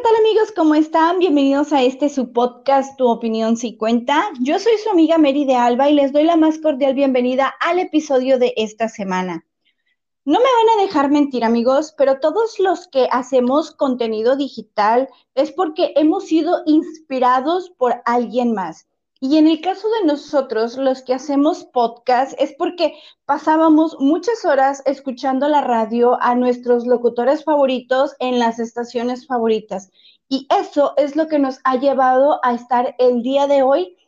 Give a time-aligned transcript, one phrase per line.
[0.00, 0.52] ¿qué tal amigos?
[0.56, 1.18] ¿Cómo están?
[1.18, 4.30] Bienvenidos a este su podcast, Tu Opinión Si Cuenta.
[4.40, 7.78] Yo soy su amiga Mary de Alba y les doy la más cordial bienvenida al
[7.78, 9.44] episodio de esta semana.
[10.24, 15.52] No me van a dejar mentir amigos, pero todos los que hacemos contenido digital es
[15.52, 18.88] porque hemos sido inspirados por alguien más.
[19.22, 22.94] Y en el caso de nosotros, los que hacemos podcast, es porque
[23.26, 29.90] pasábamos muchas horas escuchando la radio a nuestros locutores favoritos en las estaciones favoritas.
[30.26, 33.98] Y eso es lo que nos ha llevado a estar el día de hoy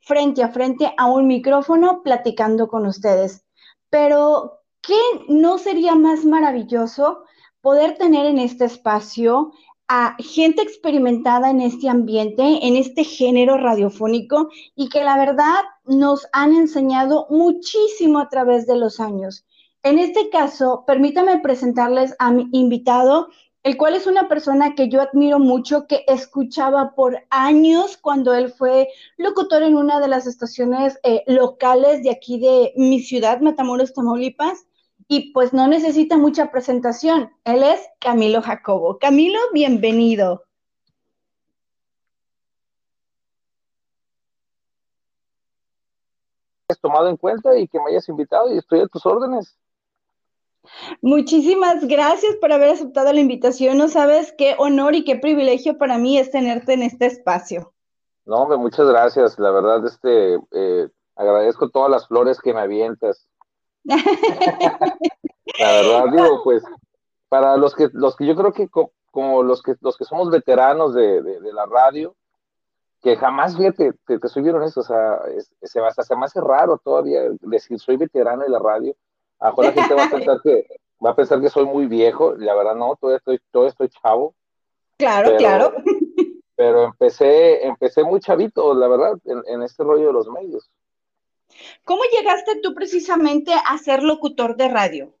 [0.00, 3.44] frente a frente a un micrófono platicando con ustedes.
[3.88, 4.98] Pero, ¿qué
[5.28, 7.22] no sería más maravilloso
[7.60, 9.52] poder tener en este espacio
[9.88, 16.26] a gente experimentada en este ambiente, en este género radiofónico y que la verdad nos
[16.32, 19.44] han enseñado muchísimo a través de los años.
[19.82, 23.28] En este caso, permítame presentarles a mi invitado,
[23.62, 28.50] el cual es una persona que yo admiro mucho, que escuchaba por años cuando él
[28.50, 33.94] fue locutor en una de las estaciones eh, locales de aquí de mi ciudad, Matamoros,
[33.94, 34.66] Tamaulipas
[35.08, 37.30] y pues no necesita mucha presentación.
[37.44, 38.98] Él es Camilo Jacobo.
[38.98, 40.44] Camilo, bienvenido.
[46.68, 49.56] Has tomado en cuenta y que me hayas invitado y estoy a tus órdenes.
[51.00, 53.78] Muchísimas gracias por haber aceptado la invitación.
[53.78, 57.72] No sabes qué honor y qué privilegio para mí es tenerte en este espacio.
[58.24, 59.38] No, hombre, muchas gracias.
[59.38, 63.28] La verdad, este, eh, agradezco todas las flores que me avientas.
[65.58, 66.62] La verdad, digo, pues,
[67.28, 70.94] para los que, los que yo creo que como los que, los que somos veteranos
[70.94, 72.14] de, la radio,
[73.02, 75.20] que jamás, fíjate, te, te soy honesto, o sea,
[75.62, 78.94] se, hasta se me hace raro todavía decir soy veterano de la radio.
[79.38, 80.66] A la gente va a pensar que,
[81.04, 84.34] va a pensar que soy muy viejo, la verdad no, todavía estoy, todavía estoy chavo.
[84.98, 85.72] Claro, claro.
[86.56, 90.70] Pero empecé, empecé muy chavito, la verdad, en, en este rollo de los medios.
[91.84, 95.14] ¿Cómo llegaste tú precisamente a ser locutor de radio?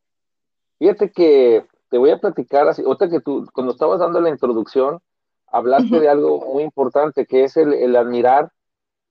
[0.78, 5.00] Fíjate que te voy a platicar así, otra que tú, cuando estabas dando la introducción,
[5.46, 8.52] hablaste de algo muy importante, que es el, admirar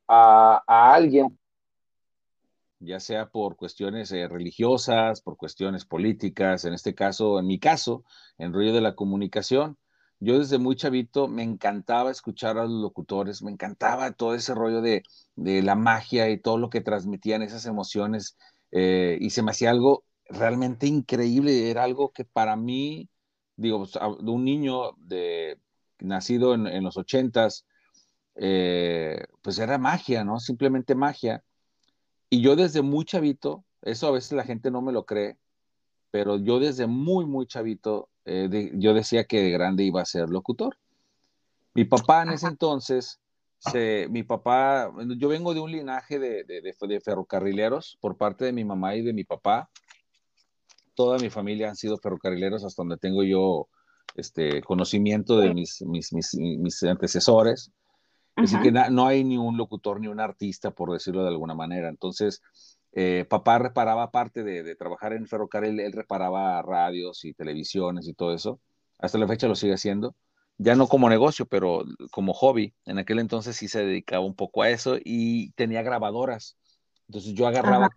[0.08, 1.38] a, alguien,
[2.80, 8.04] ya sea por cuestiones eh, religiosas, por cuestiones políticas, en este caso, en mi caso,
[8.38, 9.78] en rollo de la comunicación,
[10.20, 14.82] yo desde muy chavito me encantaba escuchar a los locutores, me encantaba todo ese rollo
[14.82, 15.04] de,
[15.36, 18.38] la magia y todo lo que transmitían esas emociones
[18.72, 23.10] eh, y se me hacía algo realmente increíble, era algo que para mí,
[23.56, 25.60] digo, pues, de un niño de,
[26.00, 27.66] nacido en, los ochentas,
[28.36, 30.40] eh, pues era magia, ¿no?
[30.40, 31.44] Simplemente magia.
[32.30, 35.38] Y yo desde muy chavito, eso a veces la gente no me lo cree,
[36.16, 40.30] pero yo desde muy, muy chavito eh, yo decía que de grande iba a ser
[40.30, 40.78] locutor.
[41.74, 43.20] Mi papá en ese entonces,
[44.10, 48.96] mi papá, yo vengo de un linaje de, de, ferrocarrileros por parte de mi mamá
[48.96, 49.70] y de mi papá.
[50.94, 53.68] Toda mi familia han sido ferrocarrileros hasta donde tengo yo
[54.16, 57.74] este, conocimiento de mis, mis, mis, mis antecesores.
[58.38, 61.90] Así que no hay ni un locutor ni un artista, por decirlo de alguna manera.
[61.90, 62.42] Entonces,
[62.98, 68.34] eh, papá reparaba, parte de, trabajar en ferrocarril, él reparaba radios y televisiones y todo
[68.34, 68.62] eso.
[68.98, 70.16] Hasta la fecha lo sigue haciendo.
[70.58, 72.74] Ya no como negocio, pero como hobby.
[72.86, 76.58] En aquel entonces sí se dedicaba un poco a eso y tenía grabadoras.
[77.10, 77.90] Entonces yo agarraba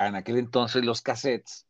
[0.00, 1.68] en aquel entonces los cassettes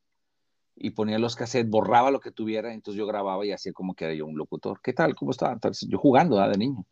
[0.74, 4.06] y ponía los cassettes, borraba lo que tuviera, entonces yo grababa y hacía como que
[4.06, 4.80] era yo un locutor.
[4.82, 5.14] ¿Qué tal?
[5.14, 5.60] ¿Cómo estaba?
[5.86, 6.86] yo jugando de niño.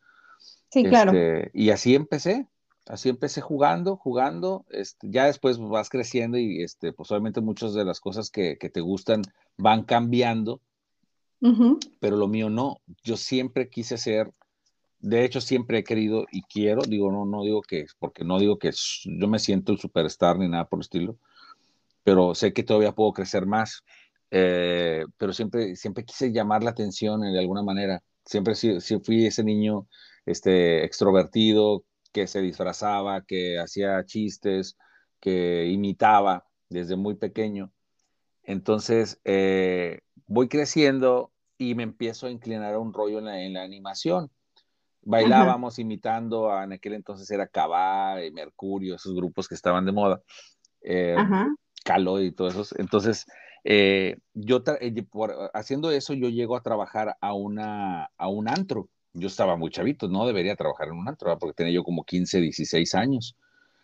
[0.70, 1.12] Sí, claro.
[1.12, 2.46] Este, y así empecé.
[2.88, 7.84] Así empecé jugando, jugando, este, ya después vas creciendo y este, pues obviamente muchas de
[7.84, 9.22] las cosas que, te gustan
[9.58, 10.62] van cambiando,
[12.00, 12.80] pero lo mío no.
[13.04, 14.32] Yo siempre quise ser,
[15.00, 18.58] de hecho siempre he querido y quiero, digo, no, no digo que, porque no digo
[18.58, 18.70] que
[19.04, 21.18] yo me siento el superstar ni nada por el estilo,
[22.04, 23.84] pero sé que todavía puedo crecer más.
[24.30, 28.02] Eh, pero siempre, siempre quise llamar la atención de alguna manera.
[28.24, 29.86] Siempre fui ese niño
[30.24, 34.76] este, extrovertido, que se disfrazaba, que hacía chistes,
[35.20, 37.72] que imitaba desde muy pequeño.
[38.42, 44.30] Entonces, eh, voy creciendo y me empiezo a inclinar a un rollo en la, animación.
[45.02, 49.92] Bailábamos imitando, a, en aquel entonces era Cabá y Mercurio, esos grupos que estaban de
[49.92, 50.22] moda,
[50.82, 51.16] eh,
[51.84, 52.74] Calo y todos esos.
[52.78, 53.26] Entonces,
[53.64, 54.62] eh, yo
[55.54, 60.08] haciendo eso, yo llego a trabajar a, una, a un antro yo estaba muy chavito,
[60.08, 63.36] no debería trabajar en un antro, porque tenía yo como 15, 16 años.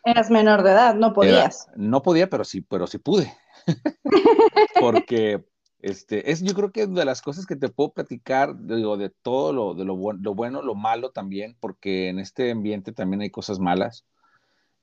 [0.05, 1.69] Eras menor de edad, no podías.
[1.77, 3.33] no podía, pero sí, pero sí pude.
[4.81, 5.45] porque
[5.85, 9.53] Este, es, yo creo que de las cosas que te puedo platicar, digo, de todo
[9.53, 13.59] lo, de lo, lo, bueno, lo malo también, porque en este ambiente también hay cosas
[13.59, 14.07] malas.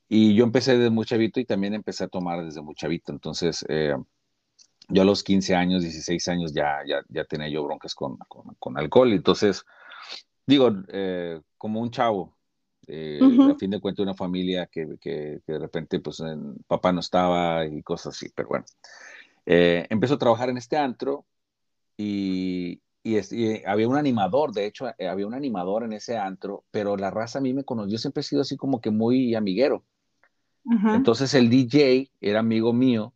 [0.07, 3.11] Y yo empecé desde muy chavito y también empecé a tomar desde muy chavito.
[3.11, 3.95] Entonces, eh,
[4.89, 8.53] yo a los 15 años, 16 años ya, ya, ya tenía yo broncas con, con,
[8.59, 9.11] con alcohol.
[9.11, 9.65] Entonces,
[10.51, 12.35] digo, eh, como un chavo,
[12.87, 13.19] eh,
[13.49, 16.21] a fin de cuentas una familia que, que, que de repente pues
[16.67, 18.65] papá no estaba y cosas así, pero bueno.
[19.45, 21.25] Eh, empezó a trabajar en este antro
[21.97, 23.17] y, y,
[23.65, 27.39] había un animador, de hecho, eh, había un animador en ese antro, pero la raza
[27.39, 29.83] a mí me conoció, yo siempre he sido así como que muy amiguero.
[30.63, 33.15] Entonces el DJ era amigo mío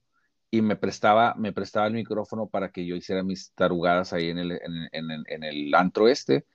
[0.50, 4.40] y me prestaba, me prestaba el micrófono para que yo hiciera mis tarugadas ahí en
[4.40, 6.46] el, en, en, en el antro este.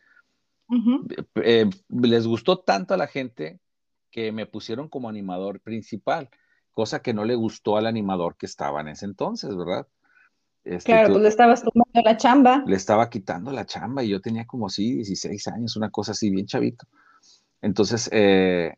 [1.42, 3.60] Eh, les gustó tanto a la gente
[4.10, 6.30] que me pusieron como animador principal
[6.72, 9.86] cosa que no le gustó al animador que estaba en ese entonces, ¿verdad?
[10.64, 12.62] Este, claro, pues le estabas tomando la chamba.
[12.66, 16.30] Le estaba quitando la chamba y yo tenía como así 16 años, una cosa así
[16.30, 16.86] bien chavito.
[17.62, 18.74] Entonces, eh,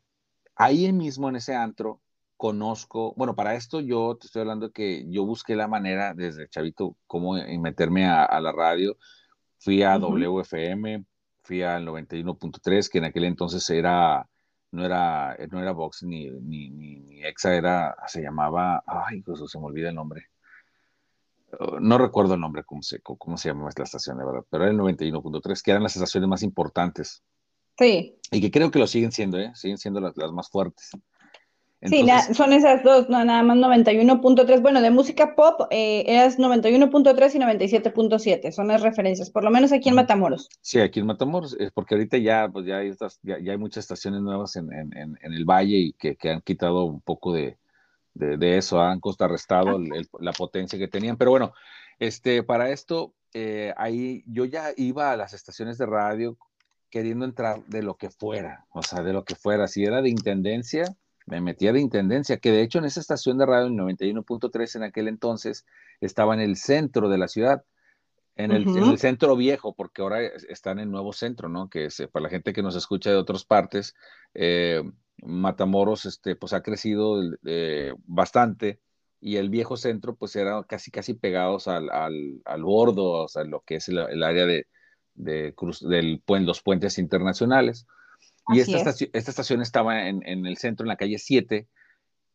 [0.56, 2.00] ahí mismo en ese antro
[2.36, 6.96] conozco, bueno, para esto yo te estoy hablando que yo busqué la manera desde chavito
[7.06, 8.96] cómo meterme a, la radio.
[9.58, 11.04] Fui a WFM,
[11.42, 14.28] fui al 91.3, que en aquel entonces era
[14.72, 19.58] no era, no era Vox ni, ni, ni, Exa, era, se llamaba, ay, pues se
[19.58, 20.28] me olvida el nombre.
[21.60, 24.64] Oh, no recuerdo el nombre, cómo se, cómo se llama la estación, de verdad, pero
[24.64, 27.22] era el 91.3, que eran las estaciones más importantes.
[27.78, 28.16] Sí.
[28.30, 29.52] Y que creo que lo siguen siendo, ¿eh?
[29.54, 30.90] Siguen siendo las, las más fuertes
[31.82, 34.61] sí, son esas dos, no, nada más 91.3.
[34.62, 39.73] Bueno, de música pop eh, es 91.3 y 97.7, son las referencias, por lo menos
[39.73, 40.49] aquí en Matamoros.
[40.61, 42.93] Sí, aquí en Matamoros, es porque ahorita ya, pues ya, hay,
[43.23, 46.84] ya, hay muchas estaciones nuevas en, en, en, el valle y que, que, han quitado
[46.84, 47.58] un poco de,
[48.14, 49.79] de, eso, han contrarrestado
[50.20, 51.17] la potencia que tenían.
[51.17, 51.52] Pero bueno,
[51.99, 56.37] este, para esto, eh, ahí yo ya iba a las estaciones de radio
[56.90, 60.11] queriendo entrar de lo que fuera, o sea, de lo que fuera, si era de
[60.11, 60.84] intendencia
[61.26, 64.82] me metía de intendencia, que de hecho en esa estación de radio, en 91.3 en
[64.82, 65.66] aquel entonces,
[66.00, 67.64] estaba en el centro de la ciudad,
[68.36, 71.69] en el, centro viejo, porque ahora está en el nuevo centro, ¿no?
[71.69, 73.94] Que es, para la gente que nos escucha de otras partes,
[74.34, 74.82] eh,
[75.19, 78.80] Matamoros, este, pues ha crecido eh, bastante
[79.20, 83.44] y el viejo centro, pues era casi, casi pegados al, al, al bordo, o sea,
[83.44, 84.66] lo que es el, área de,
[85.14, 87.86] de cruz, del, los puentes internacionales.
[88.48, 91.68] Y esta estación, esta estación, estaba en, en, el centro, en la calle 7,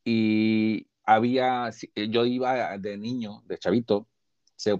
[0.05, 4.07] y había, eh, yo iba de niño, de chavito,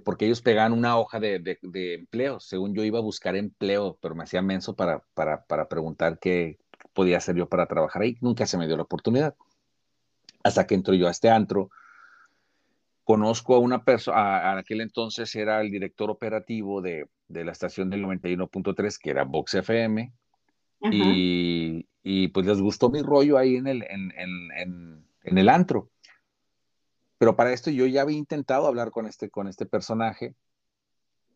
[0.04, 2.40] porque ellos pegaban una hoja de, de, empleo.
[2.40, 6.58] Según yo iba a buscar empleo, pero me hacía menso para, para, para, preguntar qué
[6.94, 8.18] podía hacer yo para trabajar ahí.
[8.22, 9.36] Nunca se me dio la oportunidad.
[10.44, 11.70] Hasta que entro yo a este antro,
[13.04, 17.90] conozco a una persona, a aquel entonces era el director operativo de, de la estación
[17.90, 20.12] del 91.3, que era Vox FM,
[20.82, 25.90] y, y, pues les gustó mi rollo ahí en el, en, en, en, el antro.
[27.18, 30.36] Pero para esto yo ya había intentado hablar con este, con este personaje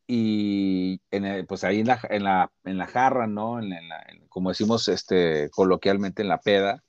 [0.08, 3.60] y en pues ahí en la, en la, en la jarra, ¿no?
[3.60, 6.84] En, la, como decimos este, coloquialmente en la peda,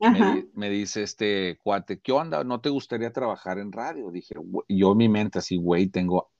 [0.00, 2.44] me, me, dice este cuate, ¿qué onda?
[2.44, 4.10] ¿No te gustaría trabajar en radio?
[4.10, 4.34] Dije,
[4.68, 6.30] yo mi mente así, güey, tengo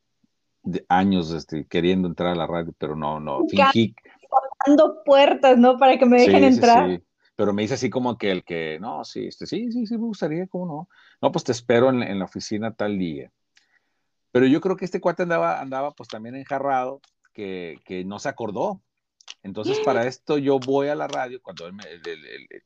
[0.88, 3.94] años este, queriendo entrar a la radio, pero no, no, fingí,
[5.04, 5.78] puertas, ¿no?
[5.78, 6.88] Para que me dejen entrar.
[6.88, 7.02] Sí,
[7.36, 10.04] Pero me dice así como que el que, no, sí, este, sí, sí, sí, me
[10.06, 10.88] gustaría, ¿cómo no?
[11.20, 13.30] No, pues te espero en, la oficina tal día.
[14.32, 17.00] Pero yo creo que este cuate andaba, andaba pues también enjarrado,
[17.32, 18.82] que, que no se acordó.
[19.42, 21.84] Entonces, para esto yo voy a la radio, cuando él me,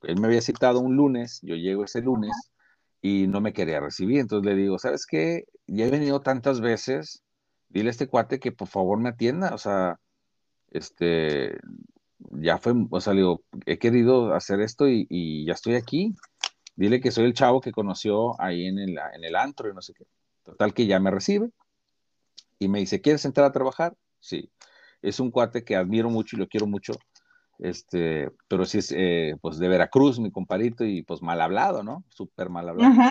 [0.02, 2.52] él me había citado un lunes, yo llego ese lunes
[3.02, 4.20] y no me quería recibir.
[4.20, 5.44] Entonces le digo, ¿sabes qué?
[5.66, 7.22] Ya he venido tantas veces,
[7.68, 9.98] dile a este cuate que por favor me atienda, o sea,
[10.70, 11.58] este,
[12.32, 16.14] ya fue, o sea, digo, he querido hacer esto y, ya estoy aquí.
[16.74, 19.82] Dile que soy el chavo que conoció ahí en el, en el antro y no
[19.82, 20.04] sé qué.
[20.42, 21.50] Total que ya me recibe
[22.58, 23.94] y me dice, ¿quieres entrar a trabajar?
[24.20, 24.50] Sí.
[25.02, 26.94] Es un cuate que admiro mucho y lo quiero mucho,
[27.58, 32.04] este, pero sí es, eh, pues, de Veracruz, mi comparito, y pues mal hablado, ¿no?
[32.08, 33.10] Súper mal hablado.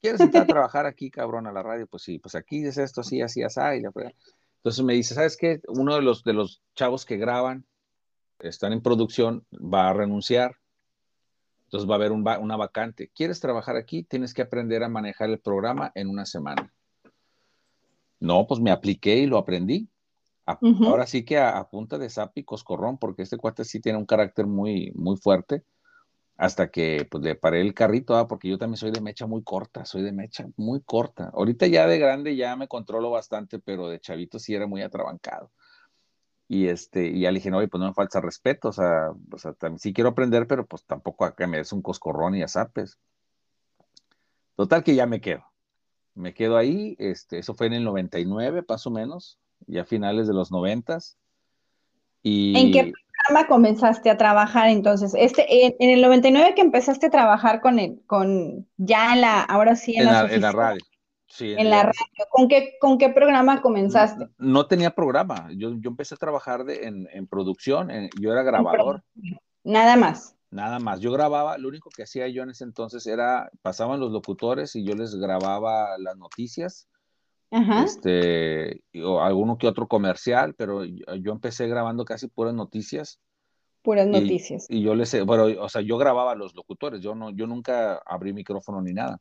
[0.00, 1.86] ¿Quieres entrar a trabajar aquí, cabrón, a la radio?
[1.88, 3.90] Pues sí, pues aquí es esto, así, así, así, y la
[4.62, 5.60] entonces me dice, ¿sabes qué?
[5.66, 7.66] Uno de los, de los chavos que graban,
[8.42, 10.56] están en producción, va a renunciar.
[11.64, 13.10] Entonces va a haber una vacante.
[13.14, 14.02] ¿Quieres trabajar aquí?
[14.02, 16.70] Tienes que aprender a manejar el programa en una semana.
[18.20, 19.88] No, pues me apliqué y lo aprendí.
[20.44, 24.06] Ahora sí que a, punta de zap y coscorrón, porque este cuate sí tiene un
[24.06, 25.64] carácter muy, muy fuerte.
[26.36, 28.26] hasta que pues le paré el carrito, ¿ah?
[28.26, 31.30] porque yo también soy de mecha muy corta, soy de mecha muy corta.
[31.34, 35.52] Ahorita ya de grande ya me controlo bastante, pero de chavito sí era muy atrabancado.
[36.52, 39.38] Y, este, y ya le dije, no, pues no me falta respeto, o sea, o
[39.38, 42.98] sea sí quiero aprender, pero pues tampoco acá me des un coscorrón y azapes.
[44.54, 45.46] Total que ya me quedo.
[46.14, 50.28] Me quedo ahí, este, eso fue en el 99, más o menos, ya a finales
[50.28, 50.98] de los 90.
[52.22, 52.54] Y...
[52.54, 52.92] ¿En qué
[53.24, 55.14] programa comenzaste a trabajar entonces?
[55.16, 59.94] Este, en, el 99 que empezaste a trabajar con, el, con ya la, ahora sí
[59.96, 60.84] en, la, en la radio
[61.40, 62.26] en la radio.
[62.30, 64.28] ¿Con qué, ¿Con qué programa comenzaste?
[64.38, 65.48] No, tenía programa.
[65.56, 67.90] Yo, yo, empecé a trabajar de, en, en, producción.
[68.20, 69.02] yo era grabador.
[69.64, 70.36] Nada más.
[70.50, 71.00] Nada más.
[71.00, 74.84] Yo grababa, lo único que hacía yo en ese entonces era, pasaban los locutores y
[74.84, 76.88] yo les grababa las noticias.
[77.50, 77.84] Ajá.
[77.84, 83.20] Este, o alguno que otro comercial, pero yo, empecé grabando casi puras noticias.
[83.82, 84.66] Puras noticias.
[84.68, 88.00] Y yo les, bueno, o sea, yo grababa a los locutores, yo no, yo nunca
[88.06, 89.18] abrí micrófono ni nada.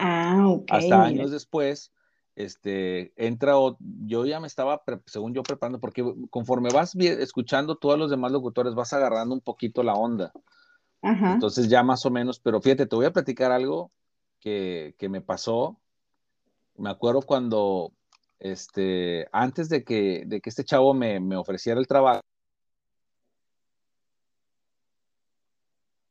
[0.00, 1.92] Ah, Hasta años después,
[2.36, 8.08] este, entra, yo ya me estaba, según yo, preparando, porque conforme vas escuchando todos los
[8.08, 10.32] demás locutores, vas agarrando un poquito la onda.
[11.02, 13.90] Entonces ya más o menos, pero fíjate, te voy a platicar algo
[14.38, 15.80] que, me pasó.
[16.76, 17.92] Me acuerdo cuando,
[18.38, 22.22] este, antes de que, de que este chavo me, me ofreciera el trabajo.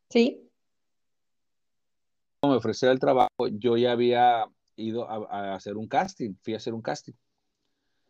[0.09, 0.46] Sí
[2.43, 6.73] me ofreció el trabajo, yo ya había ido a, hacer un casting, fui a hacer
[6.73, 7.13] un casting.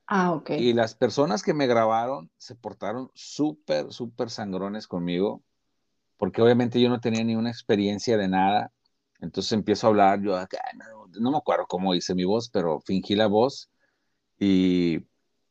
[0.06, 0.52] Ah, ok.
[0.52, 5.44] Y las personas que me grabaron se portaron súper, súper sangrones conmigo,
[6.18, 8.72] porque obviamente yo no tenía ni una experiencia de nada.
[9.20, 10.38] Entonces empiezo a hablar, yo
[11.20, 13.70] no, me acuerdo cómo hice mi voz, pero fingí la voz
[14.40, 15.00] y,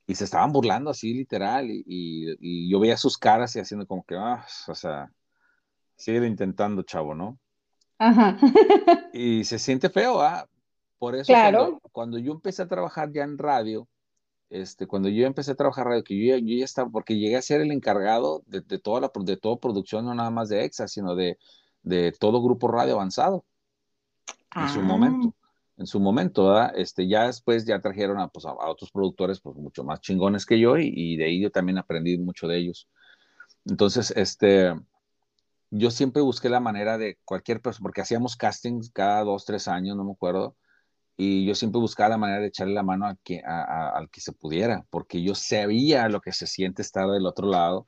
[0.07, 4.05] y se estaban burlando así literal y, y, yo veía sus caras y haciendo como
[4.05, 5.11] que, ah, o sea,
[5.97, 7.39] sigue intentando, chavo, ¿no?
[7.99, 8.39] Ajá.
[9.13, 10.49] y se siente feo, ¿ah?
[10.99, 11.33] Por eso
[11.93, 13.87] cuando, yo empecé a trabajar ya en radio,
[14.49, 17.61] este, cuando yo empecé a trabajar radio, que yo, ya estaba, porque llegué a ser
[17.61, 21.39] el encargado de, toda la de toda producción, no nada más de EXA, sino de,
[21.83, 23.45] de todo grupo radio avanzado
[24.55, 25.35] en su momento.
[25.35, 25.43] Ah.
[25.79, 26.73] En su momento, ¿verdad?
[26.75, 30.59] Este, ya después ya trajeron a, pues, a, otros productores pues, mucho más chingones que
[30.59, 32.89] yo y, y, de ahí yo también aprendí mucho de ellos.
[33.67, 34.73] Entonces, este,
[35.71, 39.97] yo siempre busqué la manera de cualquier persona, porque hacíamos castings cada dos, tres años,
[39.97, 40.57] no me acuerdo,
[41.17, 44.33] y yo siempre buscaba la manera de echarle la mano a que, al que se
[44.33, 47.87] pudiera, porque yo sabía lo que se siente estar del otro lado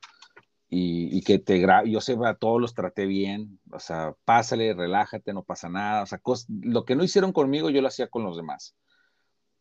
[0.67, 5.43] y, que te yo sé, a todos los traté bien, o sea, pásale, relájate, no
[5.43, 6.21] pasa nada, o sea,
[6.61, 8.75] lo que no hicieron conmigo yo lo hacía con los demás,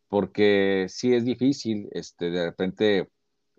[0.09, 3.09] porque sí es difícil, este, de repente...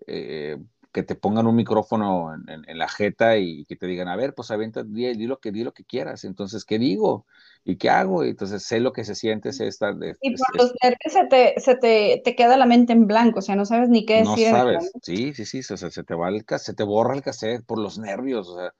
[0.06, 0.58] Eh,
[0.92, 4.50] que te pongan un micrófono en, la jeta y que te digan, a ver, pues
[4.50, 6.24] avienta, di, lo que di lo que quieras.
[6.24, 7.26] Entonces, ¿qué digo?
[7.64, 8.24] ¿Y qué hago?
[8.24, 10.16] entonces sé lo que se siente, sé estar de...
[10.20, 13.42] Y por los nervios se, te, se te, te, queda la mente en blanco, o
[13.42, 14.50] sea, no sabes ni qué decir.
[14.50, 17.22] No sabes, sí, sí, sí, o sea, se te va el se te borra el
[17.22, 18.72] cassette por los nervios, o sea.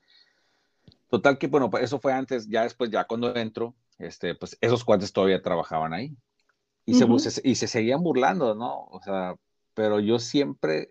[1.11, 4.85] Total que, bueno, pues, eso fue antes, ya después, ya cuando entro, este, pues esos
[4.85, 6.17] cuates todavía trabajaban ahí.
[6.87, 7.07] Y, se,
[7.45, 8.87] y se seguían burlando, ¿no?
[8.91, 9.37] O sea,
[9.75, 10.91] pero yo siempre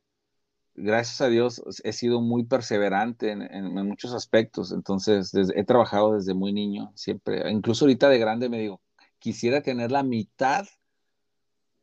[0.80, 4.72] gracias a Dios, he sido muy perseverante en, muchos aspectos.
[4.72, 7.50] Entonces, he trabajado desde muy niño, siempre.
[7.52, 8.82] Incluso ahorita de grande me digo,
[9.20, 10.68] quisiera tener la mitad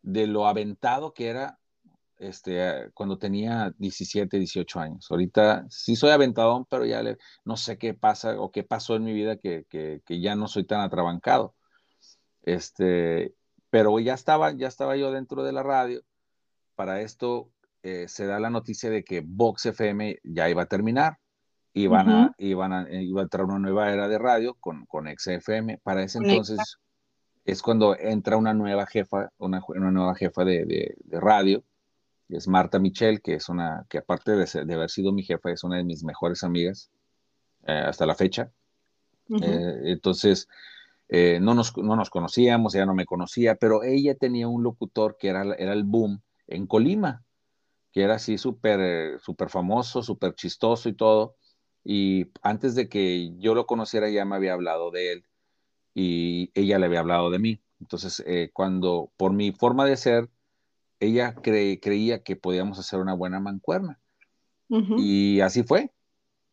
[0.03, 1.59] de lo aventado que era
[2.19, 5.07] este, cuando tenía 17, 18 años.
[5.11, 7.03] Ahorita sí soy aventadón, pero ya
[7.45, 9.67] no sé qué pasa o qué pasó en mi vida que,
[10.09, 11.55] ya no soy tan atrabancado.
[12.43, 13.35] Este,
[13.71, 16.03] pero ya estaba, ya estaba yo dentro de la radio.
[16.75, 17.51] Para esto
[17.89, 21.19] eh, se da la noticia de que Vox FM ya iba a terminar.
[21.73, 25.07] Iban a, iban a, eh, iba a entrar una nueva era de radio con, con
[25.07, 25.79] XFM.
[25.85, 26.79] Para ese entonces
[27.45, 31.63] es cuando entra una nueva jefa, una, una nueva jefa de, de, radio,
[32.29, 35.63] es Marta Michel, que es una, que aparte de, de, haber sido mi jefa, es
[35.63, 36.91] una de mis mejores amigas
[37.69, 38.51] eh, hasta la fecha.
[39.29, 40.49] entonces,
[41.09, 45.29] no, nos, no, nos, conocíamos, ella no me conocía, pero ella tenía un locutor que
[45.29, 47.26] era, era el boom en Colima
[47.97, 51.35] que era así súper eh, súper famoso, súper chistoso y todo.
[51.83, 55.25] Y antes de que yo lo conociera ya me había hablado de él
[55.95, 57.63] y ella le había hablado de mí.
[57.81, 60.29] Entonces, eh, cuando por mi forma de ser,
[61.01, 63.99] ella creía que podíamos hacer una buena mancuerna.
[64.69, 65.91] Y así fue.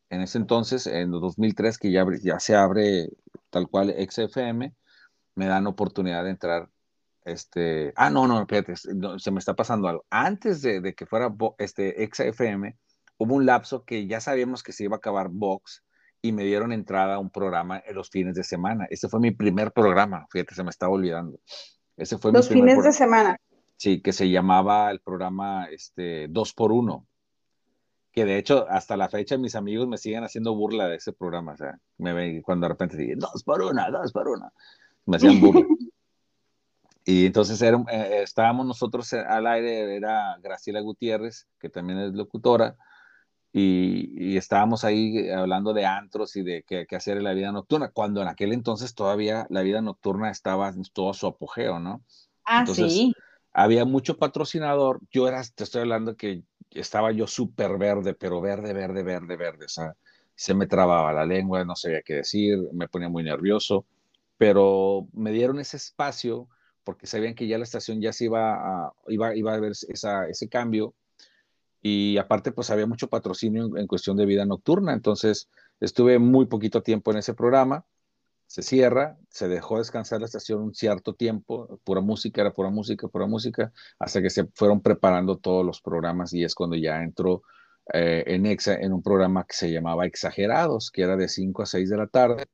[0.09, 3.09] En ese entonces, en 2003, que ya, ya se abre
[3.49, 4.73] tal cual XFM,
[5.35, 6.69] me dan oportunidad de entrar
[7.25, 10.05] este, ah, no, no, espérate, se me está pasando algo.
[10.09, 12.77] Antes de, que fuera este XFM,
[13.17, 15.83] hubo un lapso que ya sabíamos que se iba a acabar Vox
[16.21, 18.87] y me dieron entrada a un programa en los fines de semana.
[18.89, 21.39] Ese fue mi primer programa, fíjate, se me estaba olvidando.
[21.97, 23.37] Ese fue los fines de semana.
[23.77, 27.07] Sí, que se llamaba el programa este, Dos por Uno.
[28.11, 31.53] Que de hecho, hasta la fecha, mis amigos me siguen haciendo burla de ese programa.
[31.53, 34.51] O sea, me ven cuando de repente dicen, dos por una, dos por una.
[35.05, 35.65] Me hacían burla.
[37.05, 42.75] Y entonces era, eh, estábamos nosotros al aire, era Graciela Gutiérrez, que también es locutora,
[43.55, 48.21] y, estábamos ahí hablando de antros y de qué, hacer en la vida nocturna, cuando
[48.21, 52.01] en aquel entonces todavía la vida nocturna estaba en todo su apogeo, ¿no?
[52.45, 53.13] Ah, sí.
[53.51, 56.41] Había mucho patrocinador, yo era, te estoy hablando que
[56.71, 59.93] estaba yo súper verde, pero verde, verde, verde, verde, o sea,
[60.33, 63.85] se me trababa la lengua, no sabía qué decir, me ponía muy nervioso,
[64.37, 66.49] pero me dieron ese espacio
[66.83, 70.27] porque sabían que ya la estación ya se iba a, iba, iba a ver esa,
[70.27, 70.93] ese cambio.
[71.81, 75.49] Y aparte pues había mucho patrocinio en, cuestión de vida nocturna, entonces
[75.81, 77.85] estuve muy poquito tiempo en ese programa,
[78.47, 83.07] se cierra, se dejó descansar la estación un cierto tiempo, pura música, era pura música,
[83.09, 86.33] pura música, hasta que se fueron preparando todos los programas.
[86.33, 87.43] Y es cuando ya entró
[87.93, 91.65] eh, en EXA en un programa que se llamaba Exagerados, que era de 5 a
[91.65, 92.45] 6 de la tarde,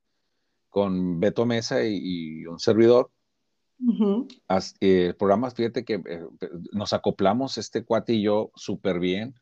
[0.69, 3.11] con Beto Mesa y un servidor,
[4.81, 6.23] eh, programas, fíjate que eh,
[6.71, 9.35] nos acoplamos este cuate y yo súper bien,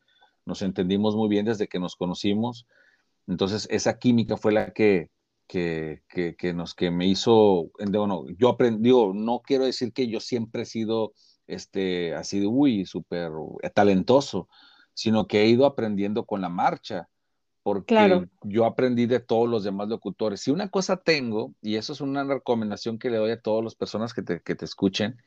[0.44, 2.66] nos entendimos muy bien desde que nos conocimos,
[3.26, 5.10] entonces esa química fue la que,
[5.46, 10.62] que, que, nos, que me hizo, bueno, yo aprendí, no quiero decir que yo siempre
[10.62, 11.12] he sido,
[11.46, 13.32] este, así de, uy, súper
[13.74, 14.48] talentoso,
[14.94, 17.08] sino que he ido aprendiendo con la marcha
[17.68, 20.40] porque yo aprendí de todos los demás locutores.
[20.40, 23.74] Si una cosa tengo, y eso es una recomendación que le doy a todas las
[23.74, 25.20] personas que te, que te escuchen,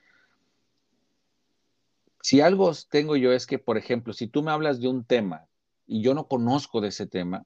[2.19, 5.45] si algo tengo yo es que, por ejemplo, si tú me hablas de un tema
[5.85, 7.45] y yo no conozco de ese tema,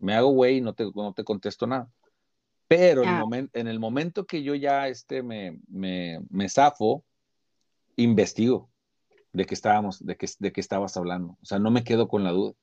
[0.00, 1.88] me hago güey y no te, no te contesto nada.
[2.66, 7.04] Pero en, el en el momento que yo ya este, me, me, me zafo,
[7.94, 8.70] investigo
[9.32, 11.38] de qué estábamos, de qué, de qué estabas hablando.
[11.40, 12.54] O sea, no me quedo con la duda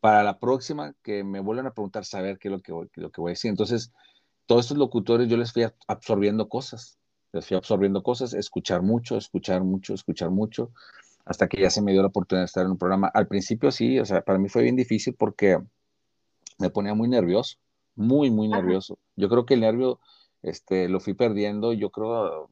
[0.00, 3.10] para la próxima que me vuelvan a preguntar, saber qué es lo que voy, lo
[3.10, 3.48] que voy a decir.
[3.48, 3.92] Entonces,
[4.46, 6.98] todos estos locutores yo les fui absorbiendo cosas,
[7.32, 10.70] les fui absorbiendo cosas, escuchar mucho, escuchar mucho, escuchar mucho,
[11.24, 13.08] hasta que ya se me dio la oportunidad de estar en un programa.
[13.12, 15.58] Al principio sí, o sea, para mí fue bien difícil porque
[16.58, 17.58] me ponía muy nervioso,
[17.96, 18.98] muy, muy nervioso.
[19.16, 19.98] Yo creo que el nervio
[20.42, 22.48] este, lo fui perdiendo, yo creo,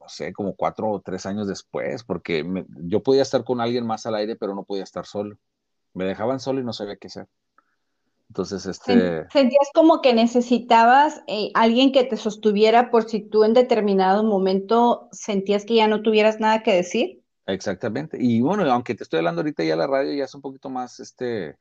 [0.00, 4.06] no sé, como cuatro o tres años después, porque yo podía estar con alguien más
[4.06, 5.36] al aire, pero no podía estar solo
[5.94, 7.26] me dejaban solo y no sabía qué hacer.
[8.28, 9.26] Entonces, este...
[9.30, 15.08] Sentías como que necesitabas eh, alguien que te sostuviera por si tú en determinado momento
[15.12, 17.22] sentías que ya no tuvieras nada que decir.
[17.46, 18.16] Exactamente.
[18.20, 20.98] Y bueno, aunque te estoy hablando ahorita ya la radio ya es un poquito más,
[20.98, 21.56] este,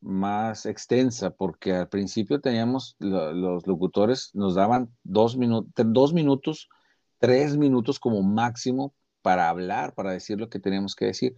[0.00, 6.68] más extensa, porque al principio teníamos, los locutores nos daban dos, minutos dos minutos,
[7.18, 11.34] tres minutos como máximo para hablar, para decir lo que teníamos que decir.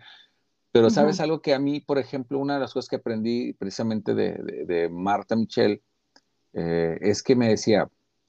[0.76, 4.14] Pero sabes algo que a mí, por ejemplo, una de las cosas que aprendí precisamente
[4.14, 5.82] de, Marta Michel
[6.52, 7.88] eh, es que me decía,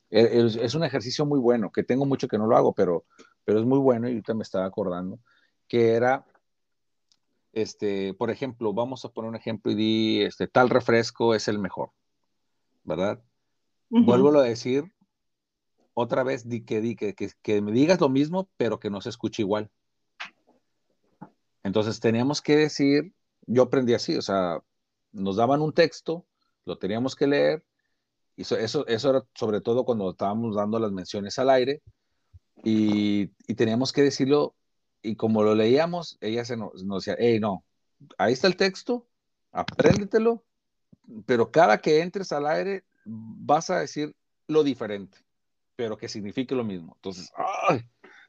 [0.10, 3.04] e, es, un ejercicio muy bueno, que tengo mucho que no lo hago, pero,
[3.44, 5.20] pero es muy bueno y ahorita me estaba acordando,
[5.68, 6.26] que era,
[7.52, 11.60] este, por ejemplo, vamos a poner un ejemplo y di, este, tal refresco es el
[11.60, 11.92] mejor,
[12.86, 13.22] ¿verdad?
[13.90, 14.86] Vuelvo a decir,
[15.94, 19.10] otra vez, di que, di que, que me digas lo mismo, pero que no se
[19.10, 19.70] escuche igual.
[21.67, 23.13] Entonces teníamos que decir,
[23.45, 24.63] yo aprendí así, o sea,
[25.12, 26.25] nos daban un texto,
[26.63, 27.65] lo teníamos que leer,
[28.38, 31.82] y eso, eso, era sobre todo cuando estábamos dando las menciones al aire,
[32.63, 34.56] y, teníamos que decirlo,
[35.01, 37.65] y como lo leíamos, ella se nos, decía, hey, no,
[38.17, 39.06] ahí está el texto,
[39.51, 40.45] apréndetelo,
[41.25, 44.15] pero cada que entres al aire vas a decir
[44.47, 45.17] lo diferente,
[45.75, 46.93] pero que signifique lo mismo.
[46.95, 47.82] Entonces, ¡ay!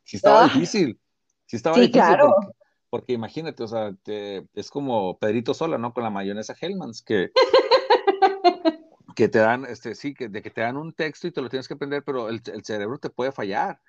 [0.02, 0.44] Si estaba ah.
[0.48, 0.98] difícil,
[1.46, 2.00] si estaba sí, difícil.
[2.00, 2.34] Claro.
[2.34, 2.57] Porque
[3.06, 5.92] imagínate, o sea, es como Pedrito Sola, ¿no?
[5.92, 7.30] Con la mayonesa Hellmann's, que,
[9.16, 11.48] que te dan, este, sí, que, de que te dan un texto y te lo
[11.48, 13.80] tienes que aprender, pero el, cerebro te puede fallar.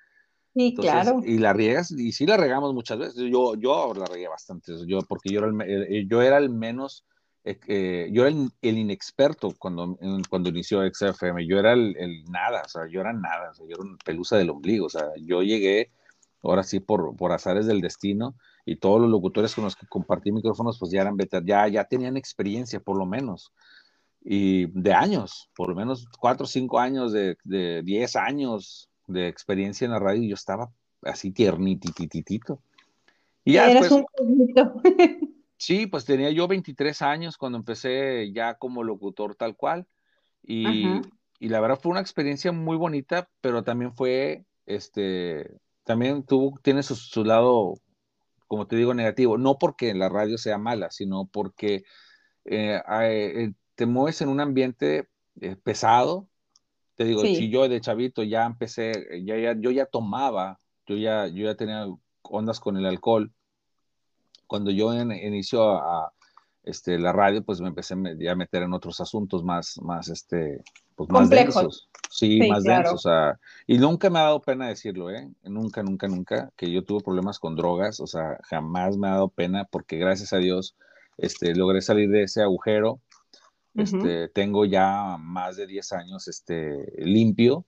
[0.54, 1.20] Sí, claro.
[1.24, 3.22] Y la riegas, y sí la regamos muchas veces.
[3.30, 7.06] Yo, yo la regué bastante, yo, porque yo era el, eh, yo era el menos,
[7.44, 9.96] eh, eh, yo era el, inexperto cuando,
[10.28, 13.76] cuando inició XFM, yo era el, nada, o sea, yo era nada, o sea, yo
[13.76, 15.92] era una pelusa del ombligo, o sea, yo llegué,
[16.42, 18.34] ahora sí, por, por azares del destino,
[18.64, 22.16] y todos los locutores con los que compartí micrófonos, pues ya eran ya, ya tenían
[22.16, 23.52] experiencia, por lo menos,
[24.22, 29.28] y de años, por lo menos cuatro o cinco años, de, de diez años de
[29.28, 30.70] experiencia en la radio, y yo estaba
[31.02, 32.60] así tiernitititito.
[33.44, 34.04] Y ya Eres un
[35.60, 39.86] Sí, pues tenía yo 23 años cuando empecé ya como locutor tal cual.
[40.42, 40.86] Y,
[41.38, 46.82] y, la verdad fue una experiencia muy bonita, pero también fue, este, también tuvo, tiene
[46.82, 47.74] su, su lado,
[48.50, 49.38] como te digo, negativo.
[49.38, 51.84] No porque la radio sea mala, sino porque
[52.44, 55.08] eh, eh, te mueves en un ambiente
[55.40, 56.26] eh, pesado.
[56.96, 61.28] Te digo, si yo de chavito ya empecé, ya, ya, yo ya tomaba, yo ya,
[61.28, 61.86] yo ya tenía
[62.22, 63.32] ondas con el alcohol.
[64.48, 66.12] Cuando yo inicio a,
[66.64, 70.64] este, la radio, pues me empecé a meter en otros asuntos más, más, este,
[71.06, 71.88] pues más densos.
[72.10, 73.06] Sí, más densos.
[73.66, 75.30] y nunca me ha dado pena decirlo, ¿eh?
[75.44, 79.28] Nunca, nunca, nunca, que yo tuve problemas con drogas, o sea, jamás me ha dado
[79.28, 80.76] pena porque gracias a Dios,
[81.16, 83.00] este, logré salir de ese agujero.
[83.76, 87.64] Este, tengo ya más de 10 años, este, limpio.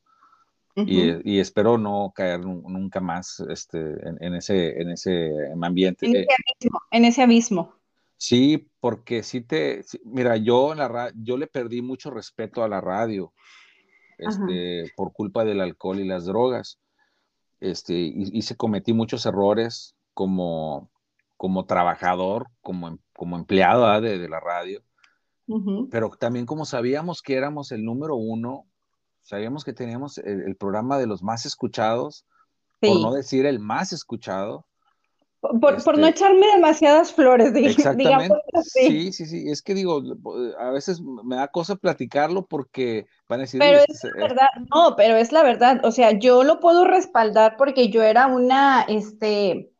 [0.74, 5.30] y, espero no caer nunca más este, en, ese, en ese
[5.62, 6.06] ambiente.
[6.06, 6.80] En ese abismo.
[6.90, 7.74] En ese abismo.
[8.16, 12.80] Sí, porque sí te, mira, yo en la yo le perdí mucho respeto a la
[12.80, 13.32] radio,
[14.18, 16.80] este, por culpa del alcohol y las drogas.
[17.60, 20.90] Este, y, se cometí muchos errores como,
[21.36, 24.00] como trabajador, como, em, como empleado ¿ah?
[24.00, 24.82] de, la radio.
[25.92, 28.66] Pero también como sabíamos que éramos el número uno,
[29.20, 32.26] sabíamos que teníamos el, programa de los más escuchados,
[32.80, 34.66] por no decir el más escuchado,
[35.42, 37.52] por, no este echarme demasiadas flores,
[37.96, 39.50] digamos Sí, sí, sí.
[39.50, 40.00] Es que digo,
[40.59, 43.59] a veces me da cosa platicarlo porque van a decir.
[43.59, 45.81] Pero es la verdad, no, pero es la verdad.
[45.85, 49.72] O sea, yo lo puedo respaldar porque yo era una, este,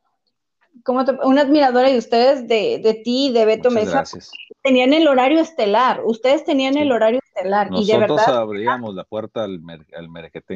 [0.83, 3.99] como una admiradora de ustedes, de, de ti, de Beto Mesa.
[3.99, 4.33] Gracias.
[4.65, 6.03] Tenían el horario estelar.
[6.05, 7.71] Ustedes tenían el horario estelar.
[7.71, 10.09] Nosotros y de verdad, abríamos la puerta al, mer al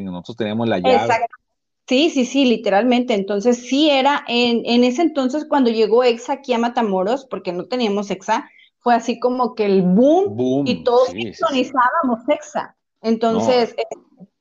[0.05, 0.97] Nosotros teníamos la llave.
[0.97, 1.46] Exacto.
[1.89, 3.15] Sí, sí, sí, literalmente.
[3.15, 7.67] Entonces, sí era en, en ese entonces cuando llegó EXA aquí a Matamoros, porque no
[7.67, 12.77] teníamos EXA, fue así como que el boom, y todos sintonizábamos EXA.
[13.03, 13.75] Entonces,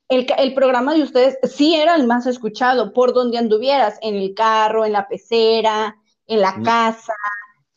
[0.10, 4.34] el, el, programa de ustedes sí era el más escuchado por donde anduvieras, en el
[4.34, 6.64] carro, en la pecera, en la mm.
[6.64, 7.14] casa,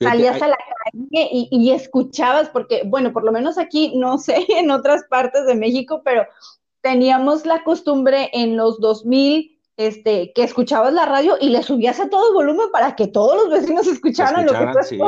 [0.01, 4.47] salías a la calle y, y, escuchabas, porque, bueno, por lo menos aquí, no sé,
[4.49, 6.25] en otras partes de México, pero
[6.81, 12.11] teníamos la costumbre en los 2000 este, que escuchabas la radio y le subías a
[12.11, 14.99] todo volumen para que todos los vecinos escucharan, lo que tú sí.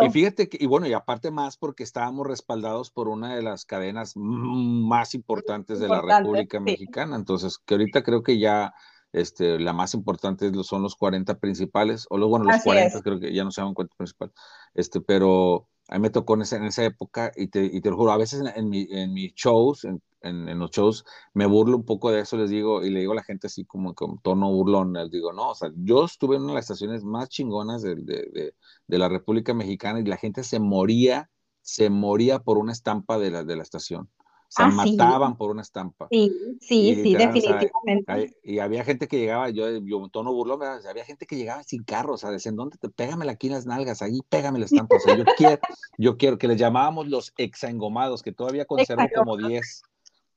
[0.00, 3.66] Y fíjate que, y bueno, y aparte más porque estábamos respaldados por una de las
[3.66, 8.72] cadenas más importantes de la República Mexicana, entonces que ahorita creo que ya
[9.12, 13.34] este, la más importante son los 40 principales, o los, bueno, los 40 creo que
[13.34, 14.34] ya no se llaman 40 principales,
[14.74, 17.90] este, pero a mí me tocó en esa, en esa época y te, y te
[17.90, 21.04] lo juro, a veces en, mi, en mis shows, en, en, los shows,
[21.34, 23.64] me burlo un poco de eso, les digo, y le digo a la gente así
[23.64, 26.64] como con tono burlón, les digo, no, o sea, yo estuve en una de las
[26.64, 28.54] estaciones más chingonas de, de,
[28.86, 31.30] de, la República Mexicana y la gente se moría,
[31.60, 34.08] se moría por una estampa de la, de la estación.
[34.54, 36.08] Se ah, mataban por una estampa.
[36.10, 36.30] Sí,
[36.60, 38.36] sí, sí, definitivamente.
[38.42, 42.12] y había gente que llegaba, yo, yo tono burlón, había gente que llegaba sin carro,
[42.12, 44.02] o sea, decían, ¿dónde te pégamela aquí en las nalgas?
[44.02, 44.96] Ahí pégame la estampa.
[44.96, 45.58] O sea, yo quiero,
[45.96, 49.84] yo quiero que les llamábamos los exaengomados, que todavía conservo como 10.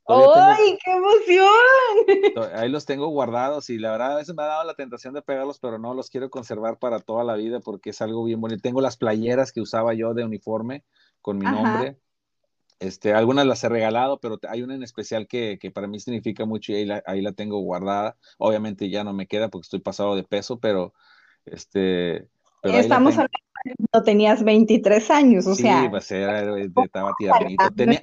[0.08, 2.52] ¡Ay, qué emoción!
[2.56, 5.24] Ahí los tengo guardados y la verdad a veces me ha dado la tentación de
[5.24, 8.62] pegarlos, pero no los quiero conservar para toda la vida porque es algo bien bonito.
[8.62, 10.84] Tengo las playeras que usaba yo de uniforme
[11.22, 11.98] con mi nombre.
[12.80, 16.46] Este, algunas las he regalado, pero hay una en especial que, que para mí significa
[16.46, 18.18] mucho y ahí la, ahí la, tengo guardada.
[18.38, 20.94] Obviamente ya no me queda porque estoy pasado de peso, pero
[21.46, 22.28] este...
[22.62, 23.38] Pero Estamos hablando
[23.92, 25.82] cuando tenías 23 años, o sea...
[25.82, 26.44] Sí, pues era,
[26.84, 27.64] estaba tiernito.
[27.76, 28.02] Tenía,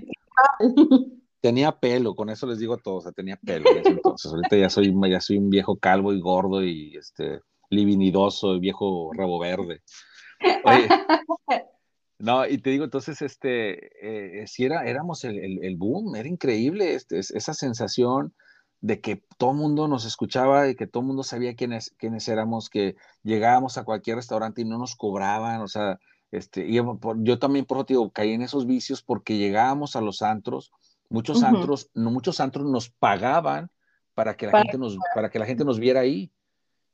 [1.43, 4.33] tenía pelo, con eso les digo todo, o sea, tenía pelo entonces.
[4.33, 9.39] Ahorita ya soy, ya soy un viejo calvo y gordo y este livinidoso, viejo rabo
[9.39, 9.83] verde.
[10.65, 10.89] Oye,
[12.19, 17.19] no, y te digo, entonces, este, eh, si era, éramos el, boom, era increíble este,
[17.19, 18.35] esa sensación
[18.81, 22.29] de que todo el mundo nos escuchaba y que todo el mundo sabía quiénes, quiénes
[22.29, 25.99] éramos, que llegábamos a cualquier restaurante y no nos cobraban, o sea,
[26.31, 26.81] este, y
[27.19, 30.73] yo también, por digo, caí en esos vicios porque llegábamos a los antros
[31.13, 33.71] Muchos antros, no, muchos antros nos pagaban
[34.15, 36.33] para que la gente nos, para que la gente nos viera ahí.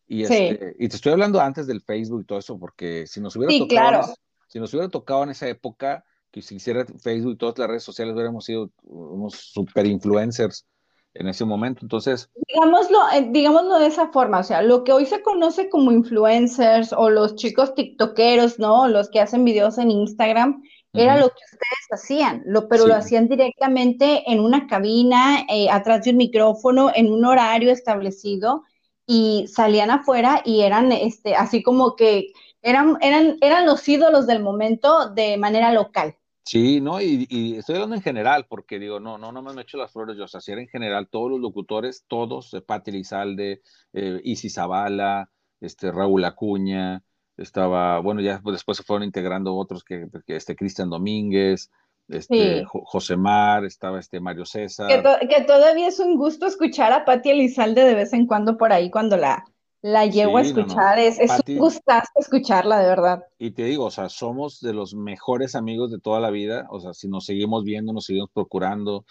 [0.06, 3.36] Y, este, y te estoy hablando antes del Facebook y todo eso, porque si nos
[3.36, 4.14] hubiera tocado,
[4.48, 7.82] si nos hubiera tocado en esa época, que si hiciera Facebook y todas las redes
[7.82, 10.66] sociales, hubiéramos sido unos super influencers
[11.14, 11.80] en ese momento.
[11.82, 12.30] Entonces.
[12.46, 16.92] Digámoslo, eh, digámoslo de esa forma, o sea, lo que hoy se conoce como influencers
[16.92, 18.88] o los chicos tiktokeros, ¿no?
[18.88, 20.62] Los que hacen videos en Instagram,
[20.98, 26.04] era lo que ustedes hacían, lo, pero lo hacían directamente en una cabina, eh, atrás
[26.04, 28.62] de un micrófono, en un horario establecido,
[29.06, 32.32] y salían afuera y eran este, así como que
[32.62, 36.14] eran, eran, eran los ídolos del momento de manera local.
[36.44, 39.76] Sí, no, y, estoy hablando en general, porque digo, no, no, no me he hecho
[39.76, 42.90] las flores yo, o sea, si era en general, todos los locutores, todos, eh, Pati
[42.90, 43.60] Lizalde,
[43.92, 45.30] eh, Isi Zavala,
[45.60, 47.02] este, Raúl Acuña,
[47.38, 51.70] estaba, bueno, ya después se fueron integrando otros que, este, Cristian Domínguez,
[52.08, 54.88] este, José Mar, estaba este Mario César.
[55.28, 58.90] Que, todavía es un gusto escuchar a Pati Elizalde de vez en cuando por ahí
[58.90, 59.44] cuando la,
[59.82, 63.24] la llevo a escuchar, es, es un gustazo escucharla, de verdad.
[63.38, 66.80] Y te digo, o sea, somos de los mejores amigos de toda la vida, o
[66.80, 69.04] sea, si nos seguimos viendo, nos seguimos procurando,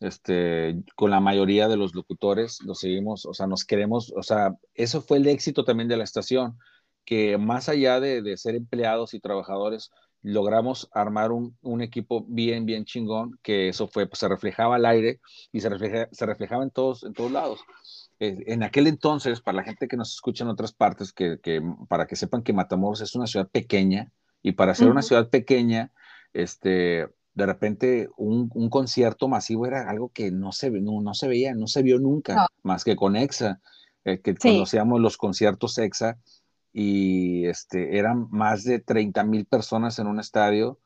[0.00, 4.56] este, con la mayoría de los locutores, nos seguimos, o sea, nos queremos, o sea,
[4.74, 6.58] eso fue el éxito también de la estación,
[7.04, 9.90] que más allá de, de ser empleados y trabajadores,
[10.22, 14.86] logramos armar un, un, equipo bien, bien chingón, que eso fue, pues se reflejaba al
[14.86, 15.20] aire
[15.52, 17.60] y se, refleja, se reflejaba en todos, en todos lados.
[18.18, 21.38] Eh, en aquel entonces, para la gente que nos escucha en otras partes, que,
[21.88, 25.90] para que sepan que Matamoros es una ciudad pequeña y para ser una ciudad pequeña,
[26.34, 31.66] este, de repente un, concierto masivo era algo que no se, no, se veía, no
[31.66, 33.60] se vio nunca, más que con EXA,
[34.04, 36.18] eh, que conocíamos los conciertos EXA
[36.72, 40.78] y este, eran más de 30 mil personas en un estadio,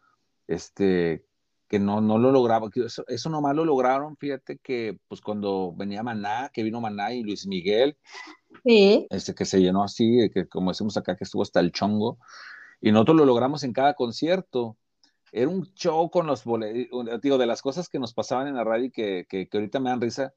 [0.47, 1.27] este,
[1.69, 6.03] que no, no lo lograba, eso, eso nomás lo lograron, fíjate que pues cuando venía
[6.03, 7.97] Maná, que vino Maná y Luis Miguel,
[8.65, 9.07] sí.
[9.11, 12.19] este que se llenó así, que como decimos acá, que estuvo hasta el chongo,
[12.81, 14.77] y nosotros lo logramos en cada concierto.
[15.33, 18.63] Era un show con los boletos, digo, de las cosas que nos pasaban en la
[18.63, 20.35] radio y que, que, que ahorita me dan risa,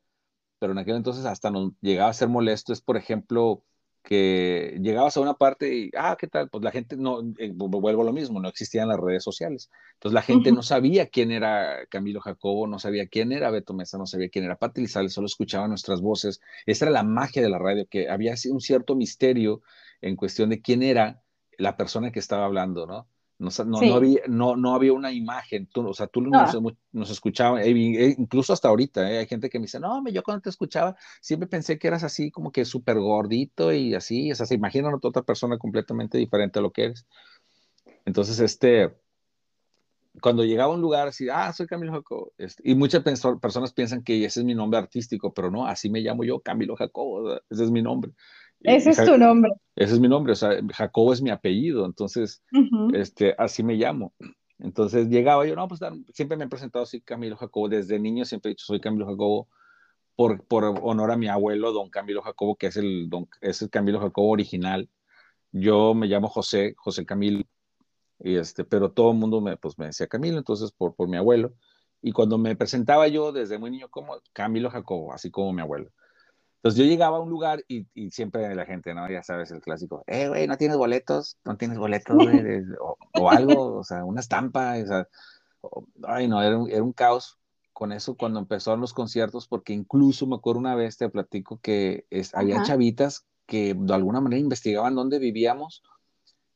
[0.57, 3.63] pero en aquel entonces hasta nos llegaba a ser molesto, es por ejemplo,
[4.07, 6.47] que llegabas a una parte y, ah, ¿qué tal?
[6.49, 9.69] Pues la gente no, eh, vuelvo a lo mismo, no existían las redes sociales.
[9.95, 13.97] Entonces la gente no sabía quién era Camilo Jacobo, no sabía quién era Beto Mesa,
[13.97, 16.39] no sabía quién era Pati Lizales, solo escuchaba nuestras voces.
[16.65, 19.61] Esa era la magia de la radio, que había un cierto misterio
[19.99, 21.21] en cuestión de quién era
[21.57, 23.09] la persona que estaba hablando, ¿no?
[23.39, 26.57] No, no, había, no, no había una imagen, tú, o sea, tú nos,
[26.91, 30.23] nos escuchabas, eh, eh, incluso hasta ahorita, eh, hay gente que me dice, no, yo
[30.23, 34.35] cuando te escuchaba siempre pensé que eras así como que súper gordito y así, o
[34.35, 37.05] sea, se imaginan a otra persona completamente diferente a lo que eres.
[38.05, 38.95] Entonces, este,
[40.19, 43.03] cuando llegaba a un lugar así, ah, soy Camilo Jacobo, este, y muchas
[43.39, 46.75] personas piensan que ese es mi nombre artístico, pero no, así me llamo yo, Camilo
[46.75, 48.13] Jacobo, ese es mi nombre.
[48.61, 49.51] Ese es tu nombre.
[49.75, 52.41] Ese es mi nombre, o sea, Jacobo es mi apellido, entonces,
[52.93, 54.13] este, así me llamo.
[54.59, 55.79] Entonces llegaba yo, no, pues
[56.13, 59.47] siempre me he presentado así Camilo Jacobo, desde niño siempre he dicho soy Camilo Jacobo,
[60.15, 63.69] por, por honor a mi abuelo, don Camilo Jacobo, que es el, don, es el
[63.69, 64.89] Camilo Jacobo original.
[65.51, 67.43] Yo me llamo José, José Camilo,
[68.19, 71.17] y este, pero todo el mundo me, pues, me decía Camilo, entonces por, por mi
[71.17, 71.53] abuelo.
[72.01, 75.91] Y cuando me presentaba yo desde muy niño como Camilo Jacobo, así como mi abuelo.
[76.57, 79.09] Entonces yo llegaba a un lugar y, y, siempre la gente, ¿no?
[79.09, 81.37] Ya sabes, el clásico, eh, güey, ¿no tienes boletos?
[81.45, 82.63] ¿No tienes boletos, güey?
[83.13, 85.07] O, algo, o sea, una estampa, o sea,
[86.03, 87.37] ay, no, era un, era un, caos
[87.73, 92.05] con eso cuando empezaron los conciertos, porque incluso me acuerdo una vez, te platico que
[92.09, 95.83] es, había chavitas que de alguna manera investigaban dónde vivíamos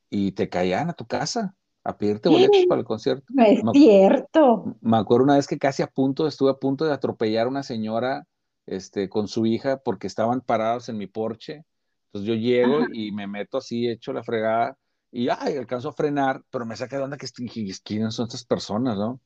[0.09, 3.25] y te caían a tu casa a pedirte boletos para el concierto.
[3.37, 4.75] Es cierto.
[4.81, 7.63] Me acuerdo una vez que casi a punto, estuve a punto de atropellar a una
[7.63, 8.27] señora
[8.71, 11.65] este, con su hija porque estaban parados en mi porche.
[12.07, 14.77] Entonces yo llego y me meto así, echo la fregada
[15.11, 17.27] y ay, alcanzo a frenar, pero me saca de onda que
[17.83, 19.19] quiénes son estas personas, ¿no?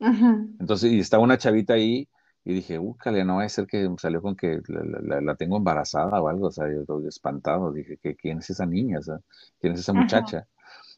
[0.00, 2.08] Entonces, y estaba una chavita ahí
[2.44, 6.28] y dije, búscale, no va a ser que salió con que la, tengo embarazada o
[6.28, 8.98] algo, o sea, yo estoy espantado, dije, ¿quién es esa niña?
[9.60, 10.46] ¿Quién es esa muchacha?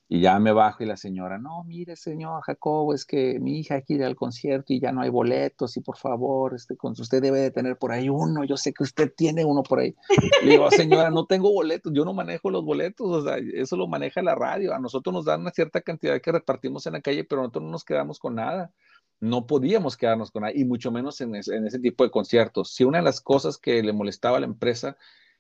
[0.09, 3.81] Y ya me bajo y la señora, no, mire, señor Jacobo, es que mi hija
[3.81, 7.41] quiere ir al concierto y ya no hay boletos y por favor, este, usted debe
[7.41, 9.97] de tener por ahí uno, yo sé que usted tiene uno por ahí.
[10.45, 13.89] Le digo, señora, no tengo boletos, yo no manejo los boletos, o sea, eso lo
[13.89, 17.25] maneja la radio, a nosotros nos dan una cierta cantidad que repartimos en la calle,
[17.25, 18.73] pero nosotros no nos quedamos con nada.
[19.19, 22.75] No podíamos quedarnos con nada, y mucho menos en, ese tipo de conciertos.
[22.75, 24.97] Si una de las cosas que le molestaba a la empresa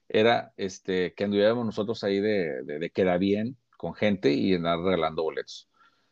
[0.08, 4.80] era este, que anduviéramos nosotros ahí de, de, de queda bien, con gente y andar
[4.80, 5.68] regalando boletos.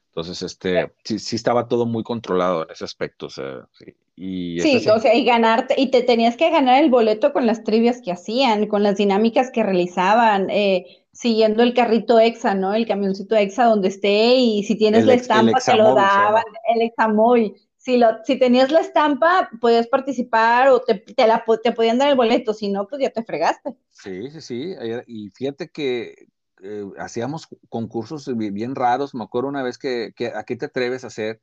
[0.08, 3.26] Entonces, este, sí, sí, estaba todo muy controlado en ese aspecto.
[3.26, 6.88] O sea, sí, y sí o sea, y ganarte, y te tenías que ganar el
[6.88, 12.20] boleto con las trivias que hacían, con las dinámicas que realizaban, eh, siguiendo el carrito
[12.20, 12.74] EXA, ¿no?
[12.74, 17.54] El camioncito EXA donde esté, y si tienes la estampa, te lo daban, el examóvil.
[17.76, 22.08] Si, lo, si tenías la estampa, podías participar o te, te, la, te podían dar
[22.08, 23.74] el boleto, si no, pues ya te fregaste.
[23.90, 24.74] Sí, sí, sí.
[25.06, 26.28] Y fíjate que
[26.64, 29.14] eh, hacíamos concursos bien raros.
[29.14, 31.40] Me acuerdo una vez que, que aquí te atreves a hacer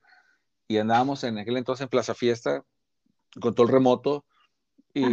[0.67, 2.63] y andábamos en aquel entonces en Plaza Fiesta
[3.39, 4.25] con todo el remoto
[4.93, 5.05] y,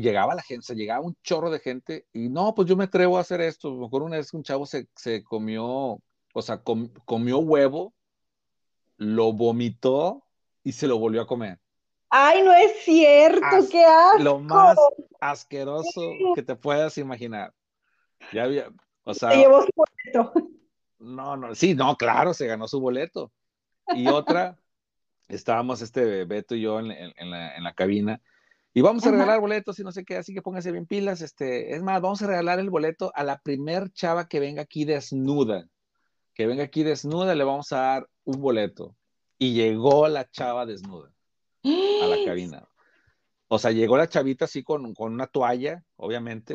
[0.00, 3.22] llegaba la gente, llegaba un chorro de gente y no, pues yo me atrevo a
[3.22, 3.72] hacer esto.
[3.72, 5.64] Me acuerdo una vez que un chavo se, se comió,
[6.34, 7.94] o sea, comió huevo,
[8.96, 10.24] lo vomitó
[10.62, 11.58] y se lo volvió a comer.
[12.10, 14.22] Ay, no es cierto, qué asco.
[14.22, 14.76] Lo más
[15.18, 17.54] asqueroso que te puedas imaginar.
[18.32, 18.70] Ya había,
[19.04, 19.30] o sea.
[19.30, 20.32] Se llevó su boleto.
[20.98, 23.32] No, no, sí, no, claro, se ganó su boleto.
[23.94, 24.56] Y otra,
[25.28, 26.88] estábamos este Beto y yo en,
[27.30, 28.20] la, en la, cabina
[28.74, 31.20] y vamos a regalar boletos y no sé qué, así que pónganse bien pilas.
[31.20, 34.86] Este, es más, vamos a regalar el boleto a la primer chava que venga aquí
[34.86, 35.68] desnuda.
[36.34, 38.96] Que venga aquí desnuda, le vamos a dar un boleto.
[39.38, 41.12] Y llegó la chava desnuda
[41.64, 42.66] a la cabina.
[43.48, 46.54] O sea, llegó la chavita así con, con una toalla, obviamente,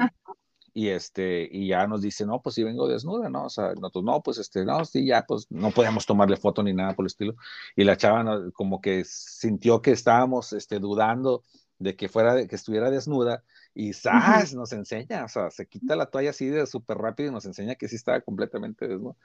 [0.78, 3.46] y este, y ya nos dice, no, pues sí vengo desnuda, ¿no?
[3.46, 6.72] O sea, nosotros, no, pues este, no, sí, ya, pues no podíamos tomarle foto ni
[6.72, 7.34] nada por el estilo.
[7.76, 11.42] Y la chava como que sintió que estábamos, este, dudando
[11.80, 14.54] de que fuera, de, que estuviera desnuda, y ¡zas!
[14.54, 17.74] nos enseña, o sea, se quita la toalla así de súper rápido y nos enseña
[17.74, 19.16] que sí estaba completamente desnuda.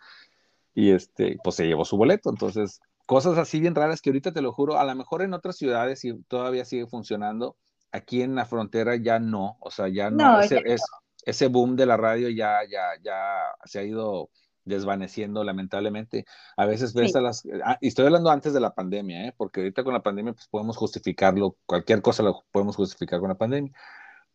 [0.75, 4.41] Y este, pues se llevó su boleto, entonces cosas así bien raras que ahorita te
[4.41, 7.59] lo juro, a lo mejor en otras ciudades y todavía sigue funcionando,
[7.91, 10.81] aquí en la frontera ya no, o sea, ya no, ese, Es,
[11.23, 14.31] ese boom de la radio ya, ya, ya se ha ido
[14.65, 16.25] desvaneciendo lamentablemente.
[16.57, 19.35] A veces ves a las, ah, y estoy hablando antes de la pandemia, ¿eh?
[19.37, 23.37] porque ahorita con la pandemia pues podemos justificarlo, cualquier cosa lo podemos justificar con la
[23.37, 23.73] pandemia,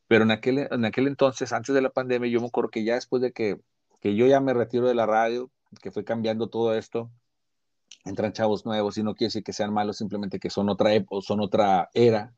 [0.07, 2.95] pero en aquel, en aquel entonces, antes de la pandemia, yo me acuerdo que ya
[2.95, 3.59] después de que,
[3.99, 7.11] que yo ya me retiro de la radio, que fue cambiando todo esto,
[8.05, 11.41] entran chavos nuevos y no quiere decir que sean malos, simplemente que son otra son
[11.41, 12.33] otra era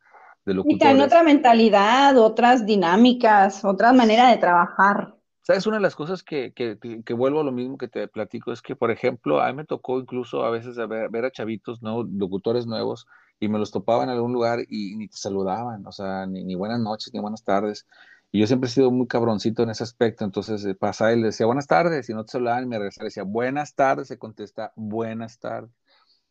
[0.49, 0.75] de locutores.
[0.75, 5.15] Y traen otra mentalidad, otras dinámicas, otra manera de trabajar.
[5.41, 5.65] ¿Sabes?
[5.65, 8.61] Una de las cosas que, que, que, vuelvo a lo mismo que te platico es
[8.61, 12.03] que, por ejemplo, a mí me tocó incluso a veces ver, ver a chavitos, ¿no?
[12.03, 13.07] locutores nuevos,
[13.39, 16.55] y me los topaba en algún lugar y, ni te saludaban, o sea, ni, ni
[16.55, 17.87] buenas noches, ni buenas tardes.
[18.31, 21.27] Y yo siempre he sido muy cabroncito en ese aspecto, entonces eh, pasaba y le
[21.27, 24.19] decía buenas tardes, y no te saludaban, y me regresaba y decía buenas tardes, se
[24.19, 25.71] contesta buenas tardes.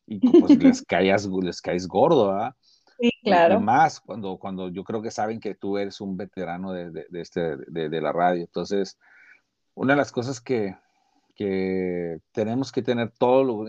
[0.07, 2.57] Y pues les caías, les caes gordo, ¿ah?
[2.98, 3.58] Sí, claro.
[3.58, 7.06] Y, más cuando, cuando yo creo que saben que tú eres un veterano de, de,
[7.08, 8.42] de este, de, de, la radio.
[8.42, 8.98] Entonces,
[9.74, 10.76] una de las cosas que,
[11.34, 13.66] que tenemos que tener todo,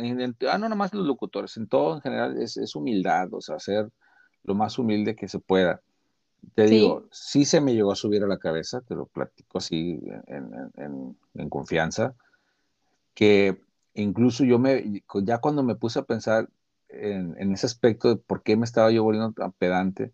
[0.49, 3.89] ah, no nomás los locutores, en todo en general es, es humildad, o sea, ser
[4.43, 5.81] lo más humilde que se pueda
[6.55, 9.99] te digo, sí se me llegó a subir a la cabeza, te lo platico así
[10.27, 12.15] en, confianza,
[13.13, 13.61] que
[13.93, 16.49] incluso yo me, ya cuando me puse a pensar
[16.89, 20.11] en, ese aspecto de por qué me estaba yo volviendo tan pedante,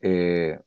[0.00, 0.58] eh,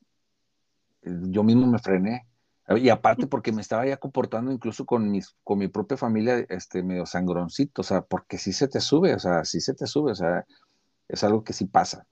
[1.04, 2.28] yo mismo me frené.
[2.70, 6.84] Y aparte porque me estaba ya comportando incluso con, mis, con mi propia familia este,
[6.84, 10.12] medio sangroncito, o sea, porque sí se te sube, o sea, sí se te sube,
[10.12, 10.46] o sea,
[11.08, 12.06] es algo que sí pasa.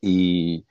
[0.00, 0.66] Y,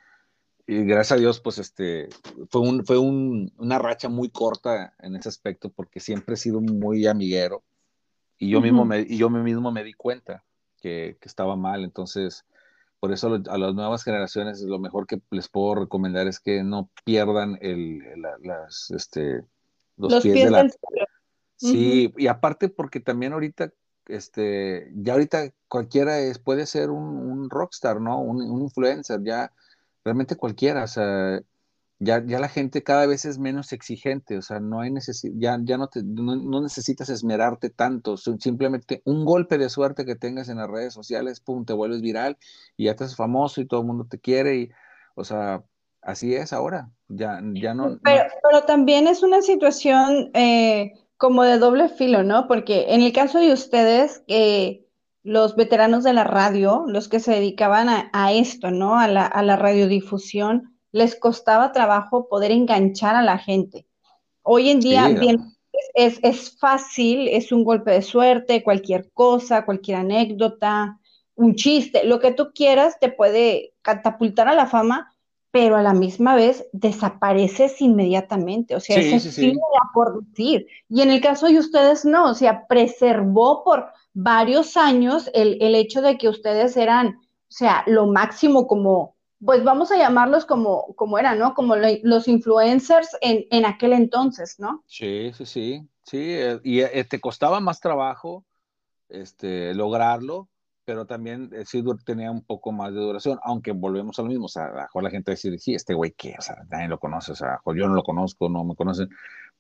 [0.66, 2.08] y gracias a Dios, pues este,
[2.50, 6.62] fue, un, fue un, una racha muy corta en ese aspecto porque siempre he sido
[6.62, 7.64] muy amiguero
[8.38, 10.44] y yo, mismo, me, y yo mismo me di cuenta
[10.86, 11.84] que, que, estaba mal.
[11.84, 12.46] Entonces,
[13.00, 16.92] por eso a las nuevas generaciones lo mejor que les puedo recomendar es que no
[17.04, 18.04] pierdan el,
[18.44, 19.44] las, este,
[19.98, 20.70] los, pies, de la...
[21.56, 23.72] Sí, y aparte porque también ahorita
[24.08, 28.20] este, ya ahorita cualquiera es, puede ser un, un rockstar, ¿no?
[28.20, 29.52] Un, un, influencer, ya
[30.04, 31.42] realmente cualquiera, o sea,
[32.00, 35.58] ya, ya la gente cada vez es menos exigente, o sea, no hay necesidad, ya,
[35.64, 40.58] ya no, te, no, necesitas esmerarte tanto, simplemente un golpe de suerte que tengas en
[40.58, 42.38] las redes sociales, pum, te vuelves viral
[42.76, 44.70] y ya estás famoso y todo el mundo te quiere y,
[45.16, 45.64] o sea,
[46.02, 47.98] así es ahora, ya, ya no...
[48.04, 52.48] Pero, pero también es una situación eh, como de doble filo, ¿no?
[52.48, 54.86] Porque en el caso de ustedes, que
[55.24, 59.00] los veteranos de la radio, los que se dedicaban a, esto, ¿no?
[59.00, 63.86] A la, a la, radiodifusión, les costaba trabajo poder enganchar a la gente.
[64.44, 65.54] Hoy en día, bien,
[65.94, 70.98] es, es, fácil, es un golpe de suerte, cualquier cosa, cualquier anécdota,
[71.36, 75.14] un chiste, lo que tú quieras te puede catapultar a la fama,
[75.52, 78.74] pero a la misma vez desapareces inmediatamente.
[78.74, 79.54] O sea, es sí,
[79.94, 80.66] por decir.
[80.88, 85.76] Y en el caso de ustedes, no, o sea, preservó por varios años el, el,
[85.76, 90.94] hecho de que ustedes eran, o sea, lo máximo como, pues vamos a llamarlos como,
[90.96, 91.54] como eran, ¿no?
[91.54, 94.84] Como los influencers en, en, aquel entonces, ¿no?
[94.88, 98.46] Sí, sí, sí, sí, eh, y eh, te costaba más trabajo
[99.10, 100.50] este, lograrlo,
[100.86, 104.46] pero también eh, sí tenía un poco más de duración, aunque volvemos a lo mismo,
[104.46, 106.36] o sea, a la gente va sí, este güey, ¿qué?
[106.38, 109.10] O sea, nadie lo conoce, o sea, yo no lo conozco, no me conocen,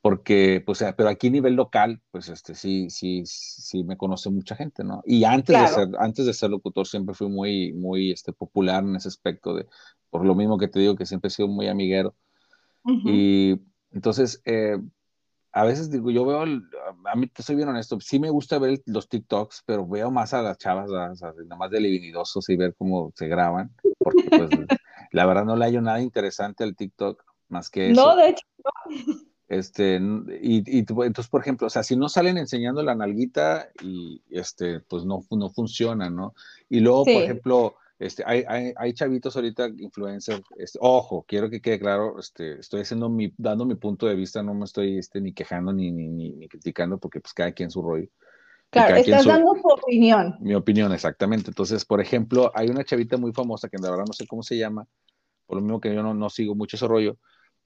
[0.05, 4.55] porque, pues, pero aquí a nivel local, pues, este, sí, sí, sí me conoce mucha
[4.55, 5.01] gente, ¿no?
[5.03, 8.95] Y antes, de ser, antes de ser locutor siempre fui muy, muy, este, popular en
[8.95, 9.65] ese aspecto de,
[10.11, 12.13] por lo mismo que te digo, que siempre he sido muy amiguero.
[12.83, 13.59] Y
[13.91, 14.77] entonces, eh,
[15.51, 18.83] a veces digo, yo veo, a mí te soy bien honesto, sí me gusta ver
[18.85, 23.11] los TikToks, pero veo más a las chavas, nada más de livinidosos y ver cómo
[23.15, 24.49] se graban, porque pues
[25.13, 28.05] la verdad no le hallo nada interesante al TikTok más que eso.
[28.05, 28.45] No, de hecho
[29.47, 29.99] Este,
[30.41, 34.79] y, y, entonces, por ejemplo, o sea, si no salen enseñando la nalguita y este,
[34.79, 36.33] pues no, no funciona, ¿no?
[36.67, 41.61] Y luego, por ejemplo, este, hay, hay, hay, chavitos ahorita, influencers, este, ojo, quiero que
[41.61, 45.21] quede claro, este, estoy haciendo mi, dando mi punto de vista, no me estoy este,
[45.21, 48.09] ni quejando ni, ni, ni, criticando, porque pues cada quien su rollo.
[48.71, 50.35] Claro, estás dando tu opinión.
[50.41, 51.51] Mi opinión, exactamente.
[51.51, 54.57] Entonces, por ejemplo, hay una chavita muy famosa, que la verdad no sé cómo se
[54.57, 54.87] llama,
[55.45, 57.17] por lo mismo que yo no, no sigo mucho ese rollo,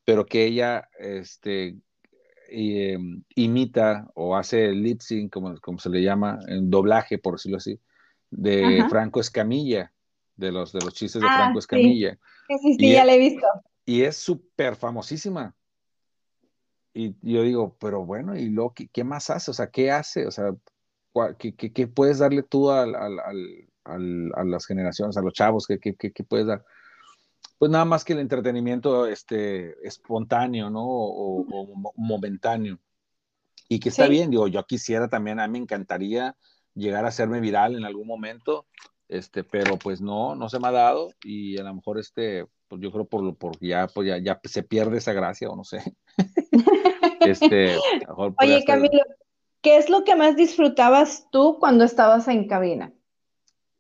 [0.10, 1.78] pero que ella, este,
[2.50, 7.58] em, imita o hace lip sync, como, como se le llama, en doblaje, por decirlo
[7.58, 7.80] así,
[8.32, 9.94] de Franco Escamilla
[10.36, 12.18] de los, de los chistes de ah, Franco Escamilla.
[12.48, 13.46] Sí, sí, ya la he visto.
[13.86, 15.56] Y es súper famosísima.
[16.92, 19.52] Y yo digo, pero bueno, ¿y lo qué, más hace?
[19.52, 20.26] O sea, ¿qué hace?
[20.26, 20.56] O sea,
[21.38, 23.20] ¿qué, qué, puedes darle tú al, al,
[23.84, 25.68] al, a las generaciones, a los chavos?
[25.68, 26.66] ¿Qué, qué, puedes dar?
[27.60, 30.84] Pues nada más que el entretenimiento este, espontáneo, ¿no?
[30.84, 32.80] O, o momentáneo.
[33.68, 36.36] Y que está bien, digo, yo quisiera también, a mí me encantaría
[36.74, 38.66] llegar a hacerme viral en algún momento,
[39.08, 42.82] este, pero pues no, no se me ha dado y a lo mejor este, pues
[42.82, 45.84] yo creo por, por ya, pues ya, ya se pierde esa gracia o no sé.
[47.22, 47.76] este,
[48.42, 49.04] Oye, Camilo,
[49.62, 52.94] ¿qué es lo que más disfrutabas tú cuando estabas en cabina?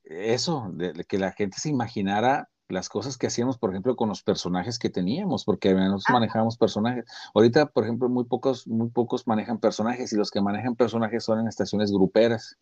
[0.03, 4.23] Eso, de, que la gente se imaginara las cosas que hacíamos, por ejemplo, con los
[4.23, 6.13] personajes que teníamos, porque nosotros ah.
[6.13, 7.05] manejábamos personajes.
[7.33, 11.39] Ahorita, por ejemplo, muy pocos, muy pocos manejan personajes y los que manejan personajes son
[11.39, 12.57] en estaciones gruperas.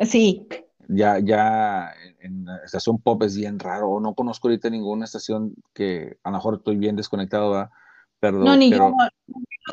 [0.00, 0.46] Sí
[0.88, 6.18] ya, ya en la estación pop es bien raro, no conozco ahorita ninguna estación que
[6.22, 7.68] a lo mejor estoy bien desconectado,
[8.18, 8.96] Perdón, no, ni yo no,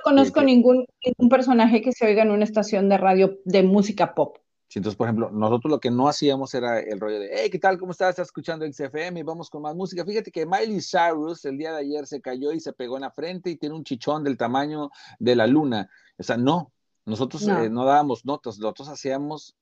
[0.03, 0.85] conozco ningún,
[1.29, 4.37] personaje que se oiga en una estación de radio de música pop.
[4.73, 7.59] Sí, entonces, por ejemplo, nosotros lo que no hacíamos era el rollo de, hey, ¿qué
[7.59, 7.77] tal?
[7.77, 8.09] ¿Cómo estás?
[8.09, 9.21] ¿Estás escuchando XFM?
[9.21, 10.03] Vamos con más música.
[10.03, 13.11] Fíjate que Miley Cyrus el día de ayer se cayó y se pegó en la
[13.11, 15.91] frente y tiene un chichón del tamaño de la luna.
[16.17, 16.71] O sea, no,
[17.05, 19.55] nosotros no, eh, no dábamos notas, nosotros hacíamos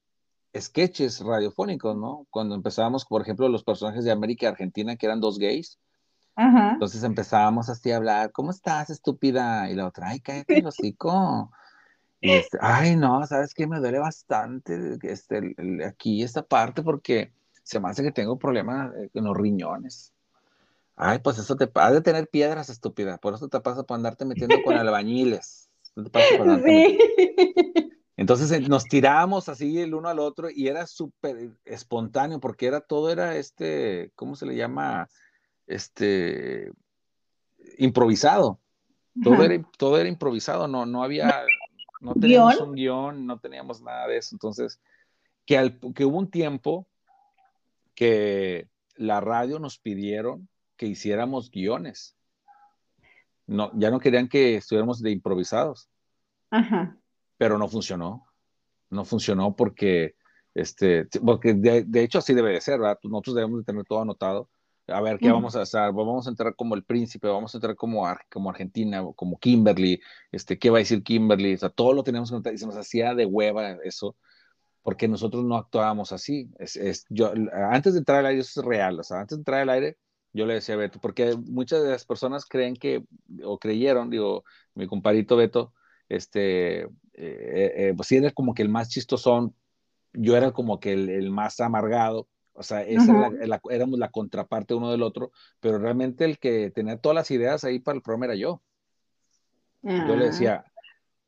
[0.58, 2.26] sketches radiofónicos, ¿no?
[2.30, 5.78] Cuando empezábamos, por ejemplo, los personajes de América y Argentina, que eran dos gays.
[6.38, 9.70] Entonces empezábamos así a hablar, ¿cómo estás, estúpida?
[9.70, 11.52] Y la otra, ay, cállate el hocico.
[12.22, 13.66] Este, ay, no, ¿sabes qué?
[13.66, 15.56] Me duele bastante este,
[15.86, 20.14] aquí esta parte porque se me hace que tengo problemas eh, en los riñones.
[20.96, 23.18] Ay, pues eso te ha de tener piedras, estúpida.
[23.18, 25.70] Por eso te pasa por andarte metiendo con albañiles.
[25.96, 27.00] Te pasa por sí.
[28.18, 32.82] Entonces eh, nos tirábamos así el uno al otro y era súper espontáneo porque era
[32.82, 35.10] todo era este, ¿cómo se le llama?
[35.66, 36.72] Este,
[37.80, 38.60] improvisado.
[39.24, 41.44] Todo era, todo era improvisado, no, no había,
[42.02, 44.36] no teníamos un guion, no teníamos nada de eso.
[44.36, 44.82] Entonces,
[45.46, 46.88] que, al, que hubo un tiempo
[47.96, 52.18] que la radio nos pidieron que hiciéramos guiones.
[53.48, 55.90] No, ya no querían que estuviéramos de improvisados.
[56.50, 56.98] Ajá
[57.42, 58.28] pero no funcionó.
[58.92, 60.14] No funcionó porque,
[60.54, 63.00] este, porque de, hecho así debe de ser, ¿verdad?
[63.02, 64.48] Nosotros debemos de tener todo anotado.
[64.88, 65.92] A ver, ¿qué vamos a hacer?
[65.94, 70.02] Vamos a entrar como el príncipe, vamos a entrar como, como Argentina, como Kimberly,
[70.32, 71.54] este, ¿qué va a decir Kimberly?
[71.54, 74.18] O sea, todo lo teníamos que y se nos hacía de hueva eso,
[74.82, 76.50] porque nosotros no actuábamos así.
[76.60, 77.32] Es, es, yo,
[77.70, 79.98] antes de entrar al aire, eso es real, o sea, antes de entrar al aire,
[80.34, 83.04] yo le decía a Beto, porque muchas de las personas creen que,
[83.44, 84.44] o creyeron, digo,
[84.76, 85.74] mi compadrito Beto,
[86.10, 89.56] este, eh, eh, pues sí era como que el más chistosón,
[90.14, 92.28] yo era como que el, más amargado,
[92.62, 97.32] o sea, éramos la contraparte uno del otro, pero realmente el que tenía todas las
[97.32, 98.62] ideas ahí para el programa era yo.
[99.84, 100.28] Yo le ah.
[100.28, 100.66] decía,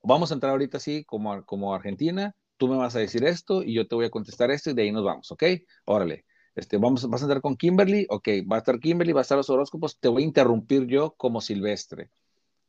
[0.01, 3.73] vamos a entrar ahorita así como, como Argentina, tú me vas a decir esto y
[3.73, 5.43] yo te voy a contestar esto y de ahí nos vamos, ¿ok?
[5.85, 6.25] Órale.
[6.55, 9.37] Este, vamos, vas a entrar con Kimberly, ok, va a estar Kimberly, va a estar
[9.37, 12.11] los horóscopos, te voy a interrumpir yo como Silvestre.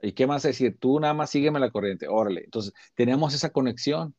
[0.00, 0.78] ¿Y qué más decir?
[0.78, 2.44] Tú nada más sígueme la corriente, órale.
[2.44, 4.14] Entonces, tenemos esa conexión,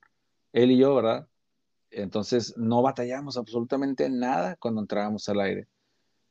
[0.53, 1.27] él y yo, ¿verdad?
[1.95, 5.67] Entonces, no batallamos absolutamente nada cuando entrábamos al aire.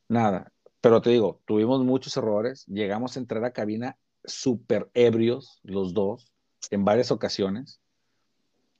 [0.07, 0.51] Nada.
[0.81, 2.65] Pero te digo, tuvimos muchos errores.
[2.67, 6.31] Llegamos a entrar a cabina súper ebrios, los dos,
[6.69, 7.79] en varias ocasiones.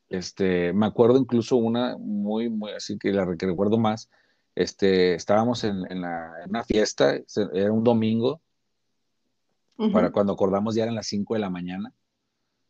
[0.09, 4.09] Este, me acuerdo incluso una muy, muy, así que la que recuerdo más.
[4.53, 7.15] Este, estábamos en, en, la, en una fiesta,
[7.53, 8.41] era un domingo,
[9.91, 11.93] para cuando acordamos ya eran las 5 de la mañana.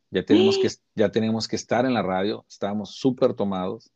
[0.09, 3.91] Ya tenemos, que, ya tenemos que estar en la radio, estábamos súper tomados.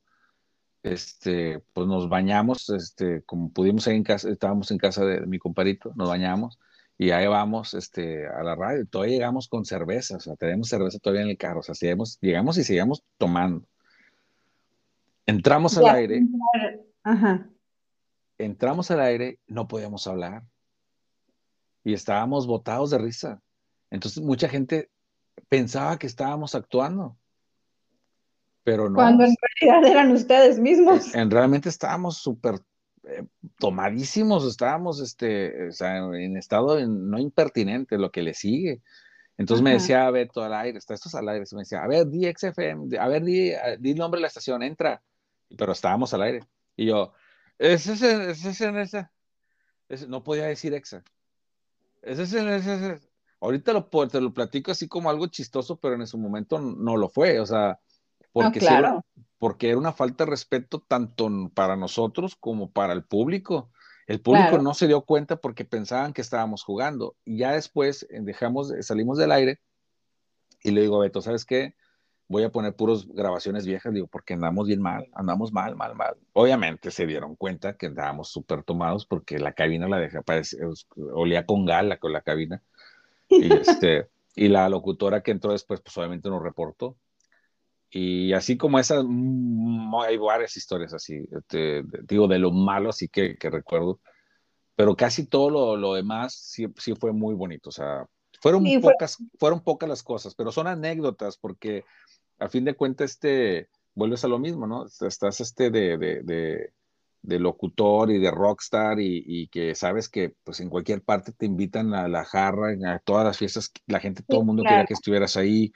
[0.84, 5.92] Este, pues nos bañamos, este, como pudimos en casa, estábamos en casa de, mi comparito,
[5.96, 6.58] nos bañamos
[6.98, 11.00] Y ahí vamos este, a la radio, todavía llegamos con cerveza, o sea, tenemos cerveza
[11.00, 11.76] todavía en el carro, o sea,
[12.22, 13.68] llegamos y seguimos tomando.
[15.26, 16.22] Entramos al aire.
[18.40, 20.44] Entramos al aire, no podíamos hablar.
[21.84, 23.42] Y estábamos botados de risa.
[23.92, 24.90] Entonces mucha gente
[25.50, 27.16] pensaba que estábamos actuando.
[28.70, 28.95] Pero no.
[28.95, 31.15] Cuando en realidad eran ustedes mismos.
[31.15, 32.59] En, realmente estábamos súper
[33.03, 33.26] eh,
[33.57, 38.84] tomadísimos, estábamos este, o sea, en estado no impertinente, lo que le sigue.
[39.39, 42.05] Entonces me decía Beto al aire, está esto es al aire, me decía, a ver,
[42.07, 45.01] di XFM, a ver, di, di nombre de la estación, entra.
[45.57, 46.43] Pero estábamos al aire.
[46.76, 47.13] Y yo,
[47.57, 48.03] ese es
[48.45, 49.09] ese,
[49.88, 51.03] ese, no podía decir exa.
[52.03, 52.99] Ese es ese,
[53.41, 57.09] Ahorita lo, te lo platico así como algo chistoso, pero en ese momento no lo
[57.09, 57.80] fue, o sea,
[58.32, 59.02] porque, era,
[59.38, 63.72] porque era una falta de respeto tanto para nosotros como para el público.
[64.08, 67.16] El público no se dio cuenta porque pensaban que estábamos jugando.
[67.26, 69.60] Y ya después eh, dejamos, salimos del aire
[70.64, 71.76] y le digo a Beto, ¿sabes qué?
[72.28, 76.16] Voy a poner puros grabaciones viejas, digo, porque andamos bien mal, andamos mal, mal, mal.
[76.34, 80.20] Obviamente se dieron cuenta que andábamos súper tomados porque la cabina la dejé,
[81.14, 82.62] olía con gala con la cabina.
[83.30, 86.96] Y, este, y la locutora que entró después, pues obviamente nos reportó.
[87.90, 93.08] Y así como esas, mm, hay varias historias así, este, digo, de lo malo así
[93.08, 94.00] que, que recuerdo,
[94.76, 98.06] pero casi todo lo, lo demás sí, sí, fue muy bonito, o sea,
[98.42, 101.84] fueron, pocas, fueron pocas las cosas, pero son anécdotas porque
[102.38, 104.86] a fin de cuentas, este, vuelves a lo mismo, ¿no?
[104.86, 106.74] Estás este de, de, de
[107.22, 111.46] de locutor y de rockstar y, y, que sabes que pues en cualquier parte te
[111.46, 114.94] invitan a la jarra, a todas las fiestas, la gente, todo el mundo quería que
[114.94, 115.74] estuvieras ahí.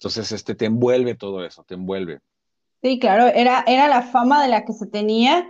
[0.00, 2.20] Entonces, este, te envuelve todo eso, te envuelve.
[2.82, 5.46] Sí, claro, era, era la fama de la que se tenía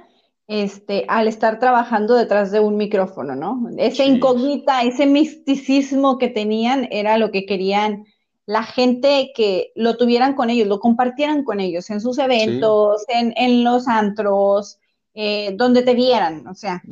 [0.48, 3.70] este, al estar trabajando detrás de un micrófono, ¿no?
[3.78, 8.04] Esa incógnita, ese misticismo que tenían era lo que querían
[8.44, 13.32] la gente que lo tuvieran con ellos, lo compartieran con ellos en sus eventos, en,
[13.36, 14.80] en, los antros,
[15.14, 16.82] eh, donde te vieran, o sea.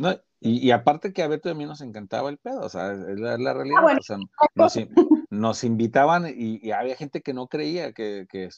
[0.40, 3.18] Y, aparte que a Beto y a mí nos encantaba el pedo, o sea, es
[3.18, 3.80] la, realidad.
[3.88, 3.98] Ah,
[4.56, 4.86] o sea,
[5.30, 8.48] nos, invitaban y, había gente que no creía, que, que,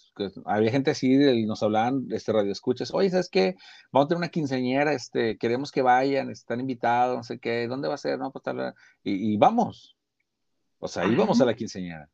[0.45, 3.57] había gente así, y nos hablaban, este, radio escuchas, oye, ¿sabes qué?
[3.93, 7.89] Vamos a tener una quinceañera, este, queremos que vayan, están invitados, no sé qué, ¿dónde
[7.89, 8.19] va a ser?
[8.19, 9.97] No, pues tal, y, y vamos.
[10.81, 12.11] O sea, íbamos a la quinceañera.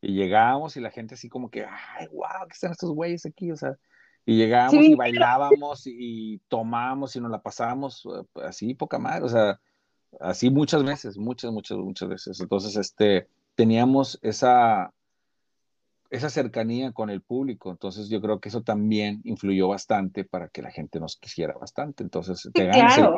[0.00, 3.50] Y llegamos y la gente así como que, ay, wow, ¿qué están estos güeyes aquí?
[3.50, 3.76] O sea,
[4.26, 9.28] y llegábamos y bailábamos y, tomábamos y nos la pasábamos eh, así poca madre, o
[9.28, 9.60] sea,
[10.20, 12.40] así muchas veces, muchas, muchas, muchas veces.
[12.40, 14.92] Entonces, este, teníamos esa,
[16.10, 20.62] esa cercanía con el público, entonces yo creo que eso también influyó bastante para que
[20.62, 22.02] la gente nos quisiera bastante.
[22.02, 23.08] Entonces, te ganas, el,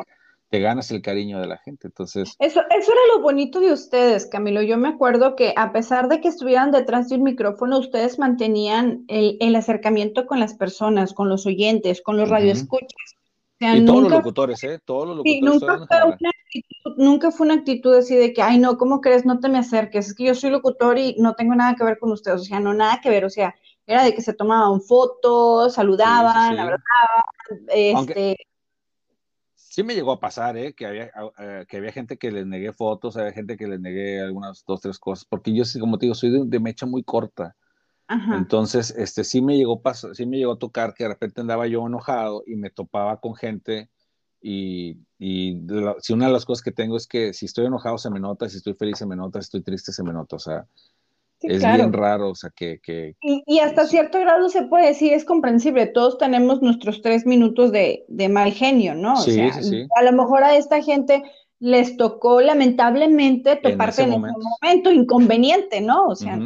[0.49, 1.87] te ganas el cariño de la gente.
[1.87, 4.61] Entonces, eso, eso era lo bonito de ustedes, Camilo.
[4.61, 9.03] Yo me acuerdo que a pesar de que estuvieran detrás de un micrófono, ustedes mantenían
[9.07, 13.15] el, el acercamiento con las personas, con los oyentes, con los radioescuchas.
[13.59, 14.79] y todos los locutores, ¿eh?
[14.83, 15.41] Todos los locutores.
[15.41, 19.25] nunca, fue una actitud, nunca fue una actitud así de que, ay, no, ¿cómo crees?
[19.25, 20.07] No te me acerques.
[20.07, 22.41] Es que yo soy locutor y no tengo nada que ver con ustedes.
[22.41, 23.25] O sea, no, nada que ver.
[23.25, 23.53] O sea,
[23.85, 28.37] era de que se tomaban fotos, saludaban, abrazaban, este
[29.77, 30.73] sí me llegó a pasar, ¿eh?
[30.73, 34.19] Que había, eh, que había gente que les negué fotos, había gente que les negué
[34.19, 37.55] algunas dos, tres cosas, porque yo, como te digo, soy de, mecha muy corta.
[38.09, 39.79] Entonces, este, sí me llegó
[40.13, 43.35] sí me llegó a tocar que de repente andaba yo enojado y me topaba con
[43.35, 43.91] gente
[44.41, 45.61] y, y
[45.99, 48.49] si una de las cosas que tengo es que si estoy enojado se me nota,
[48.49, 50.65] si estoy feliz se me nota, si estoy triste se me nota, o sea,
[51.41, 52.79] es bien raro, o sea, que...
[52.81, 57.71] que y, hasta cierto grado se puede decir, es comprensible, todos tenemos nuestros tres minutos
[57.71, 59.17] de, de mal genio, ¿no?
[59.17, 59.87] Sí, sí, sí.
[59.95, 61.23] A lo mejor a esta gente
[61.59, 64.91] les tocó lamentablemente toparte en ese, momento.
[64.91, 66.05] inconveniente, ¿no?
[66.05, 66.39] O sea,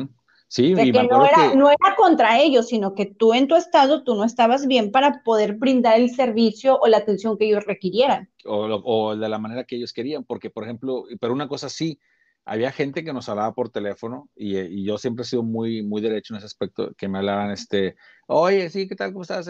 [0.48, 4.16] sí, que no, era, no era contra ellos, sino que tú en tu estado, tú
[4.16, 8.30] no estabas bien para poder brindar el servicio o la atención que ellos requirieran.
[8.46, 12.00] O, o de la manera que ellos querían, porque, por ejemplo, pero una cosa sí,
[12.46, 16.02] había gente que nos hablaba por teléfono y, y, yo siempre he sido muy, muy
[16.02, 17.96] derecho en ese aspecto, que me hablaban, este,
[18.28, 19.12] oye, sí, ¿qué tal?
[19.14, 19.48] ¿Cómo estás?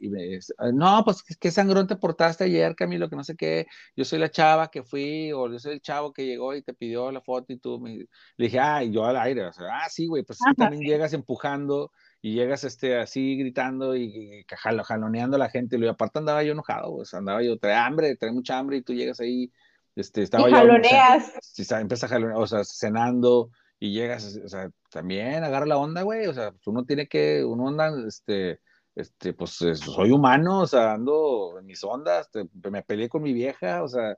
[0.00, 0.38] Y me,
[0.72, 3.08] no, pues, ¿qué sangrón te portaste ayer, Camilo?
[3.08, 6.12] Que no sé qué, yo soy la chava que fui, o yo soy el chavo
[6.12, 7.94] que llegó y te pidió la foto y tú me...
[7.94, 8.06] Le
[8.36, 12.34] dije, ay, yo al aire, o sea, ah, sí, güey, pues también llegas empujando y
[12.34, 16.96] llegas este, así gritando y, y jaloneando a la gente, y aparte andaba yo enojado,
[16.96, 19.52] pues andaba yo, trae hambre, trae mucha hambre y tú llegas ahí
[19.96, 21.32] este, estaba y jaloneas.
[21.40, 26.02] si empieza a jalonear, o sea, cenando y llegas, o sea, también agarra la onda,
[26.02, 28.60] güey, o sea, pues uno tiene que, uno anda, este,
[28.94, 32.30] este, pues soy humano, o sea, ando en mis ondas,
[32.70, 34.16] me peleé con mi vieja, o sea,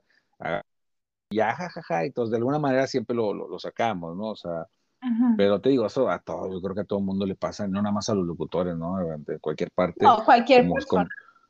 [1.31, 4.31] ya, jajaja, y entonces de alguna manera siempre lo, lo, sacamos, ¿no?
[4.31, 4.67] O sea,
[5.37, 7.67] pero te digo, eso a todo, yo creo que a todo el mundo le pasa,
[7.67, 8.97] no nada más a los locutores, ¿no?
[9.19, 10.03] De cualquier parte.
[10.03, 11.07] No, cualquier persona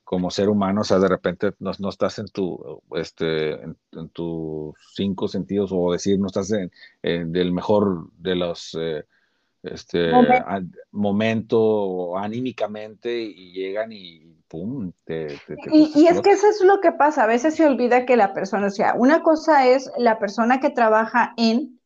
[0.09, 4.73] como ser humano, o sea, de repente no, no estás en tu, este, en, tus
[4.95, 9.05] cinco sentidos, o decir, no estás en, del mejor de los, eh,
[9.61, 10.11] este,
[10.89, 12.17] momento.
[12.17, 15.39] anímicamente, y llegan y pum, te...
[15.71, 18.33] y, y es que eso es lo que pasa, a veces se olvida que la
[18.33, 21.79] persona, o sea, una cosa es la persona que trabaja en,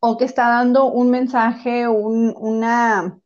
[0.00, 3.18] o que está dando un mensaje, un, una,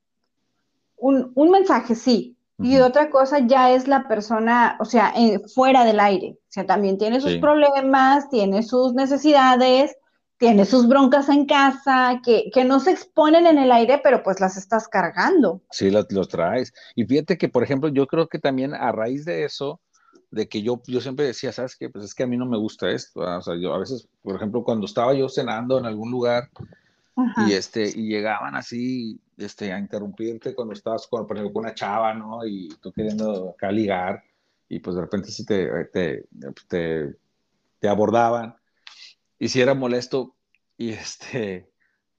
[0.96, 5.84] un, un mensaje, sí, y otra cosa ya es la persona, o sea, eh, fuera
[5.84, 6.38] del aire.
[6.38, 9.96] O sea, también tiene sus problemas, tiene sus necesidades,
[10.38, 14.56] tiene sus broncas en casa, que, no se exponen en el aire, pero pues las
[14.56, 15.62] estás cargando.
[15.70, 16.72] Sí, los, los traes.
[16.94, 19.80] Y fíjate que, por ejemplo, yo creo que también a raíz de eso,
[20.30, 21.88] de que yo, yo siempre decía, ¿sabes qué?
[21.88, 23.20] Pues es que a mí no me gusta esto.
[23.20, 26.50] O sea, yo a veces, por ejemplo, cuando estaba yo cenando en algún lugar
[27.48, 31.74] y, este, y llegaban así este, a interrumpirte cuando estabas con, por ejemplo, con una
[31.74, 32.46] chava, ¿no?
[32.46, 34.22] Y tú queriendo acá ligar,
[34.68, 36.26] y pues de repente sí te, te,
[36.68, 37.14] te,
[37.78, 38.56] te abordaban,
[39.38, 40.34] y si era molesto,
[40.76, 41.70] y este,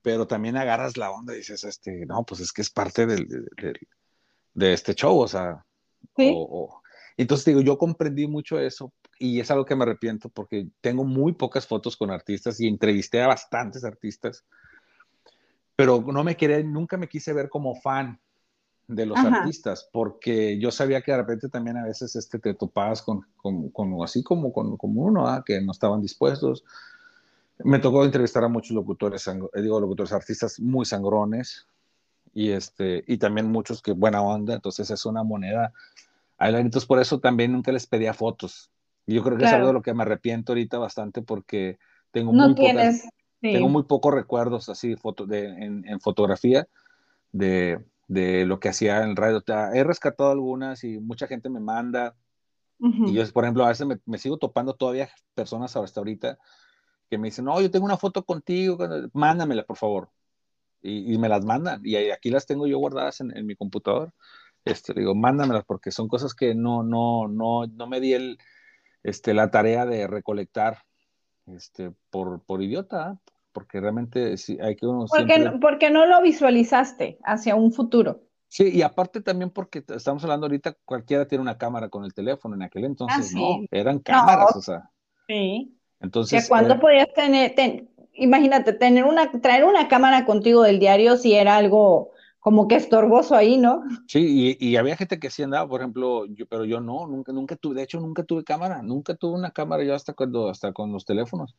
[0.02, 3.28] pero también agarras la onda y dices, este, no, pues es que es parte del,
[4.54, 5.66] de este show, o sea,
[6.16, 6.34] ¿Sí?
[7.18, 11.34] entonces digo, yo comprendí mucho eso y es algo que me arrepiento porque tengo muy
[11.34, 14.46] pocas fotos con artistas y entrevisté a bastantes artistas
[15.76, 18.20] pero no me quería, nunca me quise ver como fan
[18.88, 23.02] de los artistas, porque yo sabía que de repente también a veces este, te topabas
[23.02, 25.44] con, con, así como con como uno, ¿ah?
[25.44, 26.64] que no estaban dispuestos.
[27.64, 31.66] Me tocó entrevistar a muchos locutores, eh, digo, locutores artistas muy sangrones,
[32.36, 35.72] y, este, y también muchos que buena onda, entonces es una moneda.
[36.38, 38.70] Entonces por eso también nunca les pedía fotos.
[39.08, 41.80] Y yo creo que es algo de lo que me arrepiento ahorita bastante porque
[42.12, 43.08] tengo no muy tienes,
[43.42, 46.68] tengo muy pocos recuerdos así foto de, en, fotografía
[47.32, 49.44] de, de, lo que hacía en radio.
[49.74, 52.16] He rescatado algunas y mucha gente me manda.
[52.80, 56.38] Y yo, por ejemplo, a veces me, sigo topando todavía personas hasta ahorita
[57.10, 58.78] que me dicen, no, yo tengo una foto contigo,
[59.14, 60.10] mándamela, por favor.
[60.82, 61.82] Y, me las mandan.
[61.84, 64.14] Y aquí las tengo yo guardadas en, en mi computador.
[64.66, 68.40] Este, digo, mándamelas porque son cosas que no, no, no, no me di el,
[69.04, 70.80] este, la tarea de recolectar
[71.48, 73.20] este, por, por idiota,
[73.52, 78.22] porque realmente sí, hay que uno porque, porque no lo visualizaste hacia un futuro.
[78.48, 82.56] Sí, y aparte también porque estamos hablando ahorita, cualquiera tiene una cámara con el teléfono,
[82.56, 84.90] en aquel entonces ah, no, eran cámaras, o sea.
[85.28, 85.78] Sí.
[86.00, 86.48] Entonces.
[86.48, 87.56] ¿Cuándo eh, podías tener,
[88.14, 92.12] imagínate, tener una, traer una cámara contigo del diario si era algo
[92.46, 93.82] como que estorboso ahí, ¿no?
[94.08, 97.32] Sí, y, y, había gente que sí andaba, por ejemplo, yo, pero yo no, nunca,
[97.32, 100.72] nunca tuve, de hecho nunca tuve cámara, nunca tuve una cámara yo hasta cuando, hasta
[100.72, 101.56] con los teléfonos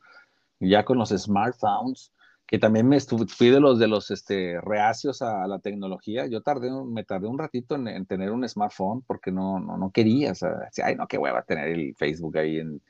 [0.61, 2.13] ya con los smartphones,
[2.47, 6.27] que también me fui de los de los este, reacios a, la tecnología.
[6.27, 10.31] Yo tardé, me tardé un ratito en, tener un smartphone porque no, no, no quería,
[10.31, 12.81] o sea, ay, no, qué hueva tener el Facebook ahí en,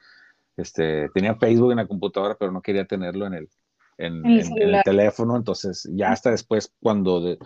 [0.58, 3.48] este, tenía Facebook en la computadora, pero no quería tenerlo en el,
[3.96, 7.38] en, el, teléfono, entonces ya hasta después cuando, de,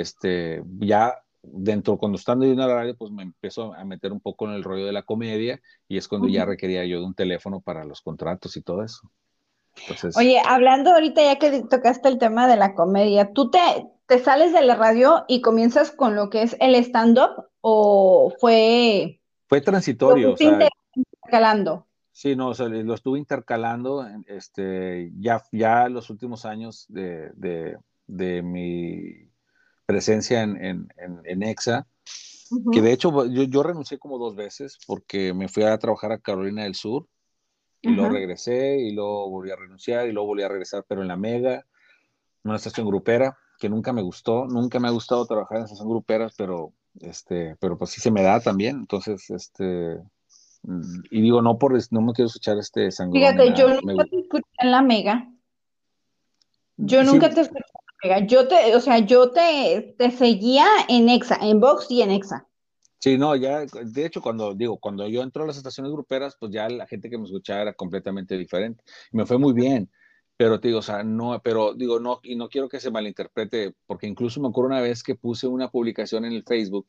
[0.00, 4.46] este, ya dentro, cuando estando en la radio, pues me empezó a meter un poco
[4.46, 7.60] en el rollo de la comedia y es cuando ya requería yo de un teléfono
[7.60, 9.10] para los contratos y todo eso.
[10.16, 13.58] Oye, hablando ahorita ya que tocaste el tema de la comedia, ¿tú te,
[14.06, 19.20] te sales de la radio y comienzas con lo que es el stand-up o fue...
[19.48, 20.32] Fue transitorio.
[20.32, 21.86] O sea, intercalando.
[22.16, 27.30] Sí, no, o sea, lo estuve intercalando este, ya, ya los últimos años de,
[28.06, 29.28] de, mi
[29.86, 30.88] presencia en, en,
[31.24, 31.86] en, EXA,
[32.72, 36.18] que de hecho yo, yo renuncié como dos veces porque me fui a trabajar a
[36.18, 37.06] Carolina del Sur
[37.80, 41.08] y luego regresé y luego volví a renunciar y luego volví a regresar, pero en
[41.08, 41.64] la Mega,
[42.42, 46.34] una estación grupera, que nunca me gustó, nunca me ha gustado trabajar en estación gruperas,
[46.36, 49.98] pero, este, pero pues sí se me da también, entonces, este,
[50.62, 53.22] mm, y digo, no por, no me quiero escuchar este sangrón.
[53.22, 55.32] Fíjate, yo nunca te escuché en la Mega.
[56.76, 57.85] Yo nunca te escuché en.
[58.26, 62.46] Yo te, o sea, yo te, te seguía en Exa, en Vox y en Exa.
[62.98, 66.50] Sí, no, ya, de hecho, cuando digo, cuando yo entro a las estaciones gruperas, pues
[66.52, 68.82] ya la gente que me escuchaba era completamente diferente.
[69.12, 69.90] Me fue muy bien,
[70.36, 73.74] pero te digo, o sea, no, pero digo, no, y no quiero que se malinterprete,
[73.86, 76.86] porque incluso me acuerdo una vez que puse una publicación en el Facebook,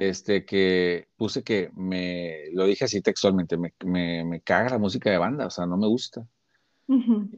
[0.00, 5.10] este, que puse que me, lo dije así textualmente, me, me, me caga la música
[5.10, 6.26] de banda, o sea, no me gusta.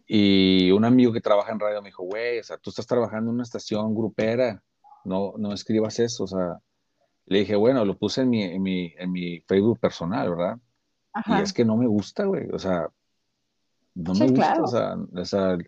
[0.06, 3.30] Y un amigo que trabaja en radio me dijo, güey, o sea, tú estás trabajando
[3.30, 4.62] en una estación grupera,
[5.04, 6.60] no, no escribas eso, o sea,
[7.26, 10.58] le dije, bueno, lo puse en mi, en mi, en mi Facebook personal, ¿verdad?
[11.26, 12.48] Y es que no me gusta, güey.
[12.52, 12.88] O sea,
[13.94, 15.58] no me gusta, o sea,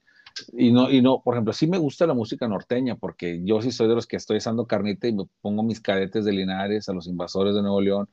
[0.52, 3.70] y no, y no, por ejemplo, sí me gusta la música norteña, porque yo sí
[3.72, 6.92] soy de los que estoy asando carnita y me pongo mis cadetes de Linares, a
[6.92, 8.08] los invasores de Nuevo León,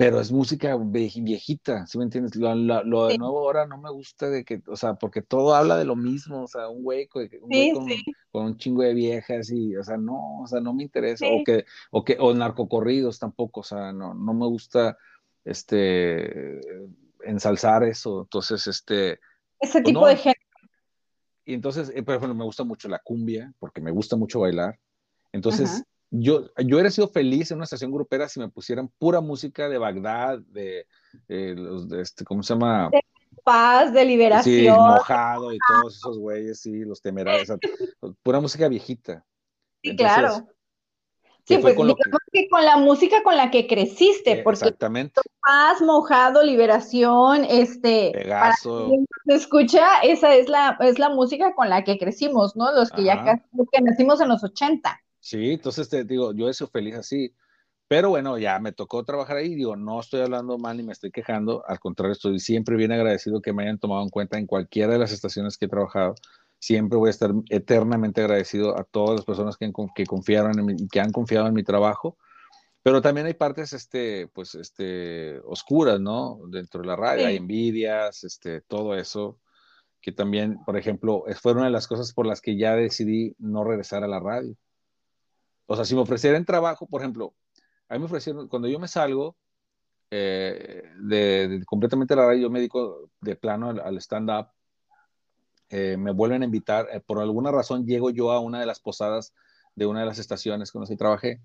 [0.00, 2.34] pero es música viejita, ¿sí me entiendes?
[2.34, 5.84] Lo, de nuevo ahora no me gusta de que, o sea, porque todo habla de
[5.84, 7.28] lo mismo, o sea, un güey, con,
[8.32, 11.66] un chingo de viejas y, o sea, no, o sea, no me interesa, o que,
[11.90, 14.96] o que, o narcocorridos tampoco, o sea, no, no me gusta,
[15.44, 16.60] este,
[17.22, 19.20] ensalzar eso, entonces, este.
[19.58, 20.40] Ese pues tipo de género.
[21.44, 24.80] Y entonces, eh, por ejemplo, me gusta mucho la cumbia, porque me gusta mucho bailar,
[25.30, 29.68] entonces yo, yo hubiera sido feliz en una estación grupera si me pusieran pura música
[29.68, 30.86] de Bagdad, de,
[31.28, 32.90] eh, los, de este, ¿cómo se llama?
[32.90, 33.00] De
[33.44, 34.54] paz, de liberación.
[34.54, 37.48] Sí, mojado y todos esos güeyes, sí, los temerarios,
[38.22, 39.24] pura música viejita.
[39.82, 40.46] Sí, claro.
[41.44, 41.94] Sí, pues con
[42.32, 42.48] que...
[42.48, 45.20] con la música con la que creciste, eh, porque exactamente.
[45.42, 48.90] paz, mojado, liberación, este, Pegaso.
[49.26, 52.72] se escucha, esa es la, es la música con la que crecimos, ¿no?
[52.72, 53.42] Los que ya casi,
[53.72, 55.00] que nacimos en los 80.
[55.30, 57.32] Sí, entonces te digo, yo he sido feliz así.
[57.86, 59.54] Pero bueno, ya me tocó trabajar ahí.
[59.54, 61.64] Digo, no estoy hablando mal ni me estoy quejando.
[61.68, 64.98] Al contrario, estoy siempre bien agradecido que me hayan tomado en cuenta en cualquiera de
[64.98, 66.16] las estaciones que he trabajado.
[66.58, 70.88] Siempre voy a estar eternamente agradecido a todas las personas que, que confiaron en y
[70.88, 72.18] que han confiado en mi trabajo.
[72.82, 76.40] Pero también hay partes, este, pues, este, oscuras, ¿no?
[76.48, 79.38] Dentro de la radio, hay envidias, este, todo eso,
[80.00, 83.62] que también, por ejemplo, fue una de las cosas por las que ya decidí no
[83.62, 84.56] regresar a la radio
[85.72, 87.32] o sea, si me ofrecieran trabajo, por ejemplo,
[87.88, 89.36] a mí me ofrecieron, cuando yo me salgo
[90.10, 94.48] eh, de, completamente la radio, yo me dedico de plano al, stand-up,
[95.68, 98.80] eh, me vuelven a invitar, eh, por alguna razón llego yo a una de las
[98.80, 99.32] posadas
[99.76, 101.40] de una de las estaciones con las que trabajé,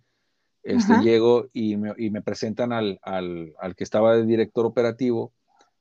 [0.63, 5.34] este, llego y me, y me presentan al, al, al, que estaba de director operativo,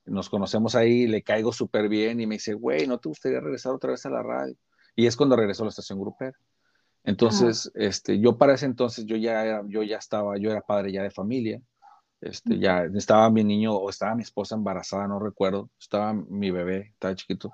[0.05, 3.73] nos conocemos ahí, le caigo súper bien y me dice, güey, ¿no te gustaría regresar
[3.73, 4.55] otra vez a la radio?
[4.95, 6.37] Y es cuando regresó a la estación grupera.
[7.05, 10.91] Entonces, este, yo para ese entonces yo ya era, yo ya estaba, yo era padre
[10.91, 11.61] ya de familia,
[12.19, 16.89] este, ya estaba mi niño o estaba mi esposa embarazada, no recuerdo, estaba mi bebé,
[16.93, 17.53] estaba chiquito,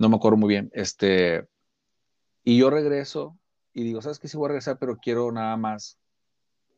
[0.00, 1.46] no me acuerdo muy bien, este,
[2.42, 3.38] y yo regreso
[3.72, 4.26] y digo, ¿sabes qué?
[4.26, 5.98] Sí voy a regresar, pero quiero nada más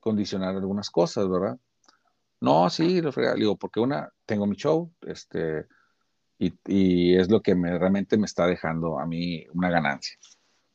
[0.00, 1.58] condicionar algunas cosas, ¿verdad?
[2.40, 5.66] No, sí, lo digo, porque una, tengo mi show, este,
[6.38, 10.18] y, y es lo que me, realmente me está dejando a mí una ganancia.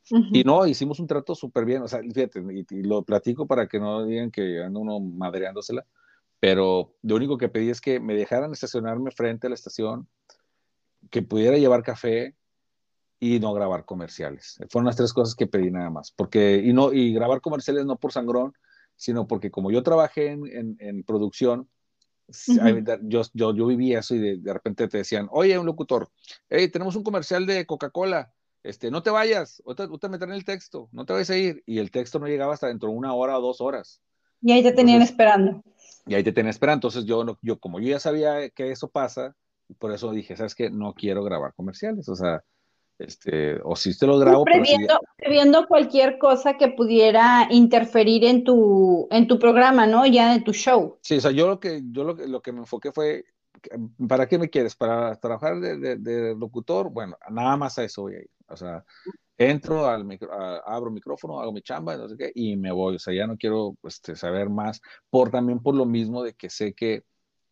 [0.09, 3.79] Y no, hicimos un trato súper bien, o sea, fíjate, y, lo platico para que
[3.79, 5.85] no digan que ando uno madreándosela,
[6.39, 10.07] pero lo único que pedí es que me dejaran estacionarme frente a la estación,
[11.09, 12.35] que pudiera llevar café
[13.19, 14.59] y no grabar comerciales.
[14.69, 17.95] Fueron las tres cosas que pedí nada más, porque, y no, y grabar comerciales no
[17.95, 18.53] por sangrón,
[18.97, 21.69] sino porque como yo trabajé en, en, producción,
[23.03, 26.09] yo, yo, yo vivía eso y de, de, repente te decían, oye, un locutor,
[26.49, 28.33] hey, tenemos un comercial de Coca-Cola,
[28.63, 31.63] este, no te vayas, usted me traen el texto, no te vayas a ir.
[31.65, 34.01] Y el texto no llegaba hasta dentro de una hora o dos horas.
[34.41, 35.63] Y ahí te tenían esperando.
[36.05, 36.77] Y ahí te tenían esperando.
[36.87, 39.35] Entonces yo, yo, como yo ya sabía que eso pasa,
[39.79, 40.69] por eso dije, ¿sabes qué?
[40.69, 42.07] No quiero grabar comerciales.
[42.07, 42.43] O sea,
[42.99, 44.45] este, o si te lo grabo.
[44.45, 50.05] Previendo, previendo, cualquier cosa que pudiera interferir en tu, en tu programa, ¿no?
[50.05, 50.99] Ya en tu show.
[51.01, 53.25] Sí, o sea, yo lo que, yo lo, lo que me enfoqué fue,
[54.07, 54.75] ¿para qué me quieres?
[54.75, 56.89] ¿Para trabajar de, de locutor?
[56.91, 58.29] Bueno, nada más a eso voy a ir.
[58.53, 58.83] O sea,
[59.37, 60.31] entro, al micro,
[60.65, 62.95] abro micrófono, hago mi chamba, no sé qué, y me voy.
[62.95, 66.49] O sea, ya no quiero este, saber más, por también por lo mismo de que
[66.49, 67.03] sé que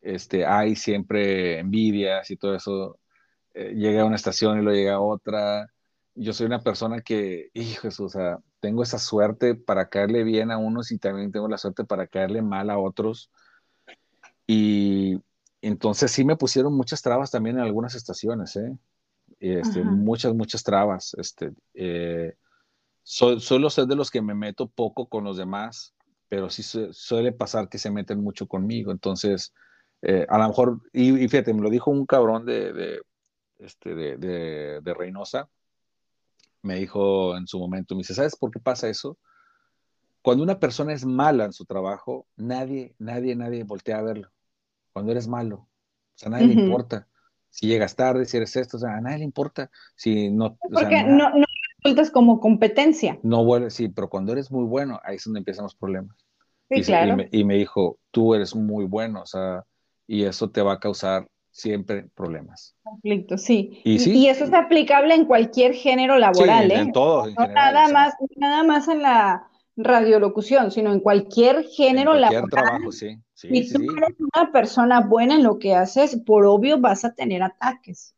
[0.02, 3.00] este, hay siempre envidias y todo eso.
[3.54, 5.68] Eh, llega a una estación y lo llega a otra.
[6.16, 10.58] Yo soy una persona que, hijo, o sea, tengo esa suerte para caerle bien a
[10.58, 13.32] unos y también tengo la suerte para caerle mal a otros.
[14.48, 15.22] Y
[15.62, 18.78] entonces sí me pusieron muchas trabas también en algunas estaciones, ¿eh?
[19.42, 21.16] Este, muchas, muchas trabas.
[21.18, 22.36] Este, eh,
[23.04, 25.96] suelo ser de los que me meto poco con los demás,
[26.30, 28.92] pero sí suele pasar que se meten mucho conmigo.
[28.92, 29.54] Entonces,
[30.04, 33.02] eh, a lo mejor, y, fíjate, me lo dijo un cabrón de, de,
[33.58, 34.18] este, de,
[34.82, 35.50] de, Reynosa,
[36.62, 39.18] me dijo en su momento, me dice, ¿sabes por qué pasa eso?
[40.22, 44.30] Cuando una persona es mala en su trabajo, nadie, nadie, nadie voltea a verlo.
[44.94, 45.68] Cuando eres malo, o
[46.16, 47.08] sea, nadie le importa
[47.52, 49.70] si llegas tarde, si eres esto, o sea, a nadie le importa.
[49.96, 51.46] Si no, Porque no, no,
[51.84, 53.20] resultas como competencia.
[53.22, 56.18] No vuelves, sí, pero cuando eres muy bueno, ahí es donde empiezan los problemas.
[56.70, 57.18] Sí, y, claro.
[57.30, 59.66] y, me, dijo, tú eres muy bueno, o sea,
[60.08, 62.76] y eso te va a causar siempre problemas.
[62.84, 63.82] Conflicto, sí.
[63.84, 64.18] Y, ¿sí?
[64.18, 66.80] y eso es aplicable en cualquier género laboral, sí, ¿eh?
[66.80, 72.14] En todo, en general, nada, más, nada más en la radiolocución, sino en cualquier género
[72.14, 73.18] en cualquier trabajo, sí.
[73.34, 77.42] si tú eres una persona buena en lo que haces, por obvio vas a tener
[77.42, 78.16] ataques.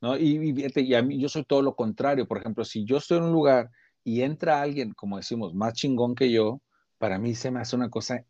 [0.00, 0.16] ¿no?
[0.16, 2.26] Y, y, a mí yo soy todo lo contrario.
[2.26, 3.70] Por ejemplo, si yo estoy en un lugar
[4.04, 6.60] y entra alguien, como decimos, más chingón que yo,
[6.98, 8.24] para mí se me hace una cosa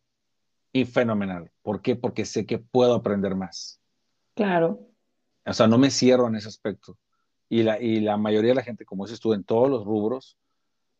[0.86, 1.50] fenomenal.
[1.62, 1.96] ¿Por qué?
[1.96, 3.80] Porque sé que puedo aprender más.
[4.34, 4.88] Claro.
[5.44, 6.98] O sea, no me cierro en ese aspecto.
[7.48, 10.38] Y la, y la mayoría de la gente, como dices tú, en todos los rubros,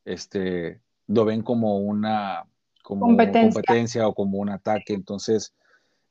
[0.04, 0.80] este,
[1.12, 2.44] lo ven como una
[2.82, 4.92] como competencia, o como un ataque.
[4.92, 5.54] Entonces,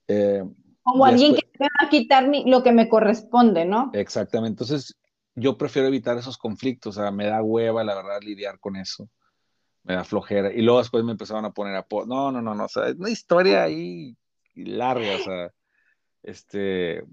[0.07, 0.43] eh,
[0.83, 3.91] como alguien que me va a quitar lo que me corresponde, ¿no?
[3.93, 4.63] Exactamente.
[4.63, 4.97] Entonces,
[5.35, 6.97] yo prefiero evitar esos conflictos.
[6.97, 9.09] O sea, me da hueva, la verdad, lidiar con eso.
[9.83, 10.53] Me da flojera.
[10.53, 11.85] Y luego después me empezaron a poner a...
[12.07, 12.65] No, no, no, no.
[12.65, 14.15] O sea, es una historia ahí
[14.55, 15.15] larga.
[15.15, 15.51] O sea,
[16.23, 17.03] este,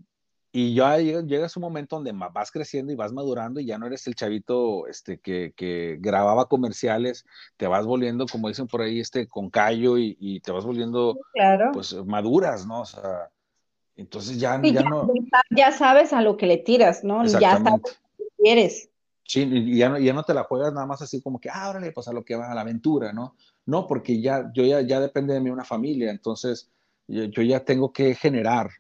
[0.51, 3.87] y ya llega, llega un momento donde vas creciendo y vas madurando y ya no
[3.87, 7.27] eres el chavito este, que, que grababa comerciales,
[7.57, 11.19] te vas volviendo, como dicen por ahí, este, con callo y, y te vas volviendo,
[11.35, 11.71] claro.
[11.73, 12.81] pues, maduras, ¿no?
[12.81, 13.31] O sea,
[13.97, 15.09] entonces ya, ya, no...
[15.51, 17.25] Ya sabes a lo que le tiras, ¿no?
[17.27, 18.89] Ya sabes lo que quieres.
[19.25, 21.69] Sí, y ya no, ya no te la juegas nada más así como que, ah,
[21.69, 23.37] órale, pues a lo que va, a la aventura, ¿no?
[23.67, 26.71] No, porque ya, yo ya, ya depende de mí una familia, entonces
[27.07, 28.71] yo, yo ya tengo que generar,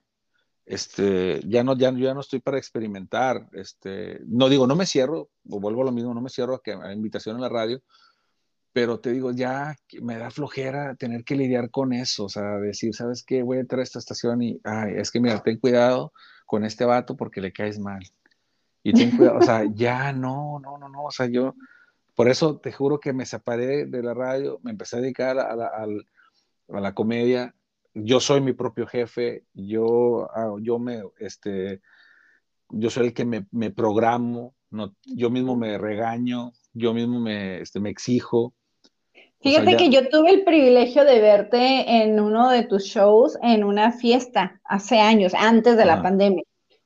[0.69, 5.31] este, ya no, ya, ya no estoy para experimentar, este, no digo, no me cierro,
[5.49, 7.81] o vuelvo a lo mismo, no me cierro a, que, a invitación en la radio,
[8.75, 12.95] pero te digo, ya me da flojera tener que lidiar con eso, o sea, decir,
[12.95, 13.43] ¿sabes qué?
[13.43, 16.13] Voy a entrar a esta estación y, ay, es que mira, ten cuidado
[16.45, 18.03] con este vato porque le caes mal.
[18.83, 21.55] Y ten cuidado, o sea, ya no, no, no, no, o sea, yo,
[22.15, 25.57] por eso te juro que me separé de la radio, me empecé a dedicar a
[25.57, 25.87] la, a
[26.71, 27.55] a la comedia,
[28.05, 31.81] yo soy mi propio jefe, yo, ah, yo me, este,
[32.71, 37.61] yo soy el que me, me programo, no, yo mismo me regaño, yo mismo me,
[37.61, 38.55] este, me exijo.
[39.41, 43.93] Fíjate que yo tuve el privilegio de verte en uno de tus shows en una
[43.93, 46.43] fiesta hace años, antes de la pandemia.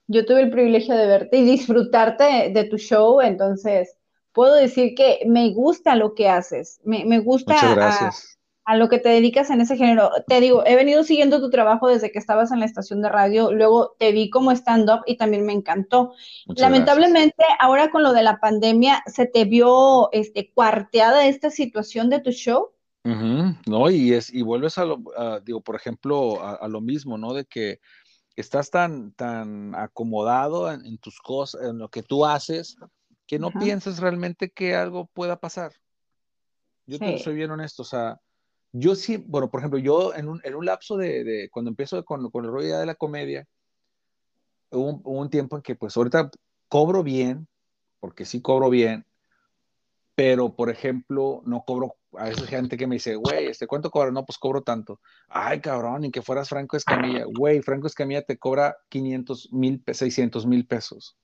[0.07, 3.97] Yo tuve el privilegio de verte y disfrutarte de, tu show, entonces
[4.33, 8.89] puedo decir que me gusta lo que haces, me, me gusta Muchas gracias a lo
[8.89, 10.11] que te dedicas en ese género.
[10.27, 13.53] Te digo, he venido siguiendo tu trabajo desde que estabas en la estación de radio,
[13.53, 16.13] luego te vi como stand-up y también me encantó.
[16.47, 22.21] Lamentablemente, ahora con lo de la pandemia, ¿se te vio este, cuarteada esta situación de
[22.21, 22.71] tu show?
[23.05, 25.03] No, y, es, y vuelves a lo,
[25.45, 27.33] digo, por ejemplo, a, lo mismo, ¿no?
[27.33, 27.81] De que
[28.37, 32.77] estás tan, tan acomodado en, tus cosas, en lo que tú haces,
[33.27, 35.73] que no piensas realmente que algo pueda pasar.
[36.87, 38.21] Yo te soy bien honesto, o sea,
[38.73, 42.03] yo sí, bueno, por ejemplo, yo en un, en un lapso de, de, cuando empiezo
[42.05, 43.47] con, con el rollo de la comedia,
[44.71, 46.31] hubo un, tiempo en que pues ahorita
[46.69, 47.47] cobro bien,
[48.01, 49.05] porque sí cobro bien,
[50.15, 54.11] pero por ejemplo, no cobro, a veces gente que me dice, güey, este, ¿cuánto cobra?
[54.11, 55.01] No, pues cobro tanto.
[55.29, 57.25] Ay, cabrón, ni que fueras Franco Escamilla.
[57.25, 61.17] Güey, Franco Escamilla te cobra 500 mil, 600 mil pesos.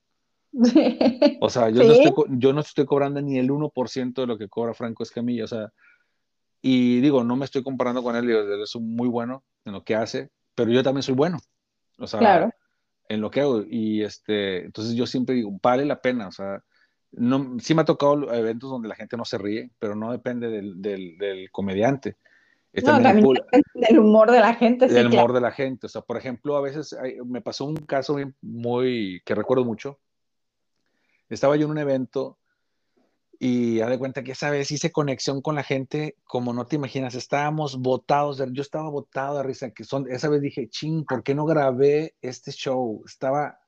[1.40, 4.48] O sea, yo, no estoy, yo no estoy cobrando ni el 1% de lo que
[4.48, 5.44] cobra Franco Escamilla.
[5.44, 5.72] O sea,
[6.60, 9.94] y digo, no me estoy comparando con él, él es muy bueno en lo que
[9.94, 11.38] hace, pero yo también soy bueno.
[11.98, 12.50] O sea,
[13.08, 13.64] en lo que hago.
[13.68, 16.28] Y este, entonces yo siempre digo, vale la pena.
[16.28, 16.62] O sea,
[17.12, 20.48] no, sí me ha tocado eventos donde la gente no se ríe, pero no depende
[20.48, 22.16] del, del, comediante.
[22.74, 23.26] no, también
[23.74, 24.88] del humor de la gente.
[24.88, 25.86] Del humor de la gente.
[25.86, 29.98] O sea, por ejemplo, a veces me pasó un caso muy, que recuerdo mucho.
[31.28, 32.38] Estaba yo en un evento
[33.38, 36.76] y haz de cuenta que esa vez hice conexión con la gente como no te
[36.76, 41.22] imaginas, estábamos botados, yo estaba botado de risa, que son, esa vez dije, ching, ¿por
[41.22, 43.02] qué no grabé este show?
[43.06, 43.60] Estaba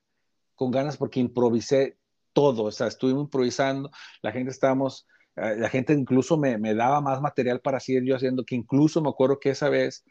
[0.57, 1.99] con ganas porque improvisé
[2.33, 3.91] todo, o sea, estuvimos improvisando,
[4.23, 5.07] la gente estábamos,
[5.37, 9.01] eh, la gente incluso me, me daba más material para seguir yo haciendo, que incluso
[9.01, 10.05] me acuerdo que esa vez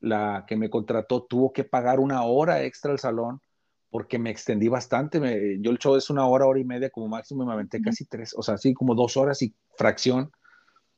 [0.00, 3.40] la que me contrató tuvo que pagar una hora extra al salón
[3.94, 5.20] porque me extendí bastante.
[5.20, 8.04] Me, yo el show es una hora, hora y media como máximo, me aventé casi
[8.04, 10.32] tres, o sea, así como dos horas y fracción.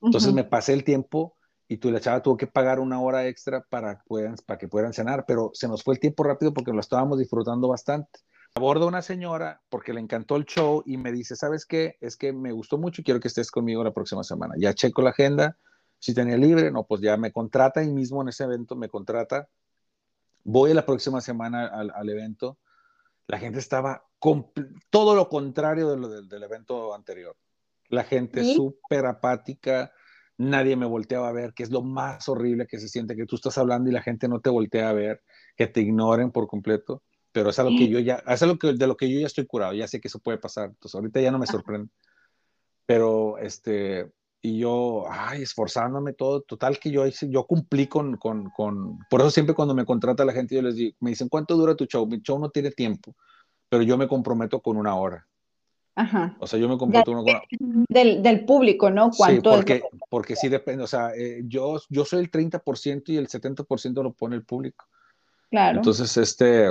[0.01, 1.37] Entonces me pasé el tiempo
[1.69, 4.95] y tú, la chava tuvo que pagar una hora extra para, puedan, para que puedan
[4.95, 8.21] cenar, pero se nos fue el tiempo rápido porque lo estábamos disfrutando bastante.
[8.55, 11.99] Aborda una señora porque le encantó el show y me dice, ¿sabes qué?
[12.01, 14.55] Es que me gustó mucho y quiero que estés conmigo la próxima semana.
[14.57, 15.59] Ya checo la agenda,
[15.99, 19.51] si tenía libre, no, pues ya me contrata y mismo en ese evento me contrata.
[20.45, 22.57] Voy la próxima semana al, al evento
[23.29, 24.07] la gente estaba
[24.91, 27.37] todo lo contrario de lo del, evento anterior.
[27.89, 29.93] La gente súper apática,
[30.37, 33.37] nadie me volteaba a ver, que es lo más horrible que se siente, que tú
[33.37, 35.23] estás hablando y la gente no te voltea a ver,
[35.57, 37.03] que te ignoren por completo,
[37.33, 39.47] pero es algo que yo ya, es algo que, de lo que yo ya estoy
[39.47, 41.91] curado, ya sé que eso puede pasar, entonces ahorita ya no me sorprende,
[42.87, 44.11] pero este,
[44.47, 49.31] y yo, ay, esforzándome todo, total que yo, yo cumplí con, con, con, por eso
[49.31, 52.07] siempre cuando me contrata la gente, yo les digo, me dicen, ¿cuánto dura tu show?
[52.07, 53.17] Mi show no tiene tiempo,
[53.69, 55.27] pero yo me comprometo con una hora.
[55.97, 56.37] Ajá.
[56.39, 57.43] O sea, yo me comprometo con una
[57.89, 59.11] del, del público, ¿no?
[59.11, 63.17] ¿Cuánto sí, porque, porque sí depende, o sea, eh, yo, yo soy el 30% y
[63.17, 64.85] el 70% lo pone el público.
[65.51, 65.79] Claro.
[65.79, 66.69] Entonces, este,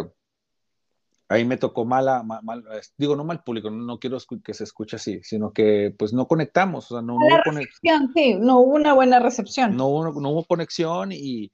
[1.28, 2.63] ahí me tocó mala, mal,
[2.97, 6.91] digo, no mal público, no, quiero que se escuche así, sino que pues no conectamos,
[6.91, 8.11] o sea, no, hubo conexión.
[8.13, 9.76] Sí, no hubo una buena recepción.
[9.76, 11.51] No, hubo, no hubo conexión y,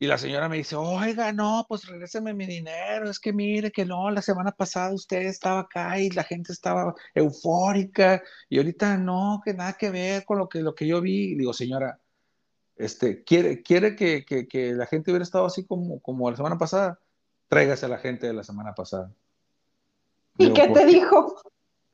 [0.00, 3.84] y la señora me dice, oiga, no, pues regréseme mi dinero, es que mire que
[3.84, 9.40] no, la semana pasada usted estaba acá y la gente estaba eufórica y ahorita no,
[9.44, 11.32] que nada que ver con lo que, lo que yo vi.
[11.32, 12.00] Y digo, señora,
[12.74, 16.58] este, ¿quiere, quiere que, que, que la gente hubiera estado así como, como la semana
[16.58, 16.98] pasada?
[17.52, 19.12] Tráigase a la gente de la semana pasada.
[20.38, 21.36] ¿Y qué te dijo?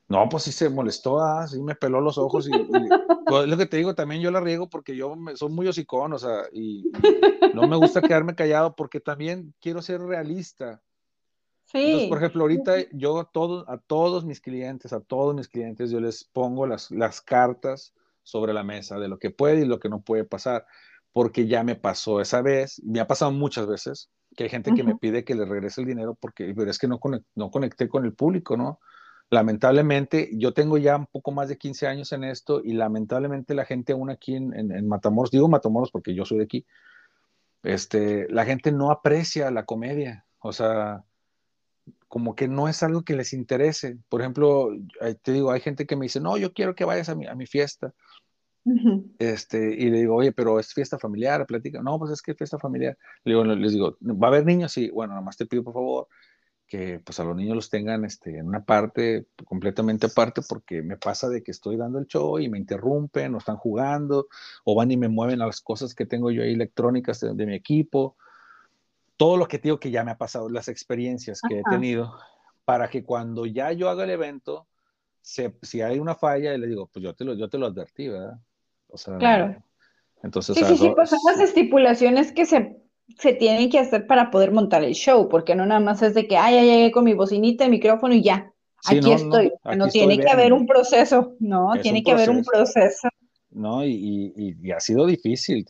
[0.07, 2.51] No, pues sí se molestó, ah, sí me peló los ojos y,
[3.25, 6.13] pues, lo que te digo, también yo la riego porque yo me, soy muy hocicón,
[6.13, 6.89] o sea, y,
[7.53, 10.81] no me gusta quedarme callado porque también quiero ser realista.
[11.65, 11.83] Sí.
[11.83, 15.91] Entonces, por ejemplo, ahorita yo a todos, a todos mis clientes, a todos mis clientes,
[15.91, 17.93] yo les pongo las, las cartas
[18.23, 20.65] sobre la mesa de lo que puede y lo que no puede pasar,
[21.11, 24.83] porque ya me pasó esa vez, me ha pasado muchas veces, que hay gente que
[24.83, 26.99] me pide que le regrese el dinero porque pero es que no,
[27.35, 28.79] no conecté con el público, ¿no?
[29.31, 33.65] Lamentablemente, yo tengo ya un poco más de 15 años en esto y lamentablemente la
[33.65, 36.65] gente aún aquí en, en, Matamoros, digo Matamoros porque yo soy de aquí,
[37.61, 41.03] este, la gente no aprecia la comedia, o sea,
[42.07, 43.99] como que no es algo que les interese.
[44.09, 44.69] Por ejemplo,
[45.21, 47.35] te digo, hay gente que me dice, no, yo quiero que vayas a mi, a
[47.35, 47.93] mi fiesta
[49.19, 51.81] este, y le digo, oye, pero es fiesta familiar, platica.
[51.81, 52.97] No, pues es que es fiesta familiar.
[53.23, 54.71] Le digo, les digo, ¿va a haber niños?
[54.71, 56.07] Sí, bueno, nada más te pido por favor
[56.69, 60.97] que pues a los niños los tengan este, en una parte completamente aparte porque me
[60.97, 64.27] pasa de que estoy dando el show y me interrumpen o están jugando
[64.63, 68.15] o van y me mueven las cosas que tengo yo ahí electrónicas de, mi equipo.
[69.17, 72.15] Todo lo que digo que ya me ha pasado, las experiencias que he tenido,
[72.63, 74.67] para que cuando ya yo haga el evento,
[75.21, 78.39] si hay una falla, le digo, pues yo te lo, yo te lo advertí, ¿verdad?
[79.17, 79.55] Claro.
[80.21, 82.77] Entonces, sí, sí, sí, pues son las estipulaciones que se,
[83.17, 86.27] se tienen que hacer para poder montar el show, porque no nada más es de
[86.27, 88.53] que, ah, ya llegué con mi bocinita, el micrófono y ya,
[88.85, 89.53] aquí estoy.
[89.77, 93.07] No, tiene que haber un proceso, no, tiene que haber un proceso.
[93.51, 95.65] No, y, y, y, ha sido difícil.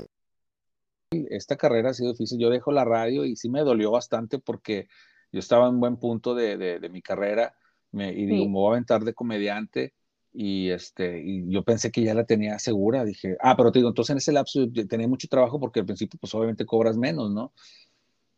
[1.11, 2.39] Esta carrera ha sido difícil.
[2.39, 4.87] Yo dejo la radio y sí me dolió bastante porque
[5.31, 7.55] yo estaba en buen punto de, de, de mi carrera
[7.91, 9.93] me, y digo, me voy a aventar de comediante
[10.31, 13.89] y este y yo pensé que ya la tenía segura dije ah pero te digo
[13.89, 17.51] entonces en ese lapso tenía mucho trabajo porque al principio pues obviamente cobras menos no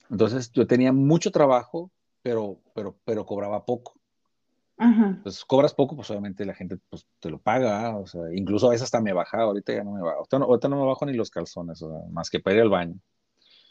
[0.09, 3.95] entonces yo tenía mucho trabajo pero pero pero cobraba poco.
[5.21, 8.71] Pues cobras poco pues obviamente la gente pues te lo paga o sea incluso a
[8.71, 11.29] veces hasta me bajaba ahorita ya no me bajo ahorita no, me bajo ni los
[11.29, 12.95] calzones o sea, más que para ir al baño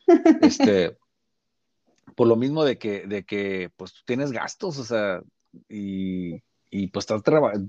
[0.40, 0.96] este
[2.14, 5.20] por lo mismo de que de que pues tienes gastos o sea
[5.68, 7.22] y y pues estás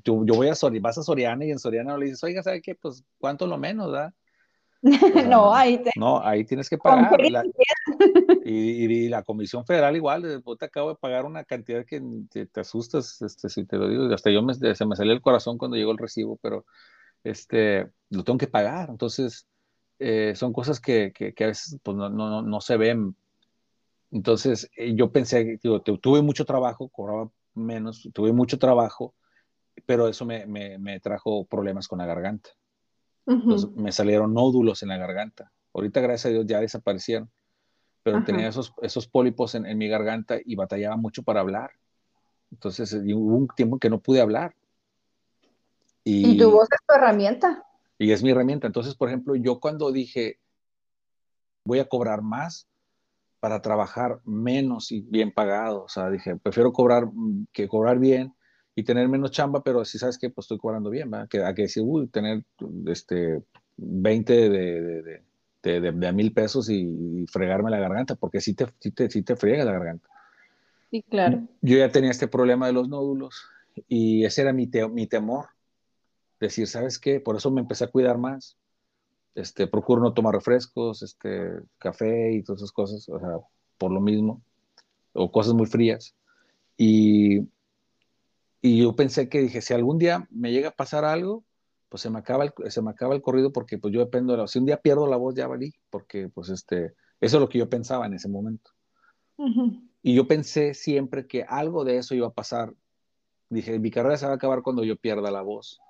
[0.04, 2.62] yo, yo voy a Soriana, vas a Soriana y en Soriana le dices, oiga, ¿sabe
[2.62, 2.76] qué?
[2.76, 4.14] Pues cuánto lo menos, ¿verdad?
[5.30, 7.20] no, ahí no, ahí tienes que pagar.
[8.46, 13.50] y, la Comisión Federal igual, te acabo de pagar una cantidad que te, asustas, este,
[13.50, 15.98] si te lo digo, hasta yo me, se me salió el corazón cuando llegó el
[15.98, 16.66] recibo, pero
[17.24, 18.90] este, lo tengo que pagar.
[18.90, 19.48] Entonces,
[20.00, 23.16] eh, son cosas que, que, a veces pues, no, no, no, se ven.
[24.12, 29.16] Entonces, eh, yo pensé, digo, tuve mucho trabajo, cobraba menos, tuve mucho trabajo,
[29.86, 32.50] pero eso me, me, trajo problemas con la garganta.
[33.76, 35.52] me salieron nódulos en la garganta.
[35.74, 37.30] Ahorita, gracias a Dios, ya desaparecieron.
[38.04, 41.72] Pero tenía esos, esos pólipos en, en, mi garganta y batallaba mucho para hablar.
[42.52, 44.56] Entonces, hubo un tiempo que no pude hablar.
[46.04, 47.64] Y, y tu voz es tu herramienta.
[48.00, 48.66] Y es mi herramienta.
[48.66, 50.40] Entonces, por ejemplo, yo cuando dije,
[51.64, 52.68] voy a cobrar más,
[53.42, 55.84] para trabajar menos y bien pagado.
[55.84, 58.34] O sea, dije, prefiero cobrar mm, que cobrar bien
[58.76, 61.28] y tener menos chamba, pero si sabes que pues estoy cobrando bien, ¿verdad?
[61.28, 62.46] Que, a que decir, uy, tener
[62.86, 63.42] este
[63.78, 65.22] 20 de,
[65.64, 69.24] de, de, a mil pesos y, fregarme la garganta, porque sí te, sí te, sí
[69.24, 70.08] te friega la garganta.
[70.92, 71.42] Sí, claro.
[71.62, 73.44] Yo ya tenía este problema de los nódulos
[73.88, 75.48] y ese era mi, mi temor.
[76.40, 77.20] Decir, ¿sabes qué?
[77.20, 78.58] Por eso me empecé a cuidar más
[79.36, 83.38] este, procuro no tomar refrescos, este, café y todas esas cosas, o sea,
[83.78, 84.42] por lo mismo,
[85.14, 86.16] o cosas muy frías.
[86.78, 87.42] Y,
[88.62, 91.44] y yo pensé que dije, si algún día me llega a pasar algo,
[91.90, 94.40] pues se me acaba el, se me acaba el corrido porque pues yo dependo de
[94.40, 97.50] la, si un día pierdo la voz ya valí, porque pues este, eso es lo
[97.50, 98.72] que yo pensaba en ese momento.
[100.04, 102.74] Y yo pensé siempre que algo de eso iba a pasar.
[103.50, 105.82] Dije, mi carrera se va a acabar cuando yo pierda la voz.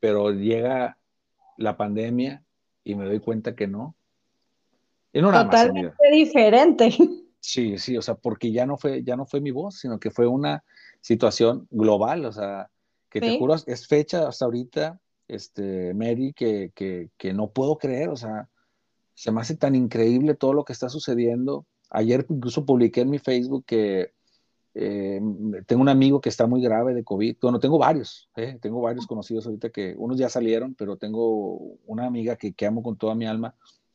[0.00, 0.98] Pero llega
[1.56, 2.43] la pandemia
[2.84, 3.96] y me doy cuenta que no.
[5.72, 6.90] Totalmente diferente.
[7.46, 10.10] Sí, sí, o sea, porque ya no fue, ya no fue mi voz, sino que
[10.10, 10.64] fue una
[11.02, 12.70] situación global, o sea,
[13.10, 18.08] que te juro, es fecha hasta ahorita, este, Mary, que, que, que no puedo creer,
[18.08, 18.48] o sea,
[19.12, 21.66] se me hace tan increíble todo lo que está sucediendo.
[21.90, 24.14] Ayer incluso publiqué en mi Facebook que
[24.74, 25.20] eh,
[25.66, 27.36] tengo un amigo que está muy grave de COVID.
[27.40, 31.56] Bueno, tengo varios, eh, tengo varios conocidos ahorita que unos ya salieron, pero tengo
[31.86, 33.54] una amiga que, que amo con toda mi alma,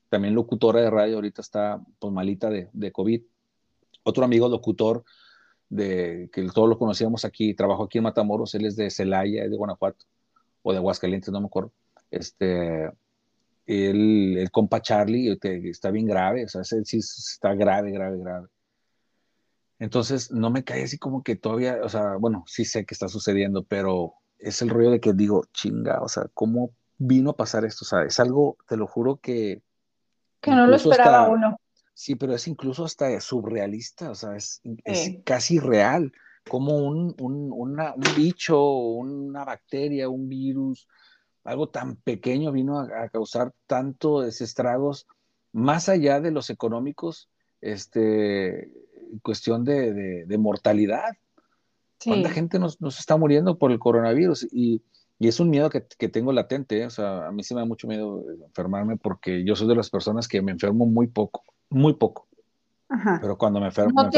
[0.10, 3.22] también locutora de radio, ahorita está pues malita de, de COVID.
[4.04, 5.04] Otro amigo locutor
[5.68, 9.56] de que todos lo conocíamos aquí, trabajó aquí en Matamoros, él es de Celaya, de
[9.56, 10.06] Guanajuato,
[10.64, 11.72] o de Aguascalientes, no me acuerdo.
[12.10, 12.86] Este,
[13.68, 18.48] el, el compa Charlie está bien grave, o sea, sí está grave, grave, grave.
[19.80, 23.08] Entonces, no me cae así como que todavía, o sea, bueno, sí sé que está
[23.08, 27.66] sucediendo, pero es el rollo de que digo, chinga, o sea, ¿cómo vino a pasar
[27.66, 27.86] esto?
[27.86, 29.62] O sea, es algo, te lo juro que...
[30.42, 31.60] Que no lo esperaba uno.
[31.94, 34.62] Sí, pero es incluso hasta surrealista, o sea, es,
[35.26, 36.14] casi real,
[36.48, 40.88] como un, un, un bicho, una bacteria, un virus,
[41.44, 45.08] algo tan pequeño vino a, causar tantos estragos,
[45.52, 48.72] más allá de los económicos, este,
[49.22, 51.18] cuestión de, mortalidad.
[52.03, 54.47] ¿Cuánta gente nos, está muriendo por el coronavirus?
[54.51, 54.82] Y,
[55.20, 56.86] es un miedo que, tengo latente, ¿eh?
[56.86, 59.89] o sea, a mí sí me da mucho miedo enfermarme porque yo soy de las
[59.89, 62.28] personas que me enfermo muy poco, muy poco.
[63.22, 64.10] Pero cuando me enfermo...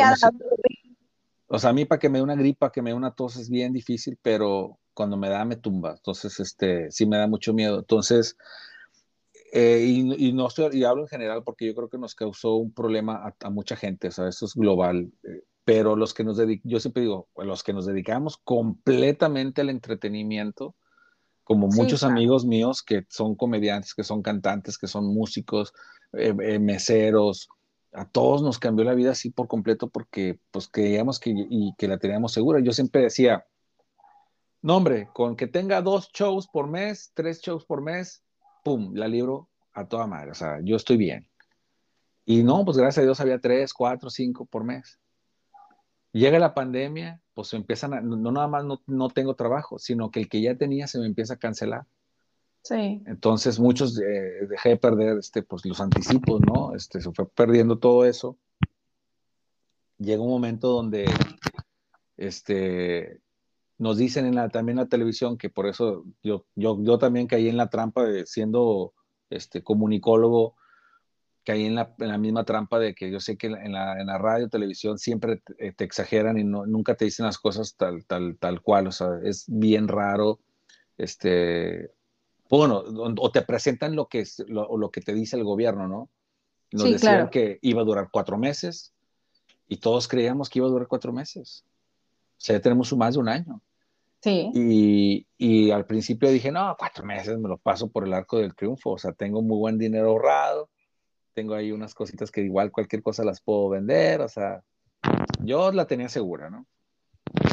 [1.47, 3.35] o sea, a mí para que me dé una gripa, que me dé una tos
[3.35, 7.53] es bien difícil, pero cuando me da me tumba, entonces este, sí me da mucho
[7.53, 7.79] miedo.
[7.79, 8.37] Entonces,
[9.51, 12.73] eh, y, no estoy, y hablo en general porque yo creo que nos causó un
[12.73, 16.71] problema a, mucha gente, o sea, eso es global, eh, pero los que nos dedicamos,
[16.71, 20.75] yo siempre digo, los que nos dedicamos completamente al entretenimiento,
[21.43, 25.73] como muchos amigos míos que son comediantes, que son cantantes, que son músicos,
[26.13, 27.49] eh, meseros,
[27.93, 31.87] a todos nos cambió la vida así por completo porque pues creíamos que, y que
[31.87, 32.59] la teníamos segura.
[32.61, 33.45] Yo siempre decía,
[34.61, 38.23] no, hombre, con que tenga dos shows por mes, tres shows por mes,
[38.63, 40.31] pum, la libro a toda madre.
[40.31, 41.27] O sea, yo estoy bien.
[42.25, 44.99] Y no, pues gracias a Dios había tres, cuatro, cinco por mes.
[46.13, 50.29] Llega la pandemia, pues empiezan a, no nada más no, tengo trabajo, sino que el
[50.29, 51.85] que ya tenía se me empieza a cancelar.
[52.63, 53.01] Sí.
[53.05, 56.75] Entonces muchos eh, dejé de perder este, pues, los anticipos, ¿no?
[56.75, 58.37] Este, se fue perdiendo todo eso.
[59.97, 61.05] Llega un momento donde
[62.17, 63.19] este,
[63.81, 67.25] nos dicen en la, también en la televisión que por eso yo, yo, yo también
[67.25, 68.93] caí en la trampa de siendo
[69.31, 70.55] este, comunicólogo,
[71.43, 74.05] caí en la, en la misma trampa de que yo sé que en la, en
[74.05, 78.05] la radio, televisión siempre te, eh, exageran y no, nunca te dicen las cosas tal,
[78.05, 80.39] tal, tal cual, o sea, es bien raro,
[80.99, 81.89] este,
[82.51, 86.11] bueno, o te presentan lo que, es, lo, lo que te dice el gobierno, ¿no?
[86.71, 88.93] Nos decían que iba a durar cuatro meses
[89.67, 91.65] y todos creíamos que iba a durar cuatro meses.
[92.33, 93.59] O sea, ya tenemos más de un año.
[94.21, 95.25] Sí.
[95.37, 98.91] Y, al principio dije, no, cuatro meses me lo paso por el arco del triunfo,
[98.91, 100.69] o sea, tengo muy buen dinero ahorrado,
[101.33, 104.63] tengo ahí unas cositas que igual cualquier cosa las puedo vender, o sea,
[105.39, 106.67] yo la tenía segura, ¿no?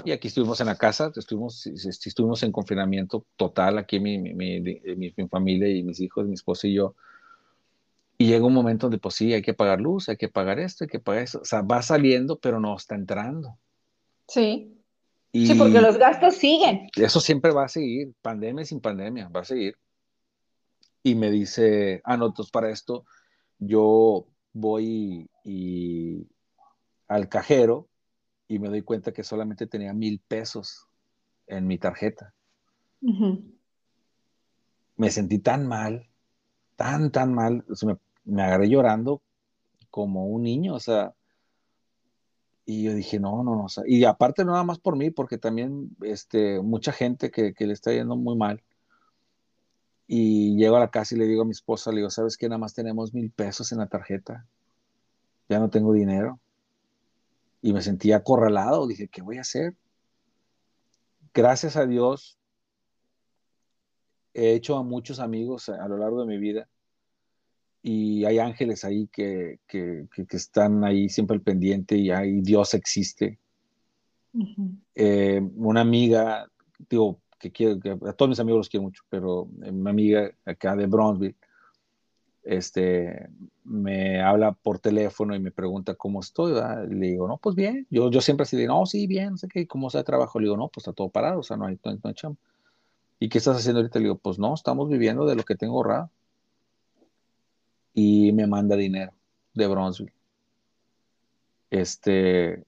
[0.05, 4.61] Y aquí estuvimos en la casa, estuvimos, estuvimos en confinamiento total, aquí mi, mi, mi,
[4.61, 6.95] mi, familia y mis hijos, mi esposo y yo.
[8.19, 10.85] Y llega un momento donde, pues sí, hay que pagar luz, hay que pagar esto,
[10.85, 11.41] hay que pagar eso.
[11.41, 13.57] O sea, va saliendo, pero no está entrando.
[14.27, 14.78] Sí
[15.33, 16.89] sí, porque los gastos siguen.
[16.97, 19.76] Eso siempre va a seguir, pandemia sin pandemia, va a seguir.
[21.03, 23.05] Y me dice, ah, no, entonces para esto
[23.59, 26.27] yo voy y,
[27.07, 27.89] al cajero
[28.48, 30.86] y me doy cuenta que solamente tenía mil pesos
[31.47, 32.35] en mi tarjeta.
[34.97, 36.09] Me sentí tan mal,
[36.77, 39.23] tan, tan mal, me, me agarré llorando
[39.90, 41.15] como un niño, o sea,
[42.70, 43.66] y yo dije, no, no, no.
[43.86, 48.15] y aparte nada más por mí, porque también este, mucha gente que, le está yendo
[48.15, 48.62] muy mal.
[50.07, 52.47] Y llego a la casa y le digo a mi esposa, le digo, ¿sabes qué?
[52.47, 54.47] Nada más tenemos mil pesos en la tarjeta.
[55.49, 56.40] Ya no tengo dinero.
[57.62, 58.86] Y me sentía acorralado.
[58.86, 59.74] Dije, ¿qué voy a hacer?
[61.32, 62.36] Gracias a Dios,
[64.35, 66.69] he hecho a muchos amigos a lo largo de mi vida
[67.83, 72.75] y hay ángeles ahí que, que, que, están ahí siempre al pendiente y ahí Dios
[72.75, 73.39] existe.
[74.95, 76.49] Eh, una amiga,
[76.89, 80.75] digo, que quiero, que a todos mis amigos los quiero mucho, pero una amiga acá
[80.75, 81.37] de Bronzeville,
[82.43, 83.29] este,
[83.65, 86.55] me habla por teléfono y me pregunta cómo estoy,
[86.89, 89.49] le digo, no, pues bien, yo, yo siempre así de, no, sí, bien, no sé
[89.49, 90.41] qué, ¿cómo está el trabajo?
[90.41, 92.39] Le digo, no, pues está todo parado, o sea, no hay, no hay, chamba.
[93.21, 93.99] ¿Y qué estás haciendo ahorita?
[93.99, 96.11] Le digo, pues no, estamos viviendo de lo que tengo ahorrado
[98.01, 99.12] y me manda dinero
[99.55, 100.15] de Bronzeville.
[101.69, 102.65] Este,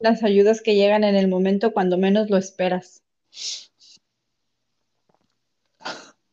[0.00, 3.04] las ayudas que llegan en el momento cuando menos lo esperas.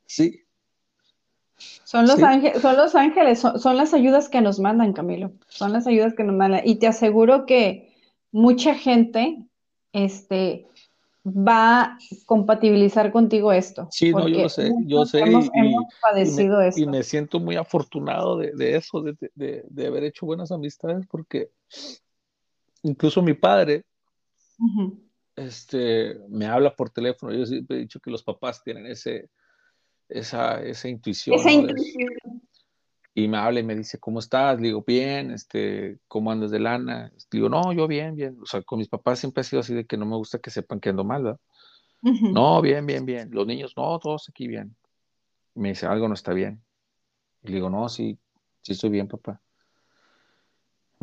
[0.08, 0.44] Sí.
[1.84, 5.34] Son los, ángeles, son los ángeles, son, las ayudas que nos mandan, Camilo.
[5.50, 6.62] Son las ayudas que nos mandan.
[6.66, 7.96] Y te aseguro que
[8.32, 9.46] mucha gente
[9.94, 10.68] este,
[11.26, 13.88] va a compatibilizar contigo esto.
[13.92, 15.22] Sí, no, yo lo sé, yo sé.
[15.22, 15.50] Hemos,
[16.02, 16.82] padecido me, esto.
[16.82, 21.06] y me siento muy afortunado de, de eso, de, de, de, haber hecho buenas amistades,
[21.08, 21.52] porque
[22.82, 23.86] incluso mi padre
[25.36, 27.34] este, me habla por teléfono.
[27.34, 29.30] Yo siempre he dicho que los papás tienen ese,
[30.10, 31.38] esa, esa intuición.
[31.40, 32.33] Esa intuición.
[33.16, 34.58] Y me habla y me dice, ¿cómo estás?
[34.60, 37.12] Le digo, bien, este, ¿cómo andas de lana?
[37.32, 38.38] digo, no, yo bien, bien.
[38.42, 40.50] O sea, con mis papás siempre ha sido así de que no me gusta que
[40.50, 41.40] sepan que ando mal, ¿verdad?
[42.02, 43.30] No, bien, bien, bien.
[43.32, 44.76] Los niños, no, todos aquí bien.
[45.54, 46.64] Me dice, algo no está bien.
[47.44, 48.18] Y le digo, no, sí,
[48.62, 49.42] sí estoy bien, papá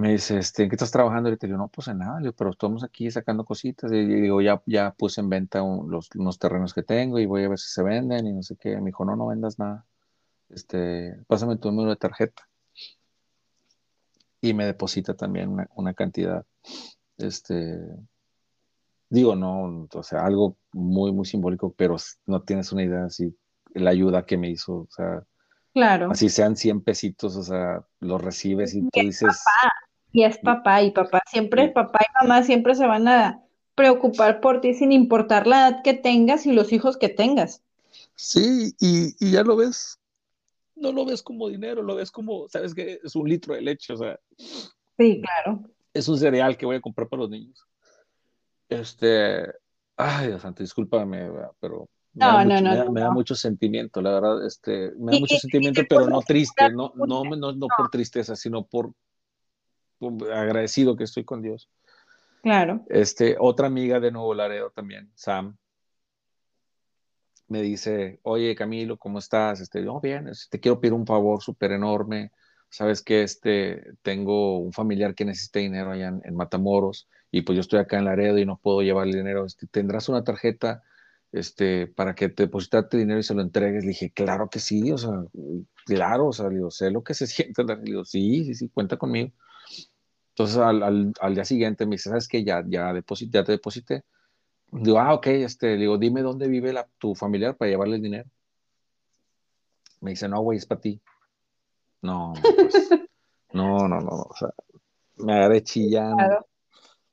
[0.01, 1.29] me dice, este, ¿en qué estás trabajando?
[1.29, 3.93] Y le digo, no, pues en nada, pero estamos aquí sacando cositas.
[3.93, 7.51] Y digo, ya, ya puse en venta los, unos terrenos que tengo y voy a
[7.51, 8.77] ver si se venden y no sé qué.
[8.79, 9.85] Me dijo, no, no vendas nada.
[10.51, 12.43] Este, pásame tu número de tarjeta.
[14.41, 16.45] Y me deposita también una, cantidad.
[17.19, 17.79] Este,
[19.09, 21.97] digo, no, o sea, algo muy, muy simbólico, pero
[22.27, 23.37] no tienes una idea así,
[23.75, 25.23] la ayuda que me hizo, o sea,
[25.73, 26.11] Claro.
[26.11, 29.45] Así sean 100 pesitos, o sea, los recibes y, tú dices,
[30.13, 33.41] y es papá y papá siempre, papá y mamá siempre se van a
[33.77, 37.63] preocupar por ti sin importar la edad que tengas y los hijos que tengas.
[38.17, 40.00] Sí, y, ya lo ves,
[40.81, 42.99] no lo ves como dinero, lo ves como, ¿sabes qué?
[43.03, 44.19] Es un litro de leche, o sea.
[44.99, 45.63] Sí, claro.
[45.93, 47.67] Es un cereal que voy a comprar para los niños.
[48.69, 49.45] Este,
[49.97, 51.31] ay, Dios santo, discúlpame,
[51.61, 55.83] pero no, no, no, me, da, mucho sentimiento, la verdad, este, me da mucho sentimiento,
[55.89, 58.93] pero no triste, no, no, no, no por tristeza, sino por,
[60.33, 61.69] agradecido que estoy con Dios.
[62.43, 62.85] Claro.
[62.89, 65.57] Este, otra amiga de Nuevo Laredo también, Sam,
[67.51, 69.61] me dice, oye Camilo, ¿cómo estás?
[69.61, 72.33] Este, yo, bien, este, te quiero pedir un favor súper enorme.
[72.71, 77.61] Sabes que este, tengo un familiar que necesita dinero allá en, Matamoros y pues yo
[77.61, 79.45] estoy acá en Laredo y no puedo llevarle dinero.
[79.47, 80.85] Este, ¿Tendrás una tarjeta
[81.33, 83.83] este, para que te depositarte dinero y se lo entregues?
[83.85, 85.11] Le dije, claro que sí, o sea,
[85.87, 87.65] claro, o sea, digo, sé lo que se siente.
[87.65, 89.33] Le digo, sí, sí, sí, cuenta conmigo.
[90.31, 92.45] Entonces al, al, día siguiente me dice, ¿sabes qué?
[92.45, 94.05] Ya, ya, deposité, ya te deposité.
[94.73, 98.31] Digo, ah, ok, este, digo, dime dónde vive la, tu familiar para llevarle el dinero.
[100.01, 101.01] Me dice, no, güey, es para ti.
[102.03, 102.89] No, pues,
[103.53, 104.51] no, no, no, o sea,
[105.17, 106.47] me agarré chillando.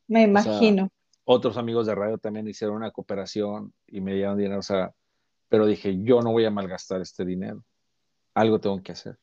[0.07, 0.89] Me imagino.
[1.25, 4.93] otros amigos de radio también hicieron una cooperación y me dieron dinero, o sea,
[5.49, 7.63] pero dije, yo no voy a malgastar este dinero.
[8.33, 9.17] Algo tengo que hacer.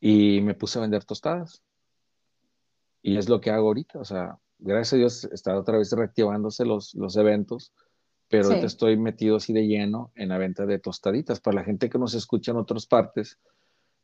[0.00, 1.62] Y me puse a vender tostadas.
[3.02, 6.64] Y es lo que hago ahorita, o sea, gracias a Dios está otra vez reactivándose
[6.64, 7.72] los, los eventos,
[8.28, 11.40] pero ahorita estoy metido así de lleno en la venta de tostaditas.
[11.40, 13.38] Para la gente que nos escucha en otras partes,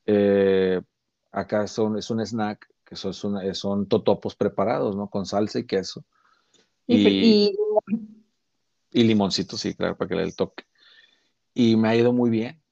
[0.07, 0.81] eh,
[1.33, 3.15] acá son, es un snack, que son,
[3.55, 5.09] son totopos preparados, ¿no?
[5.09, 6.05] Con salsa y queso.
[6.87, 7.57] Y,
[8.91, 10.65] y, limoncito, sí, claro, para que le dé el toque.
[11.55, 12.63] Y me ha ido muy bien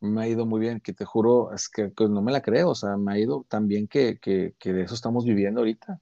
[0.00, 2.74] me ha ido muy bien, que te juro, es que, no me la creo, o
[2.74, 6.00] sea, me ha ido tan bien que, que, que de eso estamos viviendo ahorita.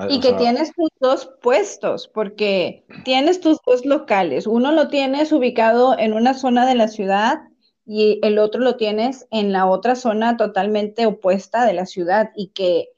[0.00, 4.46] Ah, y que tienes tus dos puestos, porque tienes tus dos locales.
[4.46, 7.40] Uno lo tienes ubicado en una zona de la ciudad
[7.84, 12.30] y el otro lo tienes en la otra zona totalmente opuesta de la ciudad.
[12.36, 12.90] Y que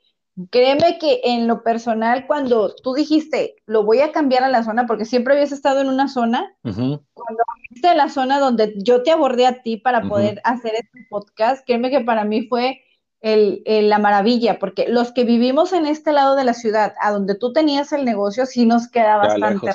[0.51, 4.87] créeme que en lo personal, cuando tú dijiste, lo voy a cambiar a la zona,
[4.87, 9.47] porque siempre habías estado en una zona, cuando viste la zona donde yo te abordé
[9.47, 12.83] a ti para poder hacer este podcast, créeme que para mí fue
[13.21, 17.35] el, la maravilla, porque los que vivimos en este lado de la ciudad, a donde
[17.35, 19.73] tú tenías el negocio, sí nos queda bastante,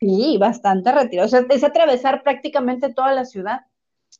[0.00, 1.26] sí, bastante retirado.
[1.26, 3.60] O sea, es atravesar prácticamente toda la ciudad.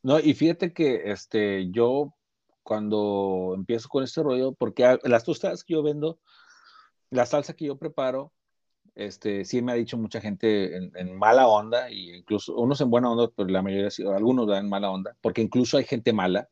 [0.03, 2.13] No, y fíjate que este, yo
[2.63, 6.19] cuando empiezo con este rollo, porque las tostadas que yo vendo,
[7.09, 8.33] la salsa que yo preparo,
[8.95, 13.11] este, sí me ha dicho mucha gente en, mala onda, y incluso unos en buena
[13.11, 16.49] onda, pero la mayoría, algunos en mala onda, porque incluso hay gente mala.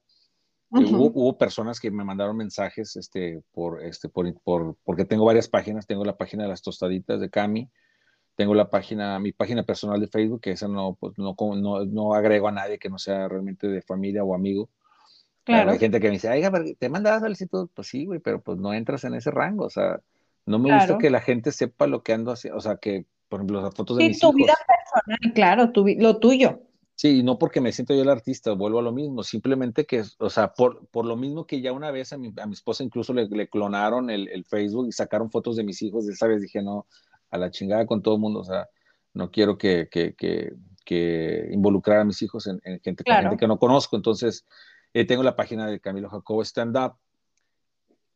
[0.80, 5.88] Hubo, personas que me mandaron mensajes este, por, este, por, por, porque tengo varias páginas.
[5.88, 7.70] Tengo la página de las tostaditas de Cami,
[8.36, 12.14] tengo la página, mi página personal de Facebook, que esa no, pues, no, no, no
[12.14, 14.70] agrego a nadie que no sea realmente de familia o amigo.
[15.44, 15.72] Claro.
[15.72, 17.70] Hay gente que me dice, oiga, ¿te mandaba solicitud?
[17.74, 20.02] Pues sí, güey, pero pues no entras en ese rango, o sea,
[20.46, 23.40] no me gusta que la gente sepa lo que ando haciendo, o sea, que, por
[23.40, 26.62] ejemplo, las fotos de sí, tu vida personal, claro, tu, lo tuyo.
[26.96, 30.30] Sí, no porque me siento yo el artista, vuelvo a lo mismo, simplemente que, o
[30.30, 33.14] sea, por, por lo mismo que ya una vez a mi, a mi esposa incluso
[33.14, 36.62] le, le clonaron el, el, Facebook y sacaron fotos de mis hijos, esa vez dije,
[36.62, 36.88] no,
[37.32, 38.70] a la chingada con todo el mundo, o sea,
[39.14, 40.54] no quiero que, que, que,
[40.86, 43.30] que involucrar a mis hijos en, en gente, claro.
[43.30, 44.46] gente, que no conozco, entonces
[44.94, 46.94] eh, tengo la página de Camilo Jacobo Stand Up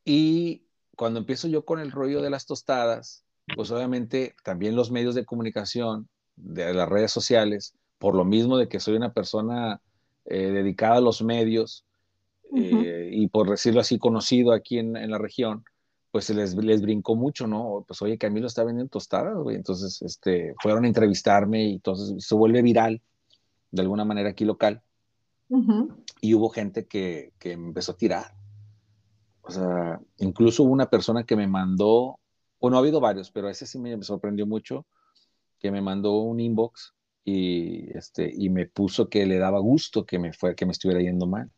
[0.05, 0.63] y
[0.95, 3.25] cuando empiezo yo con el rollo de las tostadas,
[3.55, 6.07] pues obviamente también los medios de comunicación,
[6.37, 9.81] de las redes sociales, por lo mismo de que soy una persona
[10.25, 11.85] eh, dedicada a los medios
[12.49, 12.85] uh -huh.
[12.85, 15.63] eh, y por decirlo así conocido aquí en, en la región,
[16.11, 17.85] pues se les, les, brincó mucho, ¿no?
[17.87, 19.55] Pues oye, Camilo está vendiendo tostadas, güey.
[19.55, 23.01] Entonces, este, fueron a entrevistarme y entonces se vuelve viral
[23.71, 24.81] de alguna manera aquí local.
[25.49, 25.95] Uh -huh.
[26.21, 28.33] Y hubo gente que, que empezó a tirar.
[29.41, 32.19] O sea, incluso hubo una persona que me mandó,
[32.59, 34.85] bueno, ha habido varios, pero ese sí me sorprendió mucho,
[35.59, 36.93] que me mandó un inbox
[37.29, 41.01] y, este, y me puso que le daba gusto que me, fue, que me estuviera
[41.01, 41.51] yendo mal.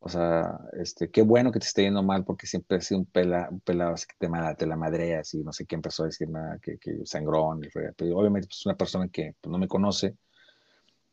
[0.00, 3.06] O sea, este, qué bueno que te esté yendo mal porque siempre he sido un,
[3.06, 6.06] pela, un pelado así que te, te la madreas y no sé qué empezó a
[6.06, 7.60] decir nada, que, que sangrón.
[7.96, 10.16] Pero obviamente pues, es una persona que pues, no me conoce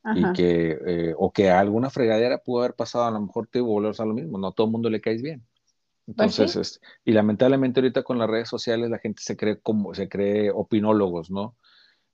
[0.04, 0.20] Ajá.
[0.20, 3.96] y que, eh, o que alguna fregadera pudo haber pasado, a lo mejor te volver
[3.98, 5.46] a lo mismo, no a todo el mundo le caes bien.
[6.08, 6.80] Entonces, ¿Ah, sí?
[7.06, 11.32] y lamentablemente ahorita con las redes sociales la gente se cree como, se cree opinólogos,
[11.32, 11.56] ¿no?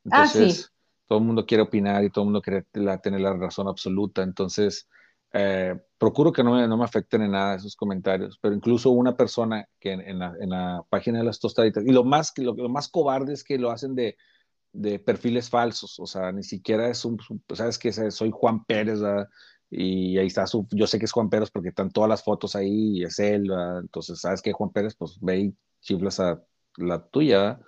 [0.03, 0.76] Entonces, ah, sí.
[1.07, 4.23] Todo el mundo quiere opinar y todo el mundo quiere la, tener la razón absoluta.
[4.23, 4.87] Entonces,
[5.33, 9.15] eh, procuro que no me, no me, afecten en nada esos comentarios, pero incluso una
[9.15, 12.53] persona que en, en, la, en la, página de las tostaditas, y lo más, lo,
[12.55, 14.17] lo, más cobarde es que lo hacen de,
[14.73, 17.17] de perfiles falsos, o sea, ni siquiera es un,
[17.53, 19.27] sabes que soy Juan Pérez, ¿verdad?
[19.69, 22.55] y ahí está su, yo sé que es Juan Pérez porque están todas las fotos
[22.55, 23.79] ahí y es él, ¿verdad?
[23.79, 26.41] entonces sabes que Juan Pérez, pues ve y chiflas a
[26.77, 27.61] la tuya, ¿verdad?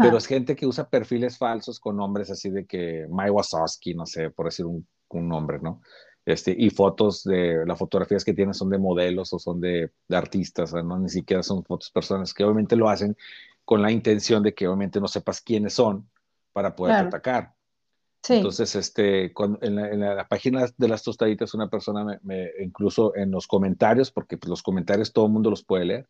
[0.00, 4.06] Pero es gente que usa perfiles falsos con nombres así de que Mike Wazowski, no
[4.06, 5.80] sé, por decir un, un nombre, ¿no?
[6.28, 10.16] Este, y fotos de las fotografías que tienen son de modelos o son de, de
[10.16, 10.98] artistas, ¿no?
[10.98, 13.16] ni siquiera son fotos personas que obviamente lo hacen
[13.64, 16.06] con la intención de que obviamente no sepas quiénes son
[16.52, 17.08] para poder claro.
[17.08, 17.54] atacar.
[18.22, 18.34] Sí.
[18.34, 22.50] Entonces, este, cuando, en, la, en, la, página de las tostaditas, una persona me, me
[22.62, 26.08] incluso en los comentarios, porque pues, los comentarios todo el mundo los puede leer,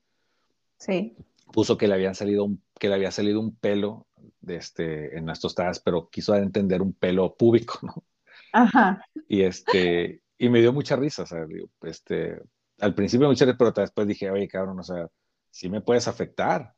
[0.78, 1.16] sí.
[1.52, 4.06] Puso que le habían salido un, que le había salido un pelo
[4.40, 8.04] de este, en las tostadas, pero quiso entender un pelo público, ¿no?
[8.52, 9.04] Ajá.
[9.28, 11.44] Y este, y me dio mucha risa, o sea,
[11.82, 12.40] este,
[12.80, 15.08] al principio mucha risa, pero después dije, oye, cabrón, o sea,
[15.50, 16.74] sí me puedes afectar.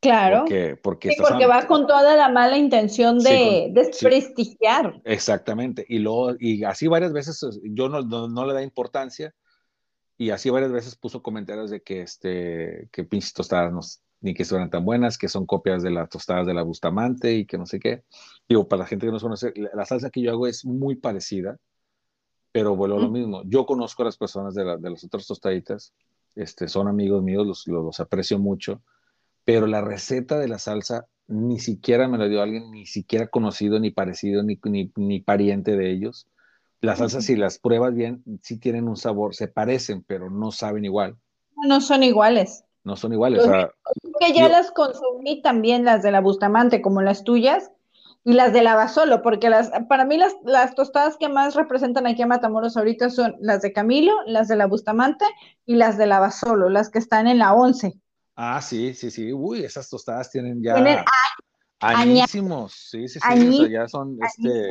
[0.00, 0.40] Claro.
[0.40, 4.94] Porque, porque, sí, porque va con toda la mala intención de sí, con, desprestigiar.
[4.94, 5.86] Sí, exactamente.
[5.88, 9.32] Y luego, y así varias veces yo no, no, no, le da importancia,
[10.22, 13.80] y así varias veces puso comentarios de que este, que pinches tostadas no,
[14.20, 17.44] ni que fueran tan buenas, que son copias de las tostadas de la Bustamante y
[17.44, 18.04] que no sé qué.
[18.48, 21.58] Digo, para la gente que no conoce, la salsa que yo hago es muy parecida,
[22.52, 23.42] pero vuelvo a lo mismo.
[23.46, 25.92] Yo conozco a las personas de, la, de las otras tostaditas,
[26.36, 28.80] este, son amigos míos, los, los, los, aprecio mucho,
[29.44, 33.80] pero la receta de la salsa ni siquiera me la dio alguien, ni siquiera conocido,
[33.80, 36.28] ni parecido, ni, ni, ni pariente de ellos.
[36.82, 40.84] Las salsas, si las pruebas bien, sí tienen un sabor, se parecen, pero no saben
[40.84, 41.16] igual.
[41.66, 43.40] No son iguales no son iguales.
[43.40, 43.70] O sea,
[44.18, 47.70] que ya yo, las consumí también las de la Bustamante, como las tuyas,
[48.24, 52.06] y las de la Basolo, porque las, para mí las, las tostadas que más representan
[52.06, 55.24] aquí a Matamoros ahorita son las de Camilo, las de la Bustamante
[55.66, 57.94] y las de la Basolo, las que están en la 11.
[58.36, 59.32] Ah, sí, sí, sí.
[59.32, 60.98] Uy, esas tostadas tienen ya tienen
[61.80, 62.72] añísimos.
[62.72, 63.48] Sí, sí, sí.
[63.48, 64.70] O sea, ya son, este,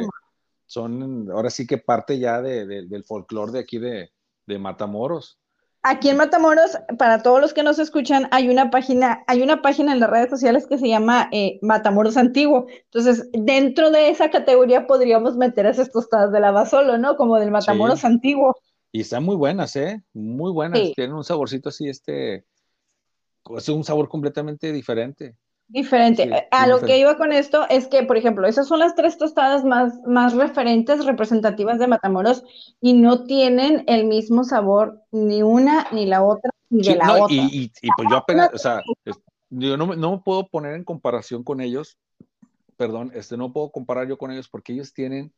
[0.71, 4.09] son, ahora sí que parte ya de, de, del folclore de aquí de,
[4.45, 5.37] de Matamoros.
[5.83, 9.91] Aquí en Matamoros, para todos los que nos escuchan, hay una página, hay una página
[9.91, 12.67] en las redes sociales que se llama eh, Matamoros Antiguo.
[12.85, 17.17] Entonces, dentro de esa categoría podríamos meter esas tostadas de la Basolo, ¿no?
[17.17, 18.07] Como del Matamoros sí.
[18.07, 18.55] Antiguo.
[18.93, 20.01] Y están muy buenas, ¿eh?
[20.13, 20.79] Muy buenas.
[20.79, 20.93] Sí.
[20.95, 22.45] Tienen un saborcito así, este,
[23.57, 25.35] es un sabor completamente diferente.
[25.71, 26.23] Diferente.
[26.23, 29.17] Sí, a lo que iba con esto es que, por ejemplo, esas son las tres
[29.17, 32.43] tostadas más, más referentes, representativas de Matamoros,
[32.81, 37.05] y no tienen el mismo sabor ni una, ni la otra, ni sí, de la
[37.05, 37.27] no, otra.
[37.29, 38.81] Y, y, y, pues yo apenas, o sea,
[39.49, 41.97] yo no, no me puedo poner en comparación con ellos,
[42.75, 45.33] perdón, este, no puedo comparar yo con ellos porque ellos tienen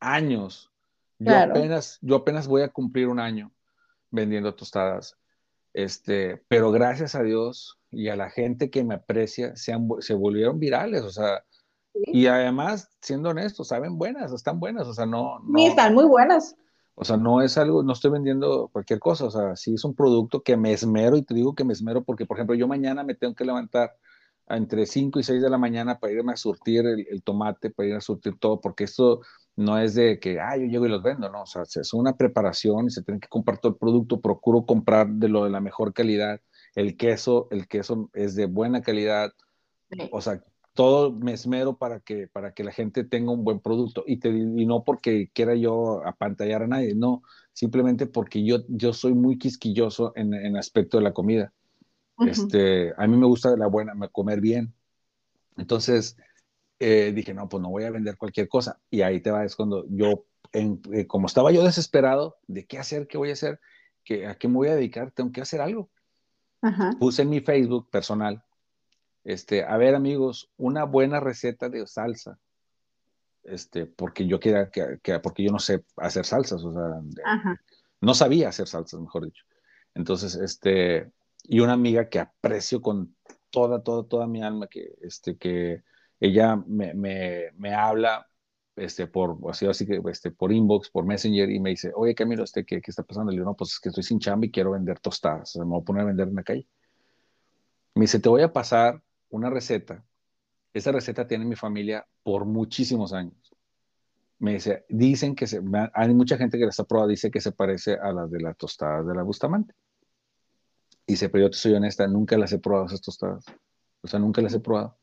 [0.00, 0.70] años.
[1.18, 1.52] Yo, claro.
[1.52, 3.52] apenas, yo apenas voy a cumplir un año
[4.10, 5.16] vendiendo tostadas.
[5.74, 10.14] Este, pero gracias a Dios y a la gente que me aprecia, se, han, se
[10.14, 11.44] volvieron virales, o sea,
[11.94, 12.02] sí.
[12.06, 15.58] y además, siendo honestos, saben buenas, están buenas, o sea, no, no.
[15.58, 16.56] Sí, están muy buenas.
[17.00, 19.94] O sea, no es algo, no estoy vendiendo cualquier cosa, o sea, sí es un
[19.94, 23.04] producto que me esmero y te digo que me esmero porque, por ejemplo, yo mañana
[23.04, 23.96] me tengo que levantar
[24.50, 27.94] entre 5 y 6 de la mañana para irme a surtir el, tomate, para ir
[27.94, 29.20] a surtir todo, porque esto
[29.56, 32.16] no es de que, ah, yo llego y los vendo, no, o sea, es una
[32.16, 35.60] preparación y se tiene que comprar todo el producto, procuro comprar de lo de la
[35.60, 36.40] mejor calidad,
[36.74, 39.32] el queso, el queso es de buena calidad,
[40.10, 40.42] o sea,
[40.74, 44.04] todo me esmero para que, para que la gente tenga un buen producto.
[44.06, 47.22] Y, te, y no porque quiera yo apantallar a nadie, no,
[47.52, 51.52] simplemente porque yo, yo soy muy quisquilloso en, en aspecto de la comida.
[52.26, 54.72] Este, a mí me gusta la buena, comer bien.
[55.56, 56.16] Entonces
[56.78, 58.80] eh, dije, no, pues no voy a vender cualquier cosa.
[58.90, 62.78] Y ahí te va, es cuando yo, en, eh, como estaba yo desesperado de qué
[62.78, 63.60] hacer, qué voy a hacer,
[64.04, 65.90] ¿Qué, a qué me voy a dedicar, tengo que hacer algo.
[66.98, 68.42] Puse en mi Facebook personal,
[69.22, 72.38] este, a ver amigos, una buena receta de salsa,
[73.44, 77.02] este, porque yo quiera, que, porque yo no sé hacer salsas, o sea,
[78.00, 79.44] no sabía hacer salsas, mejor dicho.
[79.94, 81.12] Entonces, este,
[81.44, 83.16] y una amiga que aprecio con
[83.50, 85.82] toda, toda, toda mi alma, que, este, que
[86.20, 88.28] ella me, me, me habla,
[88.76, 92.44] este, por, así, así que, este, por inbox, por messenger, y me dice, oye, Camilo,
[92.44, 93.30] este, ¿qué, ¿qué está pasando?
[93.30, 95.64] Le digo, no, pues es que estoy sin chamba y quiero vender tostadas, o sea,
[95.64, 96.66] me voy a poner a vender en la calle.
[97.94, 100.04] Me dice, te voy a pasar una receta.
[100.72, 103.34] Esa receta tiene mi familia por muchísimos años.
[104.38, 105.60] Me dice, dicen que se,
[105.94, 108.56] hay mucha gente que la está probando, dice que se parece a las de las
[108.56, 109.74] tostadas de la Bustamante.
[111.08, 113.44] Dice, pero yo te soy honesta, nunca las he probado esas tostadas.
[114.02, 114.98] O sea, nunca las he probado.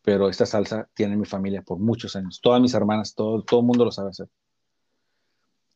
[0.00, 2.40] Pero esta salsa tiene mi familia por muchos años.
[2.42, 4.30] Todas mis hermanas, todo, todo el mundo lo sabe hacer.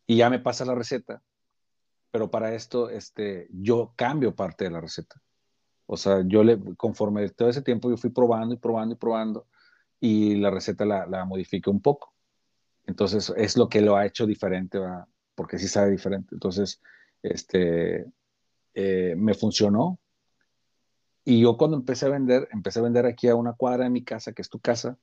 [0.06, 1.22] Y ya me pasa la receta.
[2.10, 5.20] Pero para esto, este, yo cambio parte de la receta.
[5.84, 9.46] O sea, yo le, conforme todo ese tiempo, yo fui probando y probando y probando
[10.00, 12.14] y la receta la, la modifiqué un poco.
[12.86, 14.78] Entonces, es lo que lo ha hecho diferente,
[15.34, 16.34] porque sí sabe diferente.
[16.34, 16.80] Entonces,
[17.22, 18.06] este,
[18.74, 19.98] eh, me funcionó.
[21.24, 24.02] Y yo cuando empecé a vender, empecé a vender aquí a una cuadra de mi
[24.02, 24.98] casa, que es tu casa.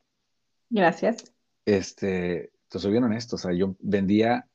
[0.69, 1.34] Gracias.
[1.65, 4.48] Este, te soy bien honesto, o sea, yo vendía,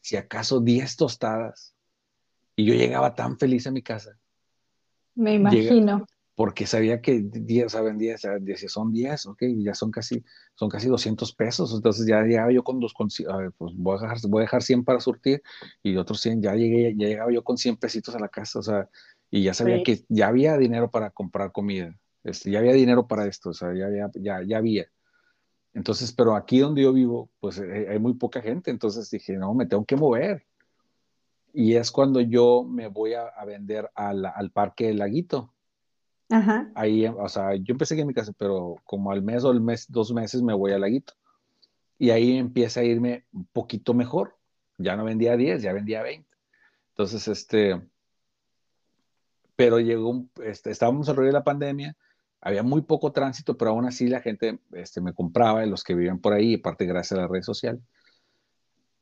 [0.00, 1.74] si acaso, 10 tostadas.
[2.56, 4.18] Y yo llegaba tan feliz a mi casa
[5.16, 6.06] me imagino.
[6.36, 10.22] Porque sabía que 10, o sea, vendía, decía, son 10, ok, ya son casi,
[10.54, 13.96] son casi 200 pesos, entonces ya llegaba yo con dos, con, a ver, pues voy
[13.96, 15.42] a, dejar, voy a dejar 100 para surtir
[15.82, 18.62] y otros 100, ya llegué, ya llegaba yo con 100 pesitos a la casa, o
[18.62, 18.90] sea,
[19.30, 23.26] y ya sabía que ya había dinero para comprar comida, este, ya había dinero para
[23.26, 24.86] esto, o sea, ya, había, ya, ya había.
[25.72, 29.54] Entonces, pero aquí donde yo vivo, pues eh, hay muy poca gente, entonces dije, no,
[29.54, 30.44] me tengo que mover
[31.58, 35.54] y es cuando yo me voy a, vender al, al, parque Laguito.
[36.74, 39.60] Ahí, o sea, yo empecé aquí en mi casa, pero como al mes o el
[39.60, 41.14] mes, dos meses me voy al Laguito.
[41.98, 44.36] Y ahí empieza a irme un poquito mejor.
[44.78, 46.28] Ya no vendía 10, ya vendía 20.
[46.90, 47.80] Entonces, este,
[49.56, 51.96] pero llegó, este, estábamos alrededor de la pandemia,
[52.40, 56.20] había muy poco tránsito, pero aún así la gente este, me compraba, los que vivían
[56.20, 57.80] por ahí, aparte gracias a la red social.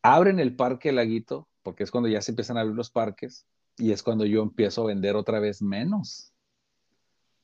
[0.02, 3.46] Abren el parque Laguito porque es cuando ya se empiezan a abrir los parques
[3.76, 6.33] y es cuando yo empiezo a vender otra vez menos.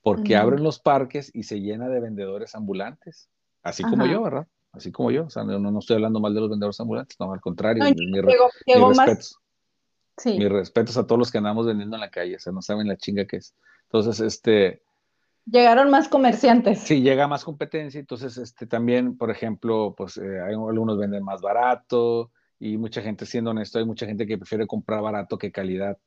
[0.02, 3.28] Porque abren los parques y se llena de vendedores ambulantes,
[3.62, 4.46] así como yo, ¿verdad?
[4.72, 7.32] Así como yo, o sea, no, no, estoy hablando mal de los vendedores ambulantes, no,
[7.32, 9.36] al contrario, mi, respetos.
[10.16, 10.38] Sí.
[10.38, 12.86] Mis respetos a todos los que andamos vendiendo en la calle, o sea, no saben
[12.86, 13.54] la chinga que es.
[13.84, 14.82] Entonces, este...
[15.46, 16.80] Llegaron más comerciantes.
[16.80, 21.40] Sí, llega más competencia, entonces, este, también, por ejemplo, pues eh, hay, algunos venden más
[21.40, 25.98] barato, y mucha gente, siendo honesto, hay mucha gente que prefiere comprar barato que calidad.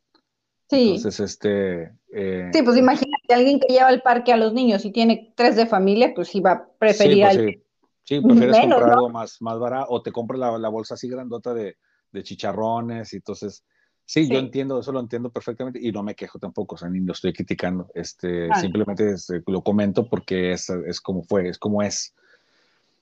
[0.70, 0.96] Sí.
[0.96, 1.92] Entonces, este...
[2.14, 5.56] Eh, sí, pues imagínate, alguien que lleva al parque a los niños y tiene tres
[5.56, 7.58] de familia, pues iba a preferir sí, pues,
[8.04, 8.22] sí.
[8.22, 11.78] prefieres comprar algo más, más barato o te compras la, bolsa así grandota de,
[12.12, 13.64] de chicharrones y entonces...
[14.06, 17.00] Sí, yo entiendo, eso lo entiendo perfectamente y no me quejo tampoco, o sea, ni
[17.00, 19.16] lo estoy criticando, este, simplemente
[19.48, 22.14] lo comento porque es, es como fue, es como es.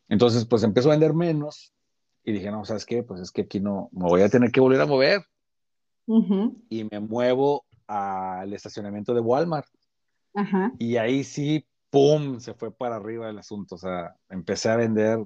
[0.10, 1.74] Entonces, pues empezó a vender menos,
[2.24, 3.04] y dije, no, ¿sabes qué?
[3.04, 5.22] Pues es que aquí no, me voy a tener que volver a mover.
[6.70, 9.68] Y me muevo al estacionamiento de Walmart.
[10.80, 12.40] Y ahí sí, ¡pum!
[12.40, 13.76] Se fue para arriba el asunto.
[13.76, 15.20] O sea, empecé a vender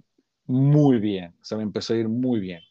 [0.45, 1.33] muy bien.
[1.41, 2.61] O sea, me empezó a ir muy bien.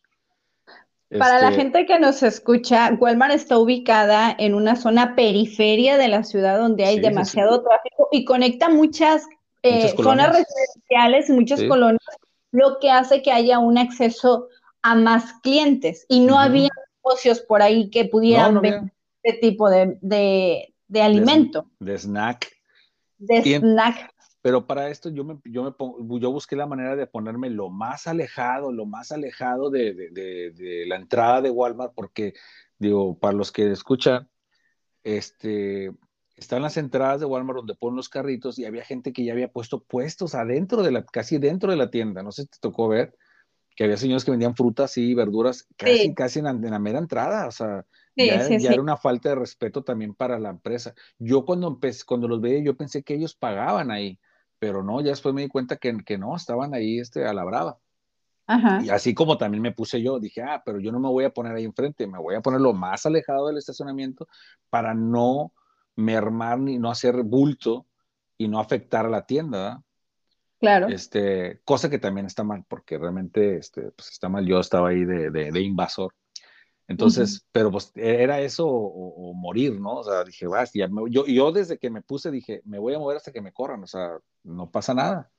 [1.18, 6.08] Para la este gente que nos escucha, Walmart está ubicada en una zona periferia de
[6.08, 9.24] la ciudad donde hay demasiado tráfico y conecta muchas,
[9.62, 12.00] eh, zonas residenciales, muchas colonias
[12.54, 14.48] lo que hace que haya un acceso
[14.82, 16.68] a más clientes y no había
[17.02, 18.82] negocios por ahí que pudieran ver
[19.22, 21.70] este tipo de, de, alimento.
[21.78, 22.50] De, snack.
[23.18, 24.12] De snack.
[24.42, 28.06] Pero para esto yo, me, yo, me yo busqué la manera de ponerme lo más
[28.06, 32.34] alejado, lo más alejado de, de, la entrada de Walmart, porque,
[32.78, 34.28] digo, para los que escuchan,
[35.02, 35.92] este,
[36.36, 39.50] están las entradas de Walmart donde ponen los carritos y había gente que ya había
[39.50, 42.22] puesto puestos adentro de la, casi dentro de la tienda.
[42.22, 43.14] No sé si te tocó ver
[43.74, 47.46] que había señores que vendían frutas y verduras casi, casi en la, mera entrada.
[47.48, 50.94] O sea, ya, era una falta de respeto también para la empresa.
[51.18, 54.18] Yo cuando empecé, cuando los veía, yo pensé que ellos pagaban ahí,
[54.58, 57.44] pero no, ya después me di cuenta que, que no, estaban ahí este, a la
[57.44, 57.78] brava.
[58.82, 61.32] Y así como también me puse yo, dije, ah, pero yo no me voy a
[61.32, 64.28] poner ahí enfrente, me voy a poner lo más alejado del estacionamiento
[64.68, 65.52] para no
[65.96, 67.86] mermar ni no hacer bulto
[68.36, 69.82] y no afectar a la tienda.
[70.60, 70.88] Claro.
[70.88, 74.46] Este, cosa que también está mal, porque realmente este, pues está mal.
[74.46, 76.14] Yo estaba ahí de, de, invasor.
[76.86, 79.96] Entonces, pero pues e, era eso o, morir, ¿no?
[79.96, 82.98] O sea, dije, vas, ya yo, yo desde que me puse dije, me voy a
[82.98, 85.30] mover hasta que me corran, o sea, no pasa nada.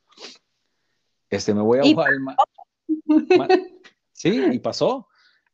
[1.30, 2.40] Este, me voy a Walmart.
[4.12, 5.08] Sí, y pasó.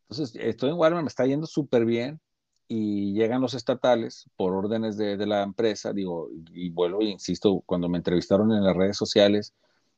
[0.08, 2.22] Entonces, estoy en Walmart, me está yendo súper bien
[2.68, 7.64] y llegan los estatales por órdenes de, de, la empresa, digo, y vuelvo e insisto,
[7.66, 9.54] cuando me entrevistaron en las redes sociales,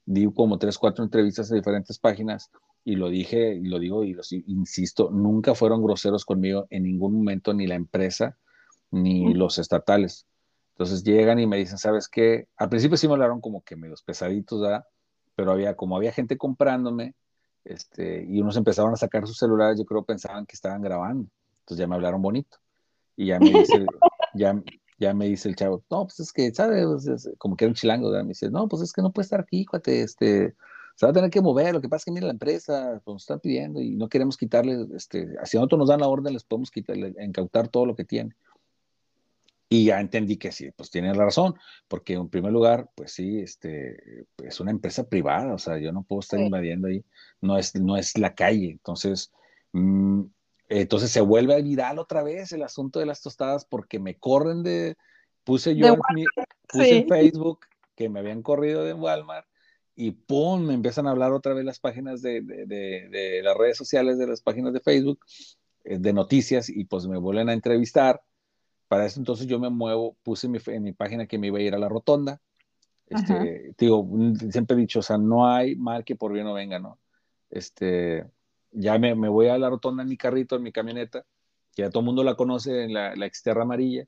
[0.05, 2.49] di como tres, cuatro entrevistas a diferentes páginas
[2.85, 7.15] y lo dije, y lo digo y lo insisto, nunca fueron groseros conmigo en ningún
[7.15, 8.37] momento, ni la empresa,
[8.91, 10.27] ni los estatales.
[10.73, 12.47] Entonces llegan y me dicen, ¿sabes qué?
[12.57, 14.85] Al principio sí me hablaron como que medios pesaditos, ¿verdad?
[15.35, 17.15] Pero había, como había gente comprándome,
[17.63, 21.29] este, y unos empezaron a sacar sus celulares, yo creo pensaban que estaban grabando.
[21.59, 22.57] Entonces ya me hablaron bonito.
[23.15, 23.85] Y ya me dice,
[24.33, 24.61] ya,
[24.99, 27.29] ya me dice el chavo, no, pues es que, ¿sabes?
[27.37, 29.65] Como que era un chilango, me dice, no, pues es que no puede estar aquí,
[29.65, 30.55] cuate, este,
[30.95, 33.13] se va a tener que mover, lo que pasa es que mira la empresa, pues
[33.13, 36.33] nos están pidiendo y no queremos quitarle, este, si a nosotros nos dan la orden,
[36.33, 38.35] les podemos quitarle, incautar todo lo que tiene.
[39.69, 41.55] Y ya entendí que sí, pues tiene razón,
[41.87, 46.03] porque en primer lugar, pues sí, este, es una empresa privada, o sea, yo no
[46.03, 47.03] puedo estar invadiendo ahí,
[47.41, 49.31] no es, no es la calle, entonces,
[49.71, 50.25] mmm,
[50.69, 54.61] entonces se vuelve a viral otra vez el asunto de las tostadas porque me corren
[54.61, 54.95] de,
[55.43, 57.65] puse yo en, Facebook
[57.95, 59.47] que me habían corrido de Walmart
[59.95, 60.65] y ¡pum!
[60.65, 64.41] me empiezan a hablar otra vez las páginas de, de, las redes sociales, de las
[64.41, 65.19] páginas de Facebook,
[65.83, 68.21] eh, de noticias y pues me vuelven a entrevistar.
[68.87, 71.59] Para eso entonces yo me muevo, puse en mi, en mi página que me iba
[71.59, 72.41] a ir a la rotonda.
[73.07, 74.07] Este, digo,
[74.49, 76.99] siempre he dicho, o sea, no hay mal que por bien no venga, ¿no?
[77.49, 78.25] Este,
[78.71, 81.23] ya me, me, voy a la rotonda en mi carrito, en mi camioneta,
[81.75, 84.07] que ya todo el mundo la conoce, en la, la exterra amarilla,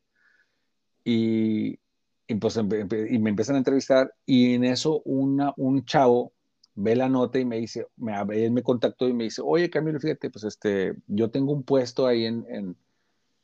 [1.03, 1.78] y,
[2.27, 6.34] y, pues, y me empiezan a entrevistar, y en eso un chavo
[6.76, 9.99] ve la nota y me dice, me, él me contactó y me dice, oye Camilo,
[9.99, 12.76] fíjate, pues este, yo tengo un puesto ahí en, en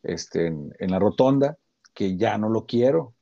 [0.03, 1.57] este, en, en la rotonda
[1.93, 3.13] que ya no lo quiero,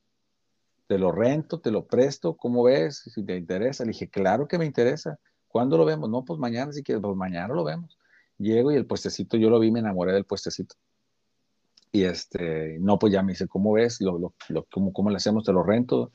[0.88, 3.04] te lo rento, te lo presto, ¿cómo ves?
[3.14, 3.84] Si te interesa.
[3.84, 5.20] Le dije, claro que me interesa.
[5.48, 6.10] ¿Cuándo lo vemos?
[6.10, 8.00] No, pues mañana si quieres, pues mañana lo vemos.
[8.40, 10.76] Llego y el puestecito, yo lo vi, me enamoré del puestecito.
[11.92, 14.00] Y este, no, pues ya me dice, ¿cómo ves?
[14.02, 15.44] Lo, lo, lo cómo, ¿Cómo le hacemos?
[15.44, 16.12] Te lo rento.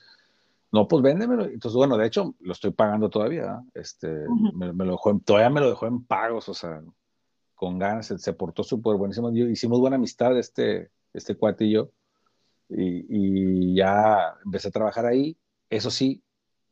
[0.72, 1.44] No, pues véndemelo.
[1.44, 3.62] Entonces, bueno, de hecho, lo estoy pagando todavía.
[3.74, 4.08] Este,
[4.54, 6.82] me, lo dejó todavía me lo dejó en pagos, o sea,
[7.54, 9.30] con ganas, se, portó súper buenísimo.
[9.32, 11.90] hicimos buena amistad este, este cuate y yo.
[12.68, 15.36] Y, y, ya empecé a trabajar ahí.
[15.70, 16.22] Eso sí,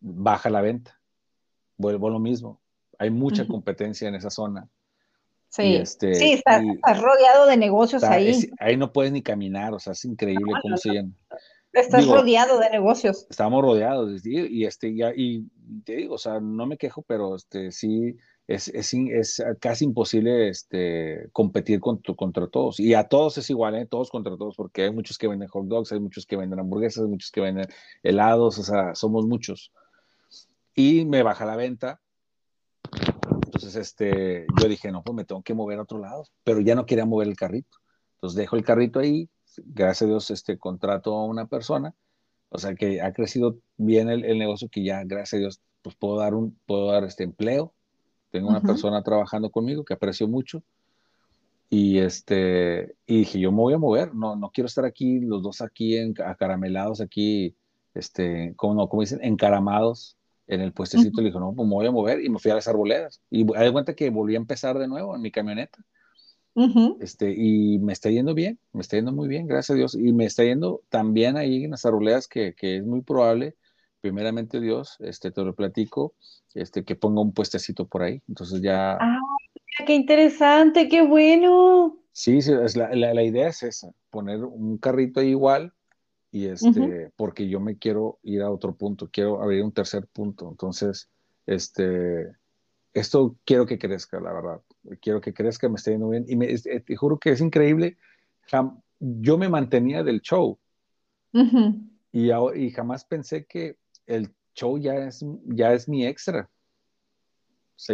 [0.00, 1.02] baja la venta
[1.82, 2.60] vuelvo lo mismo.
[2.98, 4.68] Hay mucha competencia en esa zona.
[5.52, 6.62] Sí, este, sí estás,
[6.98, 8.50] rodeado de negocios ahí.
[8.58, 11.12] ahí no puedes ni caminar, o sea, es increíble cómo se llama.
[11.74, 13.26] Estás rodeado de negocios.
[13.28, 15.44] Estamos rodeados, y, este, ya, y
[15.84, 18.16] te digo, o sea, no me quejo, pero este, sí,
[18.46, 22.80] es, es, es casi imposible este, competir con, contra todos.
[22.80, 23.86] Y a todos es igual, ¿eh?
[23.86, 27.04] todos contra todos, porque hay muchos que venden hot dogs, hay muchos que venden hamburguesas,
[27.04, 27.66] hay muchos que venden
[28.02, 29.70] helados, o sea, somos muchos
[30.74, 32.00] y me baja la venta.
[33.62, 36.74] Entonces, este, yo dije, no, pues me tengo que mover a otro lado, pero ya
[36.74, 37.78] no quería mover el carrito.
[38.16, 41.94] Entonces dejo el carrito ahí, gracias a Dios, este, contrato a una persona,
[42.48, 46.18] o sea que ha crecido bien el, negocio que ya, gracias a Dios, pues puedo
[46.18, 47.72] dar, un, puedo dar este empleo.
[48.30, 50.64] Tengo una persona trabajando conmigo que aprecio mucho.
[51.70, 55.40] Y, este, y dije, yo me voy a mover, no, no quiero estar aquí, los
[55.40, 57.54] dos aquí en, acaramelados, aquí,
[57.94, 60.16] este, como, como dicen, encaramados,
[60.46, 62.54] en el puestecito, le dijo, no, pues me voy a mover y me fui a
[62.54, 63.20] las arboledas.
[63.30, 65.78] Y me di cuenta que volví a empezar de nuevo en mi camioneta.
[67.00, 69.94] este, y me está yendo bien, me está yendo muy bien, gracias a Dios.
[69.94, 73.54] Y me está yendo también ahí en las arboledas que, que es muy probable,
[74.00, 76.14] primeramente Dios, este, te lo platico,
[76.54, 78.20] este, que ponga un puestecito por ahí.
[78.28, 78.98] Entonces ya...
[79.00, 79.18] ¡Ah,
[79.86, 81.98] qué interesante, qué bueno!
[82.12, 85.72] Sí, sí es la, la, la idea es esa, poner un carrito ahí igual,
[86.32, 90.48] y este, porque yo me quiero ir a otro punto, quiero abrir un tercer punto.
[90.48, 91.10] Entonces,
[91.44, 92.34] este,
[92.94, 94.62] esto quiero que crezca, la verdad.
[95.02, 96.24] Quiero que crezca, me esté yendo bien.
[96.26, 97.98] Y me, eh, te juro que es increíble.
[98.98, 100.58] Yo me mantenía del show.
[102.12, 103.76] y, y jamás pensé que
[104.06, 106.48] el show ya es, ya es mi extra.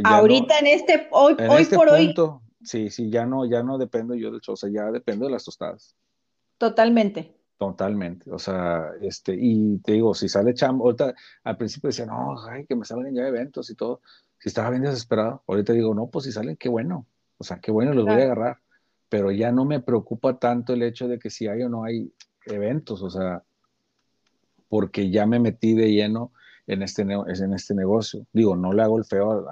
[0.05, 2.55] Ahorita en este, hoy, hoy este por punto, hoy.
[2.63, 5.33] Sí, sí, ya no, ya no dependo yo del show, o sea, ya dependo de
[5.33, 5.97] las tostadas.
[6.57, 7.38] Totalmente.
[7.59, 11.13] Totalmente, o sea, este, y te digo, si sale chamba, ahorita
[11.43, 14.01] al principio decía, no, ay, que me salen ya eventos y todo,
[14.39, 17.07] si estaba bien desesperado, ahorita digo, no, pues si salen, qué bueno,
[17.37, 18.59] o sea, qué bueno, los voy a agarrar,
[19.09, 22.13] pero ya no me preocupa tanto el hecho de que si hay o no hay
[22.47, 23.43] eventos, o sea,
[24.69, 26.33] porque ya me metí de lleno
[26.69, 28.27] en este, en este negocio.
[28.31, 29.47] Digo, no le hago el feo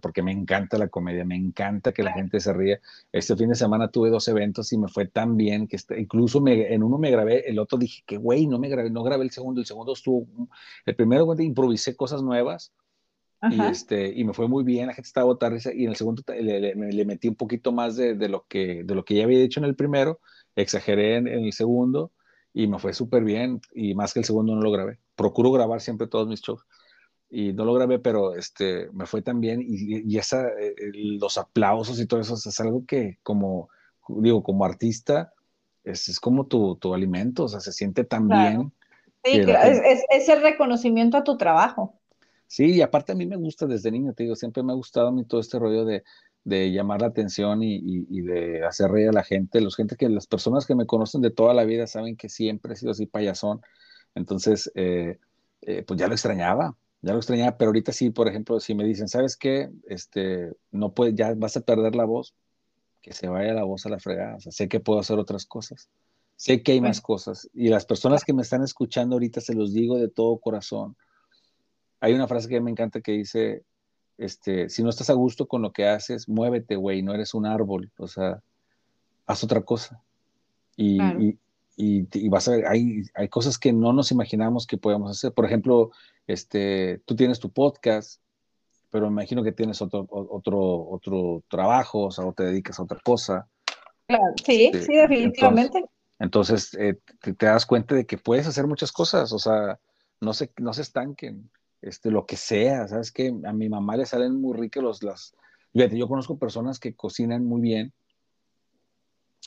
[0.00, 2.80] porque me encanta la comedia, me encanta que la gente se ríe.
[3.12, 6.40] Este fin de semana tuve dos eventos y me fue tan bien que este, incluso
[6.40, 9.24] me, en uno me grabé, el otro dije que güey, no me grabé, no grabé
[9.24, 10.26] el segundo, el segundo estuvo,
[10.86, 12.72] el primero improvisé cosas nuevas.
[13.52, 16.24] Y, este, y me fue muy bien, la gente estaba botar y en el segundo
[16.26, 19.38] le, le, metí un poquito más de, de, lo que, de lo que ya había
[19.38, 20.18] hecho en el primero,
[20.56, 22.10] exageré en, en el segundo,
[22.52, 24.98] y me fue súper bien y más que el segundo no lo grabé.
[25.18, 26.64] Procuro grabar siempre todos mis shows
[27.28, 31.36] y no lo grabé, pero este, me fue tan bien y, y esa, eh, los
[31.36, 33.68] aplausos y todo eso es algo que como,
[34.08, 35.34] digo, como artista
[35.84, 38.72] es, es como tu, tu, alimento, o sea, se siente tan bien.
[39.24, 39.70] Sí, claro.
[39.70, 41.98] es, es, el reconocimiento a tu trabajo.
[42.46, 45.08] Sí, y aparte a mí me gusta desde niño, te digo, siempre me ha gustado
[45.08, 46.04] a mí todo este rollo de,
[46.44, 49.60] de llamar la atención y, de hacer reír a la gente.
[49.60, 52.72] Los gente que las personas que me conocen de toda la vida saben que siempre
[52.72, 53.60] he sido así payasón.
[54.18, 55.18] Entonces, eh,
[55.62, 58.84] eh, pues ya lo extrañaba, ya lo extrañaba, pero ahorita sí, por ejemplo, si me
[58.84, 59.70] dicen, ¿sabes qué?
[59.88, 62.34] Este, no puedes, ya vas a perder la voz,
[63.00, 64.36] que se vaya la voz a la fregada.
[64.36, 65.88] O sea, sé que puedo hacer otras cosas.
[66.36, 67.48] Sé que hay más cosas.
[67.54, 70.96] Y las personas que me están escuchando ahorita se los digo de todo corazón.
[72.00, 73.64] Hay una frase que me encanta que dice,
[74.18, 77.46] este, si no estás a gusto con lo que haces, muévete, güey, no eres un
[77.46, 78.42] árbol, o sea,
[79.26, 80.02] haz otra cosa.
[80.76, 81.38] Y, y,
[82.28, 85.32] vas a ver, hay, hay, cosas que no nos imaginamos que podemos hacer.
[85.32, 85.90] Por ejemplo,
[86.26, 88.20] este, tú tienes tu podcast,
[88.90, 92.82] pero me imagino que tienes otro, otro, otro trabajo, o sea, o te dedicas a
[92.82, 93.48] otra cosa.
[94.06, 95.84] Claro, sí, este, sí, definitivamente.
[96.18, 99.78] Entonces, eh, te, te, das cuenta de que puedes hacer muchas cosas, o sea,
[100.20, 101.48] no se, no se estanquen
[101.80, 103.12] este, lo que sea, ¿sabes?
[103.12, 105.34] Que a mi mamá le salen muy ricas los, las,
[105.72, 107.92] fíjate, yo conozco personas que cocinan muy bien,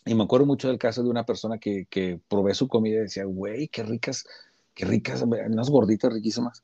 [0.05, 3.01] y me acuerdo mucho del caso de una persona que, que probé su comida y
[3.01, 4.25] decía, güey, qué ricas,
[4.73, 6.63] qué ricas, unas gorditas riquísimas.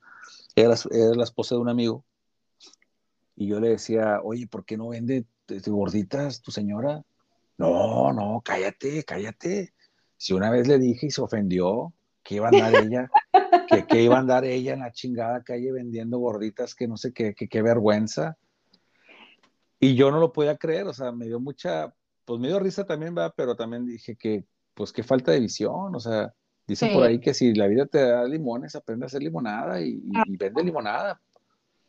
[0.56, 2.04] Era la, la, esposa de un amigo.
[3.36, 5.26] Y yo le decía, oye, ¿por qué no vende
[5.68, 7.04] gorditas tu señora?
[7.58, 9.74] No, no, cállate, cállate.
[10.18, 11.94] Si una vez le dije y se ofendió,
[12.24, 13.10] ¿qué iba a andar ella?
[13.88, 17.36] que, iba a andar ella en la chingada calle vendiendo gorditas, que no sé qué,
[17.36, 18.38] qué vergüenza.
[19.80, 21.94] Y yo no lo podía creer, o sea, me dio mucha,
[22.28, 24.44] pues me dio risa también, va, pero también dije que,
[24.74, 26.34] pues qué falta de visión, o sea,
[26.68, 30.02] dice por ahí que si la vida te da limones, aprende a hacer limonada y,
[30.04, 31.22] y, vende limonada.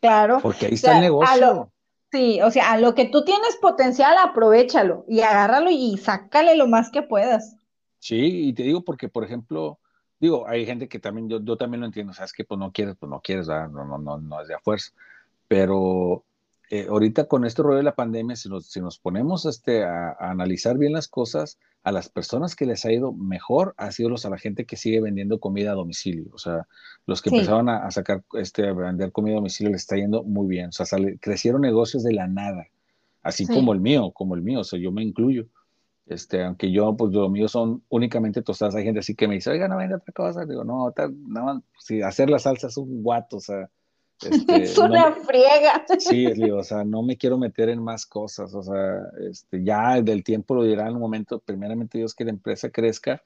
[0.00, 0.38] Claro.
[0.40, 1.72] Porque ahí está el negocio.
[2.12, 6.68] sí, o sea, a lo que tú tienes potencial, aprovechalo y agárralo y sácale lo
[6.68, 7.56] más que puedas.
[7.98, 9.80] Sí, y te digo porque, por ejemplo,
[10.20, 12.94] digo, hay gente que también, yo, yo también lo entiendo, sabes que pues no quieres,
[12.94, 14.92] pues no quieres, no, no, no, no es de a fuerza,
[15.48, 16.22] pero
[16.70, 20.16] eh, ahorita con este rollo de la pandemia, si nos, si nos ponemos este, a,
[20.18, 24.26] analizar bien las cosas, a las personas que les ha ido mejor ha sido los
[24.26, 26.66] a la gente que sigue vendiendo comida a domicilio, o sea,
[27.06, 30.46] los que empezaron a, sacar, este, a vender comida a domicilio les está yendo muy
[30.46, 30.86] bien, o sea,
[31.20, 32.66] crecieron negocios de la nada,
[33.22, 35.46] así como el mío, como el mío, o sea, yo me incluyo.
[36.04, 38.74] Este, aunque yo, pues lo mío son únicamente tostadas.
[38.74, 40.46] Hay gente así que me dice, oiga, no vende otra cosa.
[40.46, 40.94] Digo, no,
[41.26, 43.68] no si hacer la salsa es un guato, o sea.
[44.30, 45.84] Este, es una friega.
[45.98, 50.00] Sí, digo, o sea, no me quiero meter en más cosas, o sea, este, ya
[50.02, 53.22] del tiempo lo dirá en un momento, primeramente Dios que la empresa crezca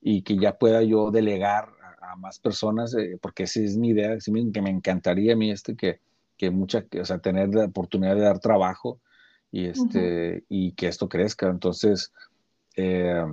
[0.00, 1.68] y que ya pueda yo delegar
[2.00, 4.16] a, más personas, eh, porque esa es mi idea,
[4.52, 5.98] que me encantaría a mí este, que,
[6.36, 9.00] que mucha, o sea, tener la oportunidad de dar trabajo
[9.50, 11.48] y, este, y que esto crezca.
[11.48, 12.12] Entonces,
[12.76, 13.24] eh,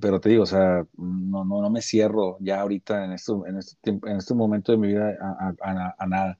[0.00, 3.56] pero te digo, o sea, no, no, no me cierro ya ahorita en, esto, en,
[3.56, 6.38] este, en este momento de mi vida a, a, a nada.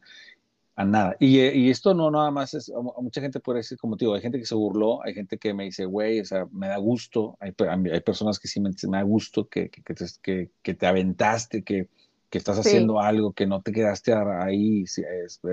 [0.76, 1.16] A nada.
[1.18, 2.70] Y, y, esto no nada más es,
[3.00, 5.52] mucha gente puede decir, como te digo, hay gente que se burló, hay gente que
[5.52, 7.52] me dice, güey, o sea, me da gusto, hay,
[7.92, 11.88] hay personas que sí me, me da gusto que, que, te, que, te aventaste, que,
[12.30, 14.84] que estás haciendo algo, que no te quedaste ahí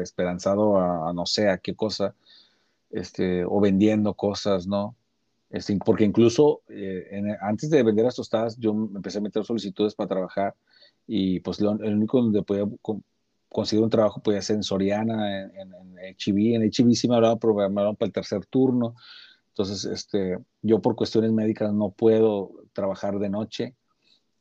[0.02, 2.14] esperanzado a, no sé a qué cosa
[2.92, 4.96] este, o vendiendo cosas, ¿no?
[5.50, 9.96] Este, porque incluso eh, antes de vender las tostadas, yo me empecé a meter solicitudes
[9.96, 10.56] para trabajar
[11.08, 12.66] y pues lo, el único donde podía
[13.50, 16.56] conseguir un trabajo podía ser en Soriana, en, en, en HB.
[16.56, 18.96] En HB sí me hablaban, pero me hablaban para el tercer turno.
[19.50, 23.76] Entonces, este, yo por cuestiones médicas no puedo trabajar de noche.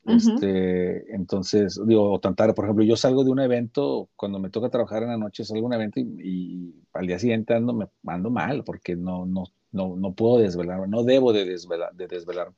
[0.05, 4.51] Este, entonces, digo, o tan tarde, por ejemplo, yo salgo de un evento, cuando me
[4.51, 7.87] toca trabajar en la noche, salgo de un evento y, al día siguiente ando, me,
[8.07, 9.45] ando mal porque no, no,
[9.75, 12.57] no, no puedo desvelarme, no debo de, desvelar, de desvelarme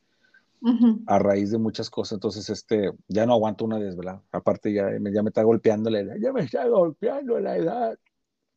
[1.06, 2.16] a raíz de muchas cosas.
[2.16, 4.22] Entonces, este, ya no aguanto una desvelada.
[4.32, 7.98] Aparte, ya, ya me está golpeando la edad, ya me está golpeando la edad.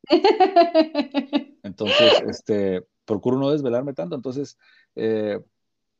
[1.63, 4.15] Entonces, este, procuro no desvelarme tanto.
[4.15, 4.57] Entonces,
[4.95, 5.39] eh,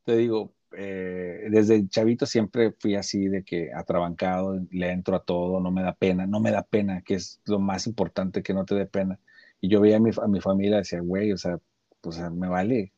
[0.04, 5.60] te digo, eh, desde chavito siempre fui así de que atrabancado, le entro a todo,
[5.60, 8.66] no me da pena, no me da pena, que es lo más importante, que no
[8.66, 9.20] te dé pena.
[9.62, 11.60] Y yo veía a mi, a mi familia decía, güey, o sea,
[12.02, 12.94] pues me vale.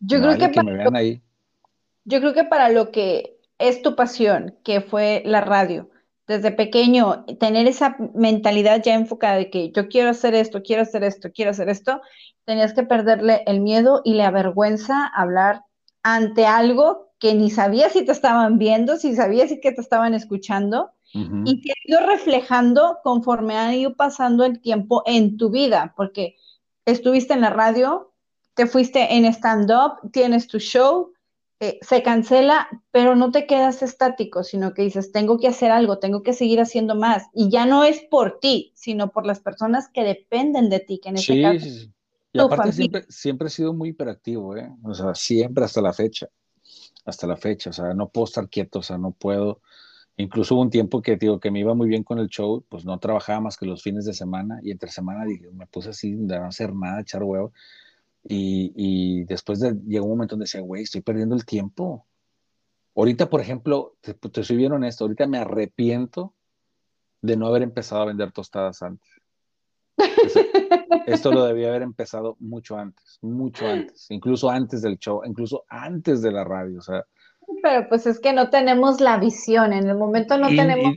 [0.00, 1.22] Yo creo que, que me vean ahí.
[2.04, 5.90] Yo creo que para lo que es tu pasión, que fue la radio,
[6.26, 11.02] desde pequeño, tener esa mentalidad ya enfocada de que yo quiero hacer esto, quiero hacer
[11.02, 12.02] esto, quiero hacer esto,
[12.44, 15.62] tenías que perderle el miedo y la vergüenza a hablar
[16.02, 20.14] ante algo que ni sabías si te estaban viendo, si sabías si que te estaban
[20.14, 25.94] escuchando, y que ha ido reflejando conforme ha ido pasando el tiempo en tu vida,
[25.96, 26.36] porque
[26.84, 28.07] estuviste en la radio,
[28.58, 31.12] te fuiste en stand-up, tienes tu show,
[31.60, 36.00] eh, se cancela, pero no te quedas estático, sino que dices, tengo que hacer algo,
[36.00, 37.28] tengo que seguir haciendo más.
[37.32, 41.10] Y ya no es por ti, sino por las personas que dependen de ti, que
[41.10, 41.66] en este caso...
[41.66, 41.92] Sí,
[42.32, 44.68] Y aparte siempre, siempre he sido muy hiperactivo, ¿eh?
[44.82, 46.26] O sea, siempre hasta la fecha,
[47.04, 49.60] hasta la fecha, o sea, no puedo estar quieto, o sea, no puedo...
[50.16, 52.84] Incluso hubo un tiempo que, digo, que me iba muy bien con el show, pues
[52.84, 56.16] no trabajaba más que los fines de semana y entre semana dije, me puse así,
[56.16, 57.52] de no hacer nada, echar huevo
[58.24, 62.06] y, después de, llegó un momento donde decía, güey, estoy perdiendo el tiempo.
[62.94, 66.34] Ahorita, por ejemplo, te, te soy bien honesto, ahorita me arrepiento
[67.22, 69.08] de no haber empezado a vender tostadas antes.
[71.06, 76.22] Esto lo debía haber empezado mucho antes, mucho antes, incluso antes del show, incluso antes
[76.22, 77.04] de la radio, o sea.
[77.62, 80.96] Pero pues es que no tenemos la visión, en el momento no tenemos.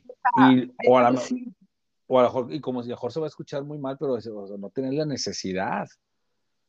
[0.88, 1.14] o, a lo
[2.22, 4.18] mejor, y como si mejor se va a escuchar muy mal, pero
[4.57, 5.88] no tener la necesidad.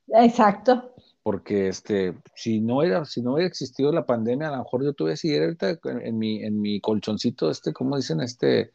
[0.08, 0.94] Exacto.
[1.22, 4.92] Porque este, si no era, si no hubiera existido la pandemia, a lo mejor yo
[4.92, 8.20] tuve seguir ahorita en, mi, en mi colchoncito, este, ¿cómo dicen?
[8.20, 8.72] Este,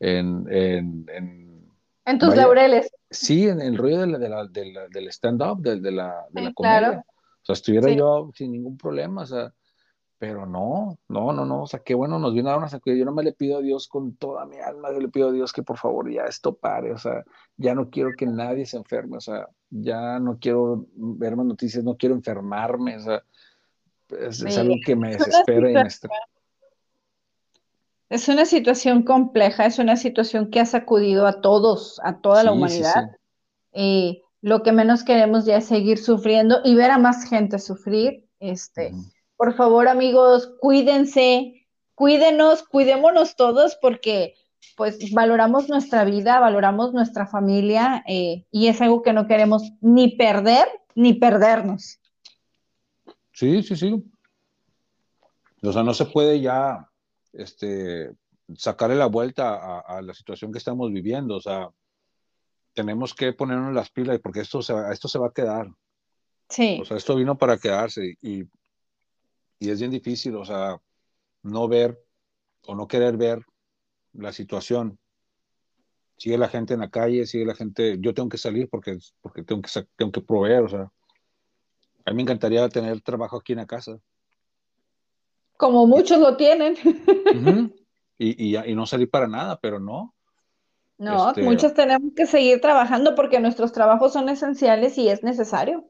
[0.00, 1.06] en, en,
[2.04, 2.90] en, tus laureles.
[3.10, 6.52] Sí, en el rollo de la, de la, del stand-up, de, de, la, de la
[6.52, 7.04] comedia.
[7.08, 9.54] O sea, estuviera yo sin ningún problema, o sea,
[10.18, 12.98] pero no, no, no, no, o sea, qué bueno, nos viene a dar una sacudida.
[12.98, 15.32] Yo no me le pido a Dios con toda mi alma, yo le pido a
[15.32, 17.24] Dios que por favor ya esto pare, o sea,
[17.56, 21.84] ya no quiero que nadie se enferme, o sea, ya no quiero ver más noticias,
[21.84, 23.22] no quiero enfermarme, o sea,
[24.08, 26.14] es, algo que me desespera y me estresa.
[28.08, 32.52] Es una situación compleja, es una situación que ha sacudido a todos, a toda la
[32.52, 33.10] humanidad.
[33.72, 38.24] Y lo que menos queremos ya es seguir sufriendo y ver a más gente sufrir.
[38.38, 38.92] Este,
[39.36, 44.34] por favor, amigos, cuídense, cuídenos, cuidémonos todos porque
[44.76, 50.16] pues valoramos nuestra vida, valoramos nuestra familia eh, y es algo que no queremos ni
[50.16, 52.00] perder ni perdernos.
[53.32, 54.02] Sí, sí, sí.
[55.62, 56.90] O sea, no se puede ya
[57.32, 58.12] este,
[58.56, 61.36] sacarle la vuelta a, la situación que estamos viviendo.
[61.36, 61.68] O sea,
[62.72, 65.68] tenemos que ponernos las pilas porque esto se, esto se va a quedar.
[66.48, 66.78] Sí.
[66.80, 68.44] O sea, esto vino para quedarse y
[69.58, 70.80] y es bien difícil, o sea,
[71.42, 71.98] no ver
[72.66, 73.44] o no querer ver
[74.12, 74.98] la situación.
[76.16, 79.42] Sigue la gente en la calle, sigue la gente, yo tengo que salir porque, porque
[79.42, 80.92] tengo, que, tengo que proveer, o sea,
[82.04, 83.98] a mí me encantaría tener trabajo aquí en la casa.
[85.56, 86.76] Como muchos lo tienen.
[88.18, 90.14] y, y, no salir para nada, pero no.
[90.98, 95.84] No, este muchos tenemos que seguir trabajando porque nuestros trabajos son esenciales y es necesario.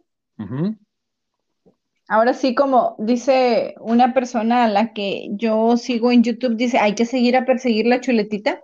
[2.08, 6.94] Ahora sí, como dice una persona a la que yo sigo en YouTube, dice, hay
[6.94, 8.62] que seguir a perseguir la chuletita.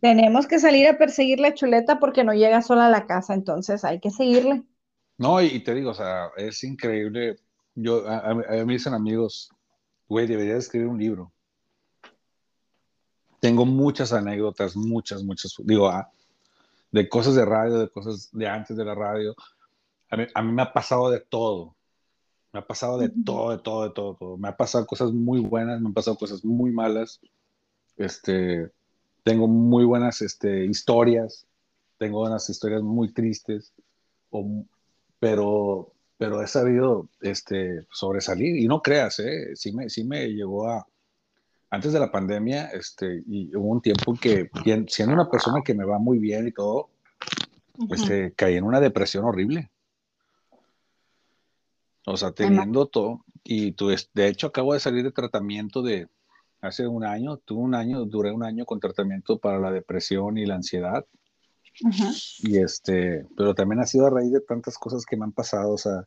[0.00, 3.84] Tenemos que salir a perseguir la chuleta porque no llega sola a la casa, entonces
[3.84, 4.64] hay que seguirle.
[5.16, 7.36] No, y, te digo, o sea, es increíble.
[7.74, 9.50] Yo, a, mí me dicen amigos,
[10.06, 11.32] güey, deberías escribir un libro.
[13.40, 16.10] Tengo muchas anécdotas, muchas, muchas, digo, ah,
[16.90, 19.34] de cosas de radio, de cosas de antes de la radio.
[20.34, 21.74] A mí me ha pasado de todo
[22.54, 24.36] me ha pasado de todo, de todo, de todo, todo.
[24.36, 27.20] Me ha pasado cosas muy buenas, me han pasado cosas muy malas.
[27.96, 28.70] Este,
[29.24, 31.48] tengo muy buenas este, historias,
[31.98, 33.72] tengo unas historias muy tristes,
[35.18, 38.56] pero, pero he sabido este, sobresalir.
[38.56, 39.56] Y no creas, ¿eh?
[39.56, 40.86] sí, me, sí me llegó a...
[41.70, 44.48] Antes de la pandemia, este, y hubo un tiempo que,
[44.86, 46.88] siendo una persona que me va muy bien y todo,
[47.90, 49.72] este, caí en una depresión horrible.
[52.06, 56.08] O sea, teniendo todo, y tú, de hecho acabo de salir de tratamiento de
[56.60, 60.46] hace un año, tuve un año, duré un año con tratamiento para la depresión y
[60.46, 61.06] la ansiedad.
[62.40, 65.72] Y este, pero también ha sido a raíz de tantas cosas que me han pasado,
[65.72, 66.06] o sea,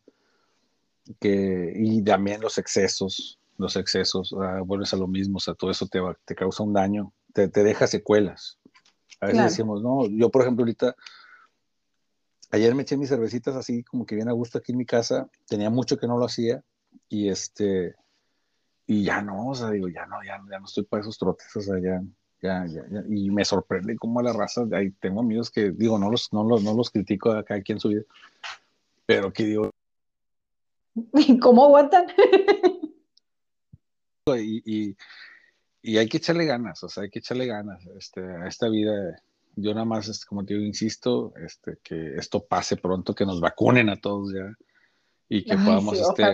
[1.20, 5.88] que, y también los excesos, los excesos, vuelves a lo mismo, o sea, todo eso
[5.88, 8.58] te, te causa un daño, te, te deja secuelas.
[9.20, 10.96] A veces decimos, no, yo por ejemplo ahorita,
[12.52, 15.30] ayer me eché mis cervecitas así como que bien a gusto aquí en mi casa,
[15.48, 16.64] tenía mucho que no lo hacía
[17.10, 17.96] y este,
[18.86, 21.54] y ya no, o sea, digo, ya no, ya, ya no estoy para esos trotes,
[21.56, 22.02] o sea, ya,
[22.42, 26.32] ya, ya, y me sorprende cómo la raza, ahí tengo amigos que, digo, no los,
[26.32, 28.04] no los, no los critico acá aquí en su vida,
[29.06, 29.72] pero que digo...
[31.14, 32.08] ¿Y cómo aguantan?
[34.36, 34.98] y, y,
[35.82, 39.22] y, hay que echarle ganas, o sea, hay que echarle ganas este, a esta vida.
[39.60, 43.90] Yo nada más, como te digo, insisto, este, que esto pase pronto, que nos vacunen
[43.90, 44.54] a todos ya
[45.28, 46.34] y que podamos, este,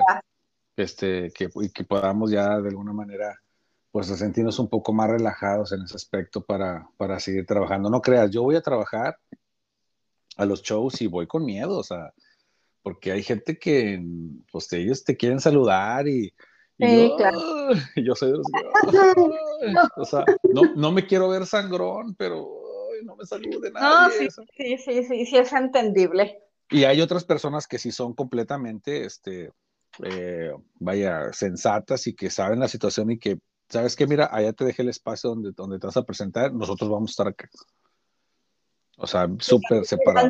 [0.76, 3.40] este, que, y que podamos ya de alguna manera
[3.92, 7.90] pues sentirnos un poco más relajados en ese aspecto para, para seguir trabajando.
[7.90, 9.18] No creas, yo voy a trabajar
[10.36, 12.12] a los shows y voy con miedo, o sea,
[12.82, 14.04] porque hay gente que,
[14.52, 16.34] pues ellos te quieren saludar y,
[16.78, 17.40] yo, claro.
[18.04, 18.48] yo soy de los
[19.96, 22.63] o sea, no, no, me quiero ver sangrón, pero
[23.04, 24.08] no me salude nada.
[24.08, 26.40] No, sí, sí, sí, sí, sí, es entendible.
[26.70, 29.52] Y hay otras personas que sí son completamente, este,
[30.04, 33.40] eh, vaya, sensatas y que saben la situación y que
[33.70, 34.08] ¿sabes qué?
[34.08, 37.14] Mira, allá te dejé el espacio donde, donde te vas a presentar, nosotros vamos a
[37.14, 37.50] estar acá.
[38.98, 40.30] O sea, súper separado.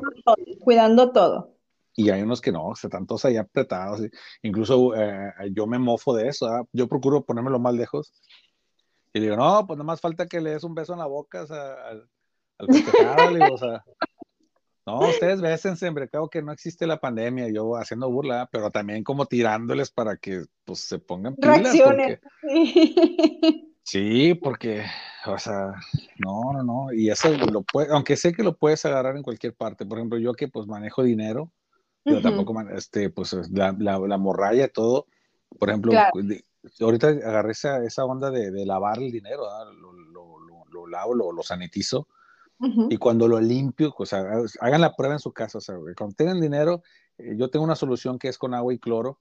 [0.61, 1.57] Cuidando todo.
[1.95, 4.01] Y hay unos que no, se están todos ahí apretados.
[4.41, 6.47] Incluso eh, yo me mofo de eso.
[6.47, 6.63] ¿ah?
[6.71, 8.13] Yo procuro ponérmelo más lejos.
[9.13, 11.43] Y digo, no, pues nada más falta que le des un beso en la boca
[11.43, 12.09] o sea, al,
[12.57, 13.83] al o sea,
[14.85, 19.03] no, ustedes bésense, hombre, creo que no existe la pandemia, yo haciendo burla, pero también
[19.03, 21.73] como tirándoles para que pues se pongan pilas.
[23.83, 24.83] sí, porque,
[25.25, 25.73] o sea,
[26.17, 29.55] no, no, no, y eso lo puede, aunque sé que lo puedes agarrar en cualquier
[29.55, 31.49] parte, por ejemplo, yo que pues manejo dinero,
[32.03, 35.07] pero tampoco, este, pues la, la, la, morralla, todo,
[35.57, 35.93] por ejemplo,
[36.81, 39.43] ahorita agarré esa, esa onda de, de lavar el dinero,
[39.79, 42.09] lo, lo, lo, lo, lavo, lo, sanitizo,
[42.89, 44.25] y cuando lo limpio, o sea,
[44.61, 46.81] hagan la prueba en su casa, o sea, cuando tengan dinero,
[47.17, 49.19] eh, yo tengo una solución que es con agua y cloro.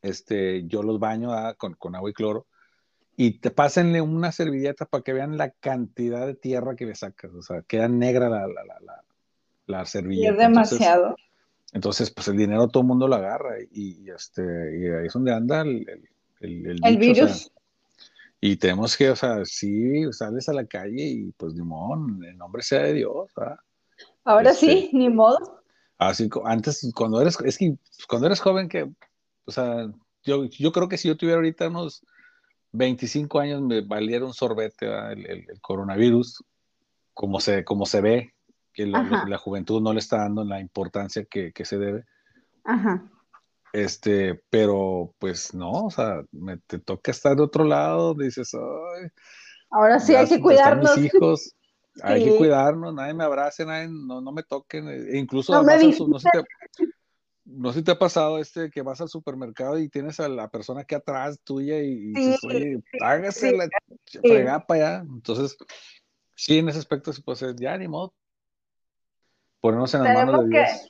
[0.00, 2.46] Este, yo los baño ah, con, con, agua y cloro
[3.16, 7.34] y te pásenle una servilleta para que vean la cantidad de tierra que le sacas,
[7.34, 9.04] o sea, queda negra la, la, la,
[9.66, 10.32] la servilleta.
[10.32, 11.16] es demasiado.
[11.72, 15.34] Entonces, pues el dinero todo el mundo lo agarra y, este, y ahí es donde
[15.34, 15.84] anda el,
[16.40, 17.50] el, el, virus.
[18.40, 22.36] Y tenemos que, o sea, sí, sales a la calle y pues ni modo, el
[22.36, 23.32] nombre sea de Dios.
[23.36, 23.58] ¿verdad?
[24.24, 25.62] Ahora sí, este, ni modo.
[25.98, 27.76] Así, antes, cuando eres, es que
[28.08, 28.88] cuando eres joven, que,
[29.44, 29.90] o sea,
[30.22, 32.04] yo, yo creo que si yo tuviera ahorita unos
[32.72, 36.44] 25 años, me valiera un sorbete el, el, coronavirus,
[37.14, 38.34] como se, como se ve,
[38.72, 42.04] que la, la, juventud no le está dando la importancia que, que se debe.
[42.62, 43.10] Ajá.
[43.72, 49.08] Este, pero pues no, o sea, me, te toca estar de otro lado, dices, ay,
[49.70, 50.96] ahora sí hay que cuidarnos.
[50.96, 51.54] Mis hijos,
[52.02, 55.68] hay que cuidarnos, nadie me abrace, nadie, no, no me toquen, e incluso no, no,
[57.70, 60.84] sé si te, ha pasado este que vas al supermercado y tienes a la persona
[60.84, 63.68] que atrás tuya y, dices, oye, hágase la
[64.22, 65.06] fregada para allá.
[65.08, 65.56] Entonces,
[66.34, 68.14] sí, en ese aspecto, pues ya ni modo.
[69.60, 70.88] Ponernos en las manos de Dios.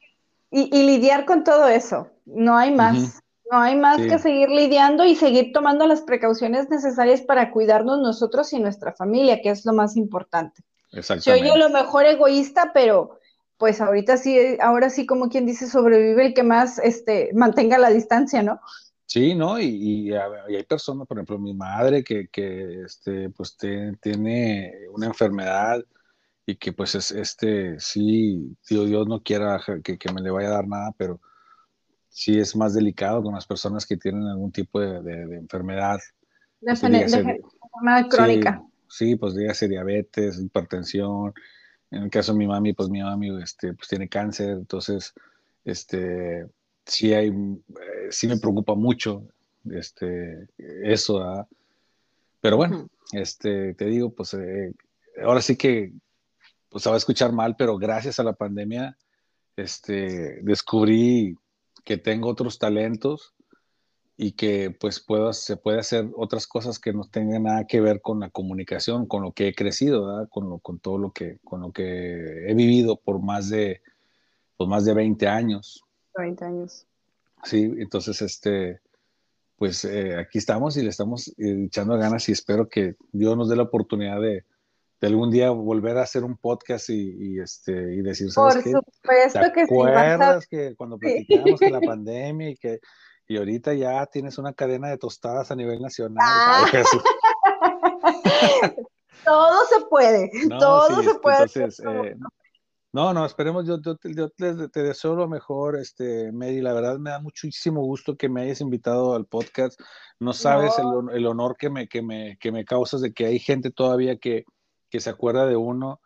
[0.51, 3.23] Y, lidiar con todo eso, no hay más.
[3.51, 8.53] No hay más que seguir lidiando y seguir tomando las precauciones necesarias para cuidarnos nosotros
[8.53, 10.63] y nuestra familia, que es lo más importante.
[10.93, 11.49] Exactamente.
[11.49, 13.19] Yo lo mejor egoísta, pero
[13.57, 17.89] pues ahorita sí, ahora sí como quien dice, sobrevive el que más este, mantenga la
[17.89, 18.61] distancia, ¿no?
[19.07, 19.59] Sí, ¿no?
[19.59, 25.83] Y, hay personas, por ejemplo, mi madre que, que este, pues tiene una enfermedad
[26.45, 30.53] y que pues es este, sí, Dios, no quiera que, que, me le vaya a
[30.53, 31.21] dar nada, pero
[32.19, 36.01] sí es más delicado con las personas que tienen algún tipo de, de, enfermedad.
[36.61, 38.61] De, enfermedad crónica.
[38.89, 41.33] Sí, pues dígase diabetes, hipertensión.
[41.93, 45.15] En el caso de mi mami, pues mi mami este, pues tiene cáncer, entonces,
[45.65, 46.49] este,
[46.85, 49.23] sí hay, eh, sí me preocupa mucho,
[49.71, 50.49] este,
[50.83, 51.47] eso,
[52.41, 54.75] pero bueno, este, te digo, pues eh,
[55.23, 55.93] ahora sí que
[56.69, 58.99] pues se va a escuchar mal, pero gracias a la pandemia,
[59.55, 61.37] este, descubrí
[61.89, 63.35] que tengo otros talentos
[64.15, 68.03] y que pues puedo, se puede hacer otras cosas que no tengan nada que ver
[68.03, 71.63] con la comunicación, con lo que he crecido, con, lo, con todo lo que, con
[71.63, 73.81] lo que he vivido por más de,
[74.59, 75.83] pues más de 20 años.
[76.19, 76.87] 20 años.
[77.45, 78.83] Sí, entonces este,
[79.57, 83.49] pues eh, aquí estamos y le estamos eh, echando ganas y espero que Dios nos
[83.49, 84.45] dé la oportunidad de,
[85.07, 89.67] algún día volver a hacer un podcast y, este, y decir, ¿sabes Por supuesto que
[89.67, 89.69] sí.
[89.69, 92.81] ¿Te acuerdas que cuando platicamos que la pandemia y que
[93.31, 96.27] y ahorita ya tienes una cadena de tostadas a nivel nacional?
[96.27, 96.65] Ah.
[99.25, 101.43] todo se puede, todo se puede.
[101.43, 102.17] Entonces, eh,
[102.91, 107.21] no, no, esperemos, yo, yo, te, deseo lo mejor, este, Mary, la verdad me da
[107.21, 109.79] muchísimo gusto que me hayas invitado al podcast,
[110.19, 110.73] no sabes
[111.13, 114.47] El, honor que me, que, me, que me causas de que hay gente todavía que,
[114.91, 116.01] que se acuerda de uno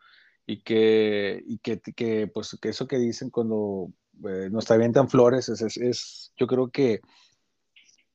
[0.46, 3.92] y que, y que, que pues, que eso que dicen cuando
[4.28, 7.00] eh, nos avientan flores, es, es, es, yo creo que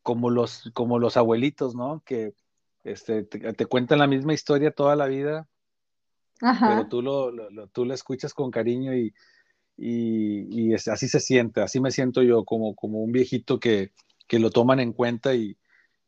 [0.02, 2.02] como los, como los abuelitos, ¿no?
[2.06, 2.34] Que
[2.84, 5.48] este, te, te cuentan la misma historia toda la vida
[6.40, 7.32] pero tú lo,
[7.72, 9.14] tú lo escuchas con cariño y,
[9.78, 13.92] y, así se siente, así me siento yo como, como un viejito que,
[14.28, 15.58] que lo toman en cuenta y,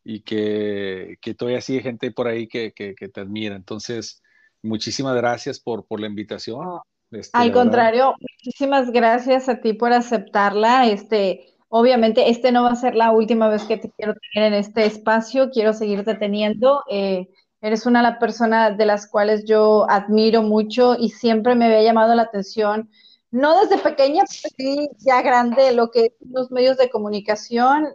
[0.04, 3.56] y que, que todavía sigue gente por ahí que, que, te admira.
[3.56, 4.22] Entonces,
[4.64, 6.80] muchísimas gracias por, por la invitación.
[7.12, 10.88] Este, Al contrario, muchísimas gracias a ti por aceptarla.
[10.88, 14.60] Este, obviamente, este no va a ser la última vez que te quiero tener en
[14.60, 16.84] este espacio, quiero seguirte teniendo.
[16.90, 17.30] Eh,
[17.62, 21.84] Eres una de las personas de las cuales yo admiro mucho y siempre me había
[21.84, 22.90] llamado la atención,
[23.32, 27.90] no desde pequeña, pero sí ya grande, lo que es los medios de comunicación.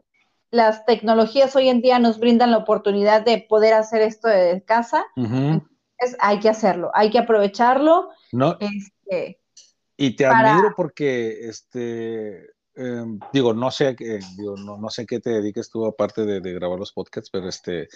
[0.51, 5.05] Las tecnologías hoy en día nos brindan la oportunidad de poder hacer esto de casa.
[6.21, 8.11] Hay que hacerlo, hay que aprovecharlo.
[8.33, 8.57] No.
[8.61, 9.41] Este,
[9.97, 13.97] y te admiro porque, este, em, digo, no sé,
[14.37, 17.49] digo, no, no, sé qué te dediques tú aparte de, de grabar los podcasts, pero
[17.49, 17.89] este,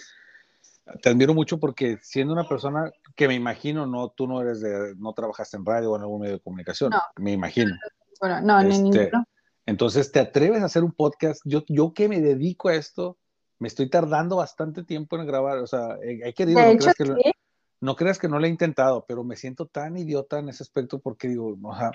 [1.01, 4.95] te admiro mucho porque siendo una persona que me imagino, no, tú no eres de,
[4.97, 7.75] no trabajaste en radio o en algún medio de comunicación, me imagino.
[8.19, 9.25] Bueno, no, ni este, ninguno.
[9.65, 11.41] Entonces, ¿te atreves a hacer un podcast?
[11.45, 13.17] Yo, yo que me dedico a esto,
[13.59, 17.33] me estoy tardando bastante tiempo en grabar, o sea, he, querido, no, creas que
[17.81, 20.99] no creas que no lo he intentado, pero me siento tan idiota en ese aspecto
[20.99, 21.91] porque digo, o sea,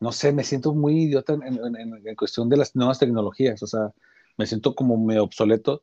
[0.00, 3.66] no sé, me siento muy idiota en, en, en cuestión de las nuevas tecnologías, o
[3.66, 3.92] sea,
[4.36, 5.82] me siento como medio obsoleto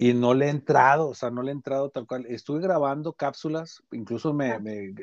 [0.00, 2.24] y no le he entrado, o sea, no le he entrado tal cual.
[2.26, 4.56] Estuve grabando cápsulas, incluso me,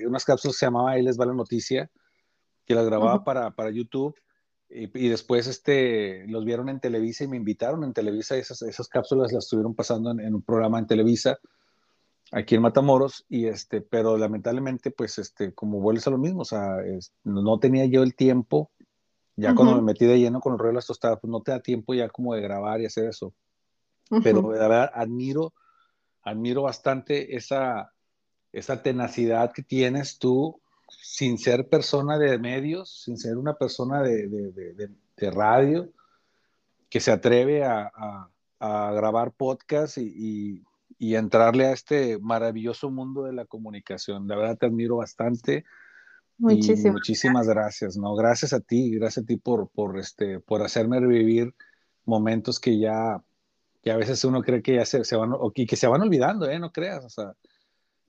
[0.08, 1.92] unas cápsulas se llamaba Ahí les va la noticia,
[2.66, 4.16] que las grababa para, para YouTube.
[4.70, 8.38] Y, después este, los vieron en Televisa y me invitaron en Televisa.
[8.38, 11.40] Esas, esas cápsulas las estuvieron pasando en, un programa en Televisa,
[12.36, 13.26] aquí en Matamoros.
[13.30, 16.78] Y este, pero lamentablemente, pues, este, como vuelves a lo mismo, o sea,
[17.24, 18.72] no tenía yo el tiempo.
[19.38, 21.52] Ya cuando me metí de lleno con el rollo de las tostadas, pues no te
[21.52, 23.34] da tiempo ya como de grabar y hacer eso
[24.24, 25.54] pero la verdad admiro,
[26.24, 27.92] admiro bastante esa,
[28.52, 30.60] esa tenacidad que tienes tú
[30.90, 35.90] sin ser persona de medios, sin ser una persona de, de, de, radio,
[36.90, 37.92] que se atreve a,
[38.60, 40.64] a, grabar podcast y, y,
[41.00, 44.28] entrarle a este maravilloso mundo de la comunicación.
[44.28, 45.66] La verdad te admiro bastante.
[46.38, 47.98] Muchísimas, muchísimas gracias.
[47.98, 48.16] ¿no?
[48.16, 51.54] Gracias a ti, gracias a ti por, por, este, por hacerme revivir
[52.06, 53.22] momentos que ya
[53.86, 56.02] que a veces uno cree que ya se, se van, o que, que se van
[56.02, 56.58] olvidando, ¿eh?
[56.58, 57.36] No creas, o sea,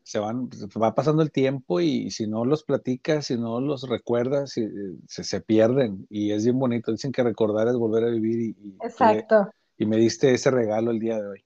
[0.02, 0.48] se van,
[0.82, 4.70] va pasando el tiempo y, si no los platicas, si no los recuerdas, se,
[5.06, 6.92] se, pierden y es bien bonito.
[6.92, 9.50] Dicen que recordar es volver a vivir y, Exacto.
[9.76, 11.45] y me diste ese regalo el día de hoy.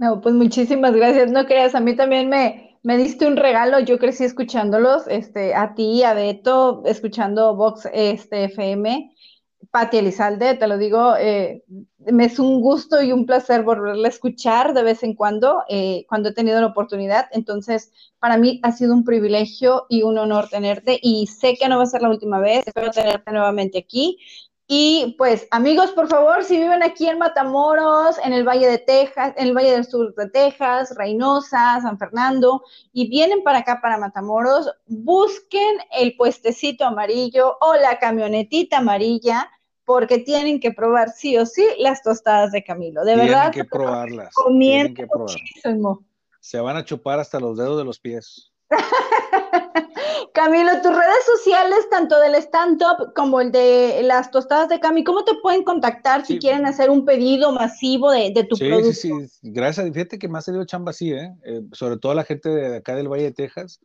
[0.00, 1.30] No, pues muchísimas gracias.
[1.30, 3.80] No creas, a mí también me, me diste un regalo.
[3.80, 9.14] Yo crecí escuchándolos, este, a ti, a Beto, escuchando Vox este, FM.
[9.70, 11.62] Pati Elizalde, te lo digo, eh,
[11.98, 16.06] me es un gusto y un placer volverla a escuchar de vez en cuando, eh,
[16.08, 17.26] cuando he tenido la oportunidad.
[17.32, 21.76] Entonces, para mí ha sido un privilegio y un honor tenerte y sé que no
[21.76, 24.18] va a ser la última vez, espero tenerte nuevamente aquí.
[24.72, 29.34] Y pues, amigos, por favor, si viven aquí en Matamoros, en el Valle de Texas,
[29.36, 33.98] en el Valle del Sur de Texas, Reynosa, San Fernando, y vienen para acá, para
[33.98, 39.50] Matamoros, busquen el puestecito amarillo o la camionetita amarilla
[39.84, 43.04] porque tienen que probar sí o sí las tostadas de Camilo.
[43.04, 43.50] De verdad.
[43.50, 44.32] Que probarlas.
[44.56, 45.98] Tienen que probarlas.
[46.38, 48.52] Se van a chupar hasta los dedos de los pies.
[50.32, 55.24] Camilo, tus redes sociales, tanto del stand-up como el de las tostadas de Cami, ¿cómo
[55.24, 58.92] te pueden contactar si quieren hacer un pedido masivo de, tu producto?
[58.92, 59.90] Sí, sí, gracias.
[59.92, 61.34] Fíjate que me ha salido chamba así, ¿eh?
[61.44, 61.62] ¿eh?
[61.72, 63.80] sobre todo la gente de acá del Valle de Texas.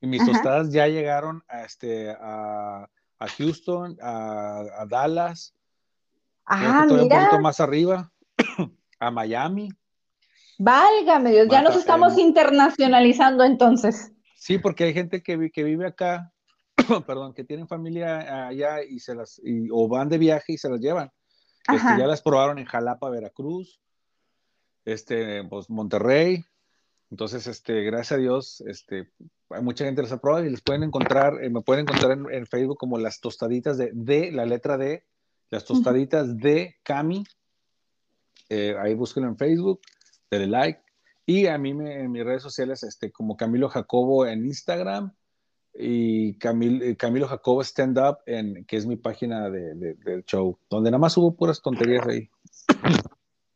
[0.00, 2.88] Y mis tostadas ya llegaron a, este, a,
[3.18, 5.54] a Houston, a, Dallas,
[6.46, 7.02] ah, mira.
[7.02, 8.10] un poquito más arriba,
[8.98, 9.70] a Miami.
[10.58, 14.12] Válgame Dios, ya nos estamos internacionalizando entonces.
[14.40, 16.32] Sí, porque hay gente que, que vive acá,
[17.06, 19.38] perdón, que tienen familia allá y se las,
[19.70, 21.12] o van de viaje y se las llevan.
[21.68, 23.82] Este, ya las probaron en Jalapa, Veracruz.
[24.86, 26.42] este, pues Monterrey.
[27.10, 29.10] Entonces, este, gracias a Dios, este,
[29.50, 32.78] hay mucha gente les aprueba y les pueden encontrar, eh, me pueden encontrar en, Facebook
[32.78, 35.04] como las tostaditas de, de, la letra D,
[35.50, 37.24] las tostaditas de Cami.
[38.48, 39.82] Eh, ahí búsquenlo en Facebook,
[40.30, 40.80] denle like.
[41.26, 45.12] Y a mí me, en mis redes sociales, este, como Camilo Jacobo en Instagram
[45.74, 50.90] y eh, Camilo Jacobo Stand Up, en, que es mi página de, del show, donde
[50.90, 52.28] nada más hubo puras tonterías ahí.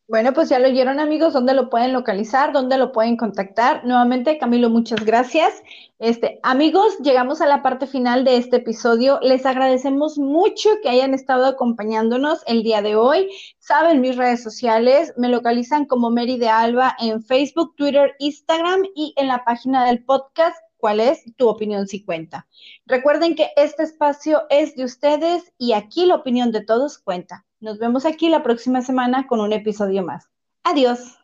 [0.06, 2.52] Bueno, pues ya lo oyeron amigos, ¿dónde lo pueden localizar?
[2.52, 3.86] ¿Dónde lo pueden contactar?
[3.86, 5.62] Nuevamente, Camilo, muchas gracias.
[5.98, 9.18] Este, amigos, llegamos a la parte final de este episodio.
[9.22, 13.30] Les agradecemos mucho que hayan estado acompañándonos el día de hoy.
[13.60, 19.14] Saben mis redes sociales, me localizan como Mary de Alba en Facebook, Twitter, Instagram y
[19.16, 22.46] en la página del podcast cuál es tu opinión si cuenta.
[22.84, 27.46] Recuerden que este espacio es de ustedes y aquí la opinión de todos cuenta.
[27.58, 30.28] Nos vemos aquí la próxima semana con un episodio más.
[30.62, 31.23] Adiós.